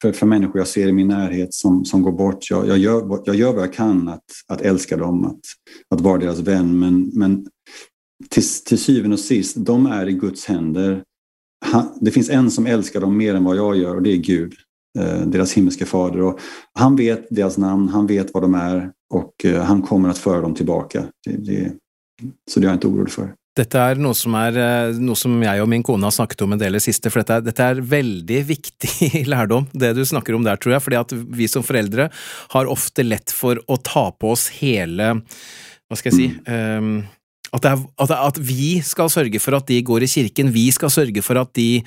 för, 0.02 0.12
för 0.12 0.26
människor 0.26 0.58
jag 0.58 0.68
ser 0.68 0.88
i 0.88 0.92
min 0.92 1.08
närhet 1.08 1.54
som, 1.54 1.86
som 1.86 2.02
går 2.02 2.12
bort. 2.12 2.50
Jag, 2.50 2.68
jag, 2.68 2.78
gör, 2.78 3.02
vad- 3.06 3.22
jag 3.26 3.36
gör 3.36 3.54
vad 3.54 3.64
jag 3.64 3.74
kan 3.74 4.10
att, 4.10 4.24
att 4.48 4.62
älska 4.62 4.98
dem, 4.98 5.26
att, 5.26 5.40
att 5.96 6.02
vara 6.02 6.18
deras 6.18 6.40
vän. 6.40 6.80
Men, 6.80 7.12
men 7.14 7.48
till, 8.30 8.44
till 8.66 8.78
syvende 8.80 9.14
och 9.14 9.20
sist, 9.20 9.56
de 9.60 9.86
är 9.86 10.10
i 10.10 10.14
Guds 10.14 10.46
händer. 10.46 11.04
Han, 11.66 11.88
det 12.02 12.12
finns 12.12 12.30
en 12.30 12.52
som 12.52 12.66
älskar 12.66 13.02
dem 13.02 13.18
mer 13.18 13.36
än 13.36 13.44
vad 13.44 13.56
jag 13.56 13.78
gör 13.78 13.96
och 13.96 14.02
det 14.02 14.10
är 14.14 14.18
Gud, 14.18 14.54
eh, 15.00 15.22
deras 15.28 15.54
himmelske 15.54 15.86
fader. 15.86 16.22
Och 16.22 16.40
han 16.74 16.96
vet 16.96 17.28
deras 17.30 17.58
namn, 17.58 17.90
han 17.90 18.08
vet 18.08 18.34
vad 18.34 18.44
de 18.44 18.56
är 18.56 18.92
och 19.14 19.46
eh, 19.46 19.64
han 19.64 19.82
kommer 19.82 20.10
att 20.10 20.18
föra 20.18 20.42
dem 20.42 20.54
tillbaka. 20.54 21.04
Det, 21.26 21.32
det, 21.32 21.74
så 22.52 22.60
det 22.60 22.66
är 22.66 22.70
jag 22.70 22.76
inte 22.76 22.88
orolig 22.88 23.12
för. 23.12 23.34
Dette 23.58 23.80
er 23.84 24.00
noe 24.00 24.16
som, 24.16 24.36
er, 24.40 24.56
eh, 24.56 25.00
noe 25.04 25.18
som 25.20 25.34
jeg 25.44 25.60
og 25.60 25.68
min 25.68 25.84
kone 25.84 26.08
har 26.08 26.14
snakket 26.16 26.46
om 26.46 26.54
en 26.56 26.62
del 26.62 26.72
i 26.72 26.80
det 26.80 26.86
siste, 26.86 27.12
for 27.12 27.20
dette 27.20 27.42
er, 27.42 27.48
dette 27.50 27.66
er 27.74 27.82
veldig 27.84 28.44
viktig 28.54 29.26
lærdom, 29.28 29.68
det 29.76 29.92
du 29.98 30.06
snakker 30.08 30.38
om 30.38 30.46
der, 30.48 30.60
tror 30.62 30.78
jeg, 30.78 30.86
fordi 30.86 31.00
at 31.02 31.16
vi 31.36 31.50
som 31.52 31.66
foreldre 31.66 32.08
har 32.56 32.72
ofte 32.72 33.04
lett 33.04 33.34
for 33.36 33.60
å 33.68 33.80
ta 33.84 34.08
på 34.16 34.32
oss 34.38 34.48
hele, 34.62 35.18
hva 35.92 36.00
skal 36.00 36.14
jeg 36.14 36.16
si, 36.16 36.30
ehm, 36.48 37.02
at, 37.52 37.66
det 37.66 37.74
er, 37.74 37.82
at, 38.06 38.14
at 38.16 38.40
vi 38.40 38.78
skal 38.88 39.12
sørge 39.12 39.42
for 39.44 39.58
at 39.58 39.68
de 39.68 39.82
går 39.84 40.06
i 40.06 40.10
kirken, 40.14 40.54
vi 40.56 40.70
skal 40.72 40.94
sørge 40.94 41.20
for 41.26 41.42
at 41.42 41.52
de 41.60 41.84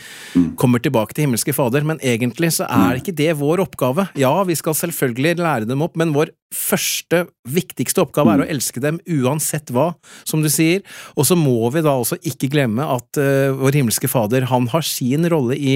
kommer 0.61 0.83
tilbake 0.85 1.17
til 1.17 1.25
himmelske 1.25 1.55
fader, 1.57 1.87
men 1.89 2.03
egentlig 2.05 2.53
så 2.59 2.69
er 2.69 3.01
ikke 3.01 3.17
det 3.17 3.31
vår 3.41 3.65
oppgave. 3.65 4.11
Ja, 4.21 4.35
vi 4.45 4.59
skal 4.61 4.77
selvfølgelig 4.77 5.39
lære 5.41 5.71
dem 5.71 5.81
opp, 5.87 5.97
men 5.97 6.13
vår 6.13 6.35
første, 6.53 7.25
viktigste 7.45 8.01
oppgave 8.01 8.35
er 8.35 8.43
å 8.45 8.49
elske 8.49 8.81
dem 8.81 8.99
uansett 9.05 9.69
hva, 9.75 9.91
som 10.25 10.41
du 10.45 10.49
sier. 10.53 10.81
Og 11.19 11.27
så 11.29 11.37
må 11.37 11.69
vi 11.75 11.83
da 11.85 11.93
også 12.01 12.17
ikke 12.25 12.49
glemme 12.53 12.87
at 12.89 13.21
eh, 13.21 13.53
vår 13.55 13.77
himmelske 13.81 14.09
Fader, 14.09 14.47
han 14.49 14.69
har 14.73 14.87
sin 14.87 15.29
rolle 15.29 15.57
i, 15.59 15.75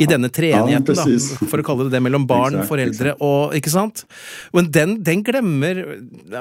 i 0.00 0.08
denne 0.08 0.30
treenigheten, 0.30 0.86
da, 0.86 1.04
precis. 1.04 1.32
for 1.50 1.62
å 1.62 1.66
kalle 1.66 1.88
det 1.88 1.96
det, 1.96 2.02
mellom 2.06 2.26
barn, 2.30 2.60
Exakt, 2.60 2.70
foreldre 2.70 3.16
og 3.26 3.56
Ikke 3.58 3.72
sant? 3.72 4.04
Men 4.54 4.70
den, 4.74 4.98
den 5.06 5.24
glemmer, 5.26 5.82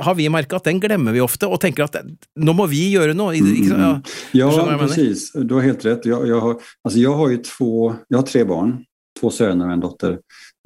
har 0.06 0.18
vi 0.20 0.30
merka, 0.32 0.60
at 0.60 0.70
den 0.70 0.82
glemmer 0.84 1.16
vi 1.16 1.24
ofte, 1.24 1.50
og 1.50 1.62
tenker 1.64 1.88
at 1.88 1.98
nå 2.38 2.54
må 2.56 2.68
vi 2.70 2.86
gjøre 2.94 3.16
noe. 3.18 3.34
Ikke, 3.40 3.74
ja. 3.74 3.94
Du 4.00 4.44
vad 4.44 4.54
Ja, 4.54 4.66
menar? 4.66 4.86
precis. 4.86 5.32
Du 5.34 5.56
har 5.58 5.62
helt 5.66 5.86
rätt. 5.86 6.06
Jag, 6.06 6.28
jag, 6.28 6.42
har, 6.42 6.60
alltså 6.84 7.00
jag 7.00 7.16
har 7.16 7.30
ju 7.30 7.38
två, 7.38 7.96
jag 8.08 8.18
har 8.18 8.26
tre 8.26 8.44
barn, 8.44 8.84
två 9.20 9.32
söner 9.32 9.66
och 9.66 9.74
en 9.74 9.80
dotter. 9.80 10.20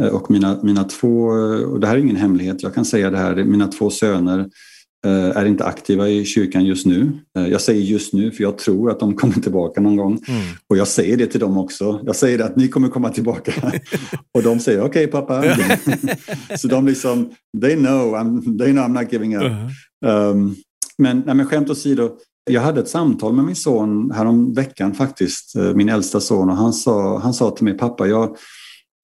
Eh, 0.04 0.10
Och 0.10 0.32
mina, 0.32 0.60
mina 0.64 0.84
två, 0.84 1.26
och 1.72 1.80
det 1.80 1.88
här 1.88 1.96
är 1.96 2.00
ingen 2.00 2.16
hemlighet, 2.16 2.64
jag 2.64 2.74
kan 2.74 2.86
säga 2.86 3.10
det 3.10 3.18
här, 3.18 3.36
mina 3.36 3.68
två 3.68 3.90
söner 3.90 4.40
eh, 5.06 5.38
är 5.38 5.46
inte 5.46 5.66
aktiva 5.66 6.10
i 6.10 6.26
kyrkan 6.26 6.66
just 6.66 6.86
nu. 6.86 7.12
Eh, 7.38 7.48
Jag 7.48 7.62
säger 7.62 7.82
just 7.82 8.14
nu 8.14 8.32
för 8.32 8.44
jag 8.44 8.58
tror 8.58 8.92
att 8.92 9.00
de 9.00 9.16
kommer 9.16 9.34
tillbaka 9.34 9.82
någon 9.82 9.96
gång. 9.96 10.20
Mm. 10.28 10.42
Och 10.70 10.78
jag 10.78 10.88
säger 10.88 11.18
det 11.18 11.28
till 11.28 11.40
dem 11.40 11.58
också. 11.58 12.00
Jag 12.04 12.16
säger 12.16 12.40
att 12.40 12.56
ni 12.56 12.68
kommer 12.68 12.88
komma 12.90 13.10
tillbaka. 13.10 13.54
och 14.34 14.44
de 14.44 14.60
säger 14.60 14.84
okej 14.86 15.08
pappa. 15.08 15.44
Så 16.58 16.68
de 16.68 16.88
liksom, 16.88 17.30
they 17.62 17.76
know, 17.76 18.16
I'm, 18.16 18.58
they 18.60 18.72
know 18.72 18.84
I'm 18.86 19.02
not 19.02 19.14
giving 19.14 19.36
up. 19.38 19.44
Uh-huh. 19.44 20.32
Um, 20.32 20.56
men, 20.98 21.24
nej, 21.26 21.36
men 21.36 21.46
skämt 21.46 21.70
åsido, 21.70 22.10
Jag 22.50 22.62
hade 22.62 22.82
ett 22.82 22.88
samtal 22.90 23.34
med 23.34 23.46
min 23.46 23.56
son 23.56 24.12
härom 24.12 24.54
veckan 24.54 24.94
faktiskt, 24.94 25.56
eh, 25.56 25.74
min 25.74 25.90
äldsta 25.90 26.20
son, 26.20 26.50
och 26.50 26.56
han 26.56 26.74
sa, 26.74 27.20
han 27.20 27.34
sa 27.34 27.52
till 27.52 27.64
mig, 27.64 27.78
pappa, 27.78 28.08
jag, 28.08 28.38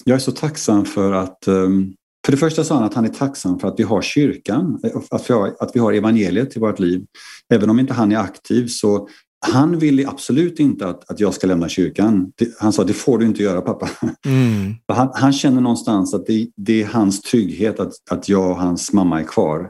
jag 0.05 0.15
är 0.15 0.19
så 0.19 0.31
tacksam 0.31 0.85
för 0.85 1.13
att 1.13 1.47
um, 1.47 1.93
för 2.25 2.31
det 2.31 2.37
första 2.37 2.63
sa 2.63 2.75
han 2.75 2.83
att 2.83 2.93
han 2.93 3.05
är 3.05 3.09
tacksam 3.09 3.59
för 3.59 3.67
att 3.67 3.79
vi 3.79 3.83
har 3.83 4.01
kyrkan, 4.01 4.79
att 5.11 5.29
vi 5.29 5.33
har, 5.33 5.55
att 5.59 5.71
vi 5.73 5.79
har 5.79 5.93
evangeliet 5.93 6.57
i 6.57 6.59
vårt 6.59 6.79
liv. 6.79 7.05
Även 7.53 7.69
om 7.69 7.79
inte 7.79 7.93
han 7.93 8.11
är 8.11 8.17
aktiv 8.17 8.67
så 8.67 9.07
han 9.45 9.79
vill 9.79 10.07
absolut 10.07 10.59
inte 10.59 10.87
att, 10.87 11.11
att 11.11 11.19
jag 11.19 11.33
ska 11.33 11.47
lämna 11.47 11.69
kyrkan. 11.69 12.31
Han 12.59 12.73
sa, 12.73 12.83
det 12.83 12.93
får 12.93 13.17
du 13.17 13.25
inte 13.25 13.43
göra 13.43 13.61
pappa. 13.61 13.89
Mm. 14.25 14.75
Han, 14.87 15.11
han, 15.13 15.33
känner 15.33 15.61
någonstans 15.61 16.13
att 16.13 16.25
det, 16.25 16.47
det, 16.55 16.81
är 16.81 16.85
hans 16.85 17.21
trygghet 17.21 17.79
att, 17.79 17.93
att 18.11 18.29
jag 18.29 18.49
och 18.49 18.57
hans 18.57 18.93
mamma 18.93 19.19
är 19.19 19.23
kvar. 19.23 19.69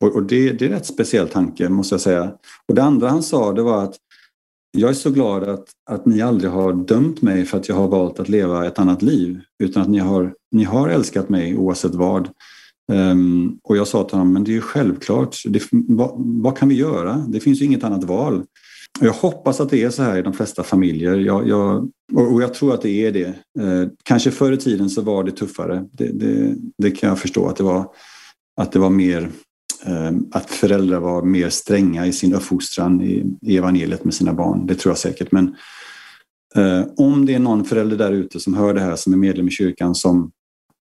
Och, 0.00 0.14
och 0.14 0.22
det, 0.22 0.52
det, 0.52 0.64
är 0.64 0.68
en 0.68 0.74
rätt 0.74 0.86
speciell 0.86 1.28
tanke 1.28 1.68
måste 1.68 1.94
jag 1.94 2.00
säga. 2.00 2.32
Och 2.68 2.74
det 2.74 2.82
andra 2.82 3.08
han 3.08 3.22
sa 3.22 3.52
det 3.52 3.62
var 3.62 3.84
att 3.84 3.94
jag 4.72 4.90
är 4.90 4.94
så 4.94 5.10
glad 5.10 5.48
att, 5.48 5.64
att 5.90 6.06
ni 6.06 6.22
aldrig 6.22 6.50
har 6.50 6.72
dömt 6.72 7.22
mig 7.22 7.44
för 7.44 7.58
att 7.58 7.68
jag 7.68 7.76
har 7.76 7.88
valt 7.88 8.20
att 8.20 8.28
leva 8.28 8.66
ett 8.66 8.78
annat 8.78 9.02
liv. 9.02 9.40
Utan 9.62 9.82
att 9.82 9.88
ni 9.88 9.98
har, 9.98 10.34
ni 10.52 10.64
har 10.64 10.88
älskat 10.88 11.28
mig 11.28 11.56
oavsett 11.56 11.94
vad. 11.94 12.28
Um, 12.92 13.58
och 13.64 13.76
jag 13.76 13.88
sa 13.88 14.04
till 14.04 14.18
honom, 14.18 14.32
men 14.32 14.44
det 14.44 14.50
är 14.50 14.54
ju 14.54 14.60
självklart. 14.60 15.36
Det, 15.44 15.62
vad, 15.72 16.12
vad, 16.16 16.58
kan 16.58 16.68
vi 16.68 16.74
göra? 16.74 17.24
Det 17.28 17.40
finns 17.40 17.60
ju 17.60 17.64
inget 17.64 17.84
annat 17.84 18.04
val. 18.04 18.44
Jag 19.00 19.12
hoppas 19.12 19.60
att 19.60 19.70
det 19.70 19.82
är 19.82 19.90
så 19.90 20.02
här 20.02 20.18
i 20.18 20.22
de 20.22 20.32
flesta 20.32 20.62
familjer. 20.62 21.16
Jag, 21.16 21.48
jag, 21.48 21.90
och 22.14 22.42
jag 22.42 22.54
tror 22.54 22.74
att 22.74 22.82
det 22.82 23.06
är 23.06 23.12
det. 23.12 23.34
Uh, 23.60 23.88
kanske 24.02 24.30
förr 24.30 24.52
i 24.52 24.56
tiden 24.56 24.90
så 24.90 25.02
var 25.02 25.24
det 25.24 25.30
tuffare. 25.30 25.84
Det, 25.92 26.08
det, 26.12 26.54
det, 26.78 26.90
kan 26.90 27.08
jag 27.08 27.18
förstå 27.18 27.46
att 27.46 27.56
det 27.56 27.64
var. 27.64 27.86
Att 28.60 28.72
det 28.72 28.78
var 28.78 28.90
mer 28.90 29.30
att 30.32 30.50
föräldrar 30.50 31.00
var 31.00 31.22
mer 31.22 31.50
stränga 31.50 32.06
i 32.06 32.12
sin 32.12 32.34
uppfostran 32.34 33.02
i, 33.02 33.26
evangeliet 33.58 34.04
med 34.04 34.14
sina 34.14 34.32
barn. 34.32 34.66
Det 34.66 34.74
tror 34.74 34.90
jag 34.90 34.98
säkert. 34.98 35.32
Men 35.32 35.56
eh, 36.54 36.84
om 36.96 37.26
det 37.26 37.34
är 37.34 37.38
någon 37.38 37.64
förälder 37.64 37.96
där 37.96 38.12
ute 38.12 38.40
som 38.40 38.54
hör 38.54 38.74
det 38.74 38.80
här 38.80 38.96
som 38.96 39.12
är 39.12 39.16
medlem 39.16 39.48
i 39.48 39.50
kyrkan 39.50 39.94
som 39.94 40.30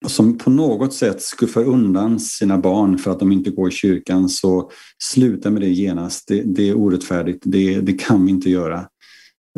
som 0.08 0.38
på 0.38 0.50
något 0.50 0.94
sätt 0.94 1.22
skuffar 1.22 1.64
undan 1.64 2.20
sina 2.20 2.58
barn 2.58 2.98
för 2.98 3.12
att 3.12 3.20
de 3.20 3.32
inte 3.32 3.50
går 3.50 3.70
i 3.70 3.72
kyrkan 3.72 4.30
så 4.30 4.72
sluta 5.04 5.50
med 5.50 5.62
det 5.62 5.70
genast. 5.70 6.28
Det, 6.28 6.42
det 6.42 6.70
är 6.70 6.78
orättfärdigt. 6.78 7.44
Det, 7.46 7.80
det, 7.82 7.94
kan 7.94 8.26
vi 8.26 8.32
inte 8.32 8.50
göra. 8.50 8.88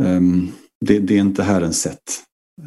Um, 0.01 0.51
det, 0.85 0.99
det, 0.99 1.15
är 1.15 1.19
inte 1.19 1.43
Herrens 1.43 1.81
sätt. 1.81 2.03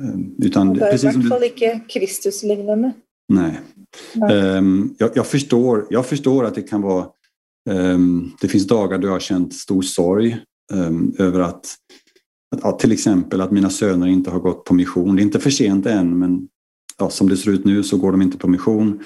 Um, 0.00 0.34
utan 0.38 0.74
det 0.74 0.86
är 0.86 0.94
i 0.94 0.98
hvert 0.98 1.28
fall 1.28 1.44
inte 1.44 1.80
Kristuslignande. 1.88 2.92
Nej. 3.30 3.60
Um, 4.32 4.94
jag, 4.98 5.10
jag, 5.14 5.26
förstår, 5.26 5.86
jag 5.90 6.06
förstår 6.06 6.44
att 6.44 6.54
det 6.54 6.62
kan 6.62 6.82
vara... 6.82 7.06
det 8.40 8.48
finns 8.48 8.66
dagar 8.66 8.98
då 8.98 9.08
jag 9.08 9.12
har 9.12 9.20
känt 9.20 9.54
stor 9.54 9.82
sorg 9.82 10.38
över 11.18 11.40
att, 11.40 11.66
att, 12.62 12.78
till 12.78 12.92
exempel 12.92 13.40
att 13.40 13.50
mina 13.50 13.70
söner 13.70 14.06
inte 14.06 14.30
har 14.30 14.40
gått 14.40 14.64
på 14.64 14.74
mission. 14.74 15.16
Det 15.16 15.22
är 15.22 15.24
inte 15.24 15.40
för 15.40 15.50
sent 15.50 15.86
än 15.86 16.18
men 16.18 16.48
ja, 16.98 17.10
som 17.10 17.28
det 17.28 17.36
ser 17.36 17.50
ut 17.50 17.64
nu 17.64 17.82
så 17.82 17.96
går 17.96 18.12
de 18.12 18.22
inte 18.22 18.38
på 18.38 18.48
mission. 18.48 19.00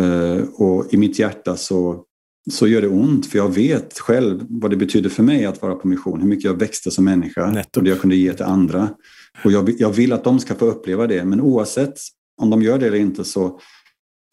Uh, 0.00 0.42
och 0.54 0.94
i 0.94 0.96
mitt 0.96 1.18
hjärta 1.18 1.56
så, 1.56 2.04
så 2.50 2.66
gör 2.66 2.82
det 2.82 2.88
ont 2.88 3.26
för 3.26 3.38
jag 3.38 3.54
vet 3.54 3.98
själv 3.98 4.46
vad 4.48 4.70
det 4.70 4.76
betyder 4.76 5.10
för 5.10 5.22
mig 5.22 5.44
att 5.44 5.62
vara 5.62 5.74
på 5.74 5.88
mission. 5.88 6.20
Hur 6.20 6.28
mycket 6.28 6.44
jag 6.44 6.58
växte 6.58 6.90
som 6.90 7.04
människa 7.04 7.50
Nettopp. 7.50 7.76
och 7.76 7.84
det 7.84 7.90
jag 7.90 8.00
kunde 8.00 8.16
ge 8.16 8.32
till 8.32 8.44
andra. 8.44 8.88
Och 9.44 9.52
jag, 9.52 9.74
jag, 9.78 9.90
vill 9.90 10.12
att 10.12 10.24
de 10.24 10.40
ska 10.40 10.54
få 10.54 10.66
uppleva 10.66 11.06
det 11.06 11.24
men 11.24 11.40
oavsett 11.40 11.94
om 12.42 12.50
de 12.50 12.62
gör 12.62 12.78
det 12.78 12.86
eller 12.86 12.98
inte 12.98 13.24
så, 13.24 13.60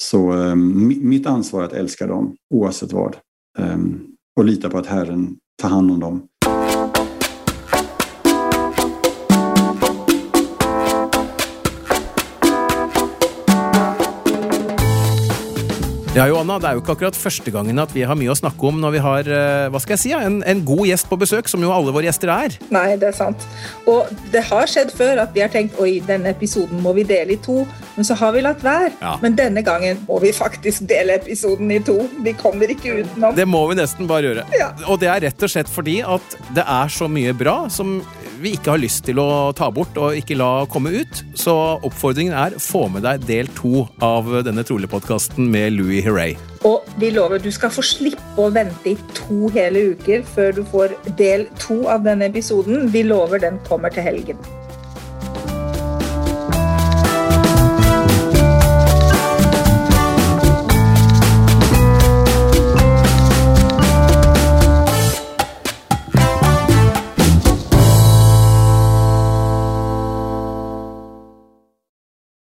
så 0.02 0.34
um, 0.34 0.88
mitt 0.88 1.26
ansvar 1.26 1.62
är 1.62 1.66
att 1.66 1.74
älska 1.74 2.08
dem 2.08 2.36
oavsett 2.54 2.92
vad. 2.92 3.18
Um, 3.58 4.16
och 4.38 4.46
lita 4.46 4.70
på 4.70 4.78
att 4.78 4.88
Herren 4.88 5.38
tar 5.62 5.70
hand 5.70 5.92
om 5.92 6.00
dem. 6.00 6.28
Ja, 16.20 16.26
Johanna, 16.28 16.58
Det 16.60 16.68
er 16.68 16.76
jo 16.76 16.82
ikke 16.82 16.94
akkurat 16.98 17.16
første 17.16 17.52
gangen 17.54 17.78
at 17.80 17.94
vi 17.96 18.02
har 18.04 18.18
mye 18.20 18.34
å 18.34 18.36
snakke 18.36 18.66
om 18.68 18.82
når 18.84 18.92
vi 18.92 19.00
har 19.06 19.28
eh, 19.32 19.68
hva 19.72 19.80
skal 19.80 19.96
jeg 19.96 20.02
si, 20.02 20.10
en, 20.18 20.42
en 20.44 20.64
god 20.68 20.82
gjest 20.90 21.08
på 21.08 21.16
besøk, 21.22 21.48
som 21.48 21.64
jo 21.64 21.72
alle 21.72 21.94
våre 21.96 22.10
gjester 22.10 22.28
er. 22.34 22.58
Nei, 22.76 22.98
det 23.00 23.08
er 23.14 23.16
sant. 23.16 23.46
Og 23.88 24.10
det 24.34 24.42
har 24.50 24.68
skjedd 24.68 24.92
før 24.92 25.24
at 25.24 25.32
vi 25.32 25.46
har 25.46 25.54
tenkt 25.54 25.80
oi, 25.80 26.02
denne 26.04 26.34
episoden 26.36 26.84
må 26.84 26.92
vi 26.98 27.08
dele 27.08 27.38
i 27.38 27.40
to, 27.40 27.62
men 27.96 28.04
så 28.04 28.20
har 28.20 28.36
vi 28.36 28.44
latt 28.44 28.66
være. 28.68 28.92
Ja. 29.00 29.16
Men 29.24 29.40
denne 29.40 29.64
gangen 29.64 30.04
må 30.10 30.20
vi 30.20 30.34
faktisk 30.36 30.90
dele 30.92 31.22
episoden 31.22 31.72
i 31.72 31.80
to. 31.88 31.96
Vi 32.26 32.36
kommer 32.36 32.68
ikke 32.76 33.00
utenom. 33.00 33.40
Det 33.40 33.48
må 33.48 33.64
vi 33.72 33.80
nesten 33.80 34.12
bare 34.12 34.34
gjøre. 34.34 34.48
Ja. 34.60 34.74
Og 34.92 35.00
det 35.00 35.14
er 35.14 35.24
rett 35.30 35.48
og 35.48 35.56
slett 35.56 35.72
fordi 35.72 36.02
at 36.04 36.40
det 36.52 36.68
er 36.68 36.92
så 37.00 37.08
mye 37.08 37.32
bra 37.32 37.62
som 37.72 38.02
vi 38.40 38.54
ikke 38.56 38.74
har 38.74 38.80
lyst 38.80 39.04
til 39.08 39.20
å 39.20 39.52
ta 39.56 39.68
bort 39.74 39.98
og 40.00 40.16
ikke 40.18 40.38
la 40.40 40.66
komme 40.72 40.94
ut. 40.96 41.24
Så 41.38 41.54
oppfordringen 41.86 42.36
er 42.36 42.56
få 42.64 42.86
med 42.92 43.04
deg 43.08 43.26
del 43.28 43.52
to 43.58 43.86
av 44.04 44.30
denne 44.48 44.64
trolig-podkasten 44.68 45.50
med 45.52 45.76
Louis 45.76 46.08
Hooray! 46.10 46.36
Og 46.66 46.84
vi 47.00 47.12
lover 47.14 47.40
du 47.40 47.52
skal 47.54 47.72
få 47.72 47.84
slippe 47.86 48.42
å 48.42 48.50
vente 48.52 48.92
i 48.92 48.98
to 49.16 49.52
hele 49.54 49.92
uker 49.94 50.26
før 50.28 50.58
du 50.58 50.64
får 50.72 50.96
del 51.22 51.46
to 51.62 51.84
av 51.88 52.04
denne 52.08 52.28
episoden. 52.28 52.90
Vi 52.92 53.06
lover 53.06 53.46
den 53.46 53.62
kommer 53.70 53.94
til 53.94 54.04
helgen. 54.10 54.42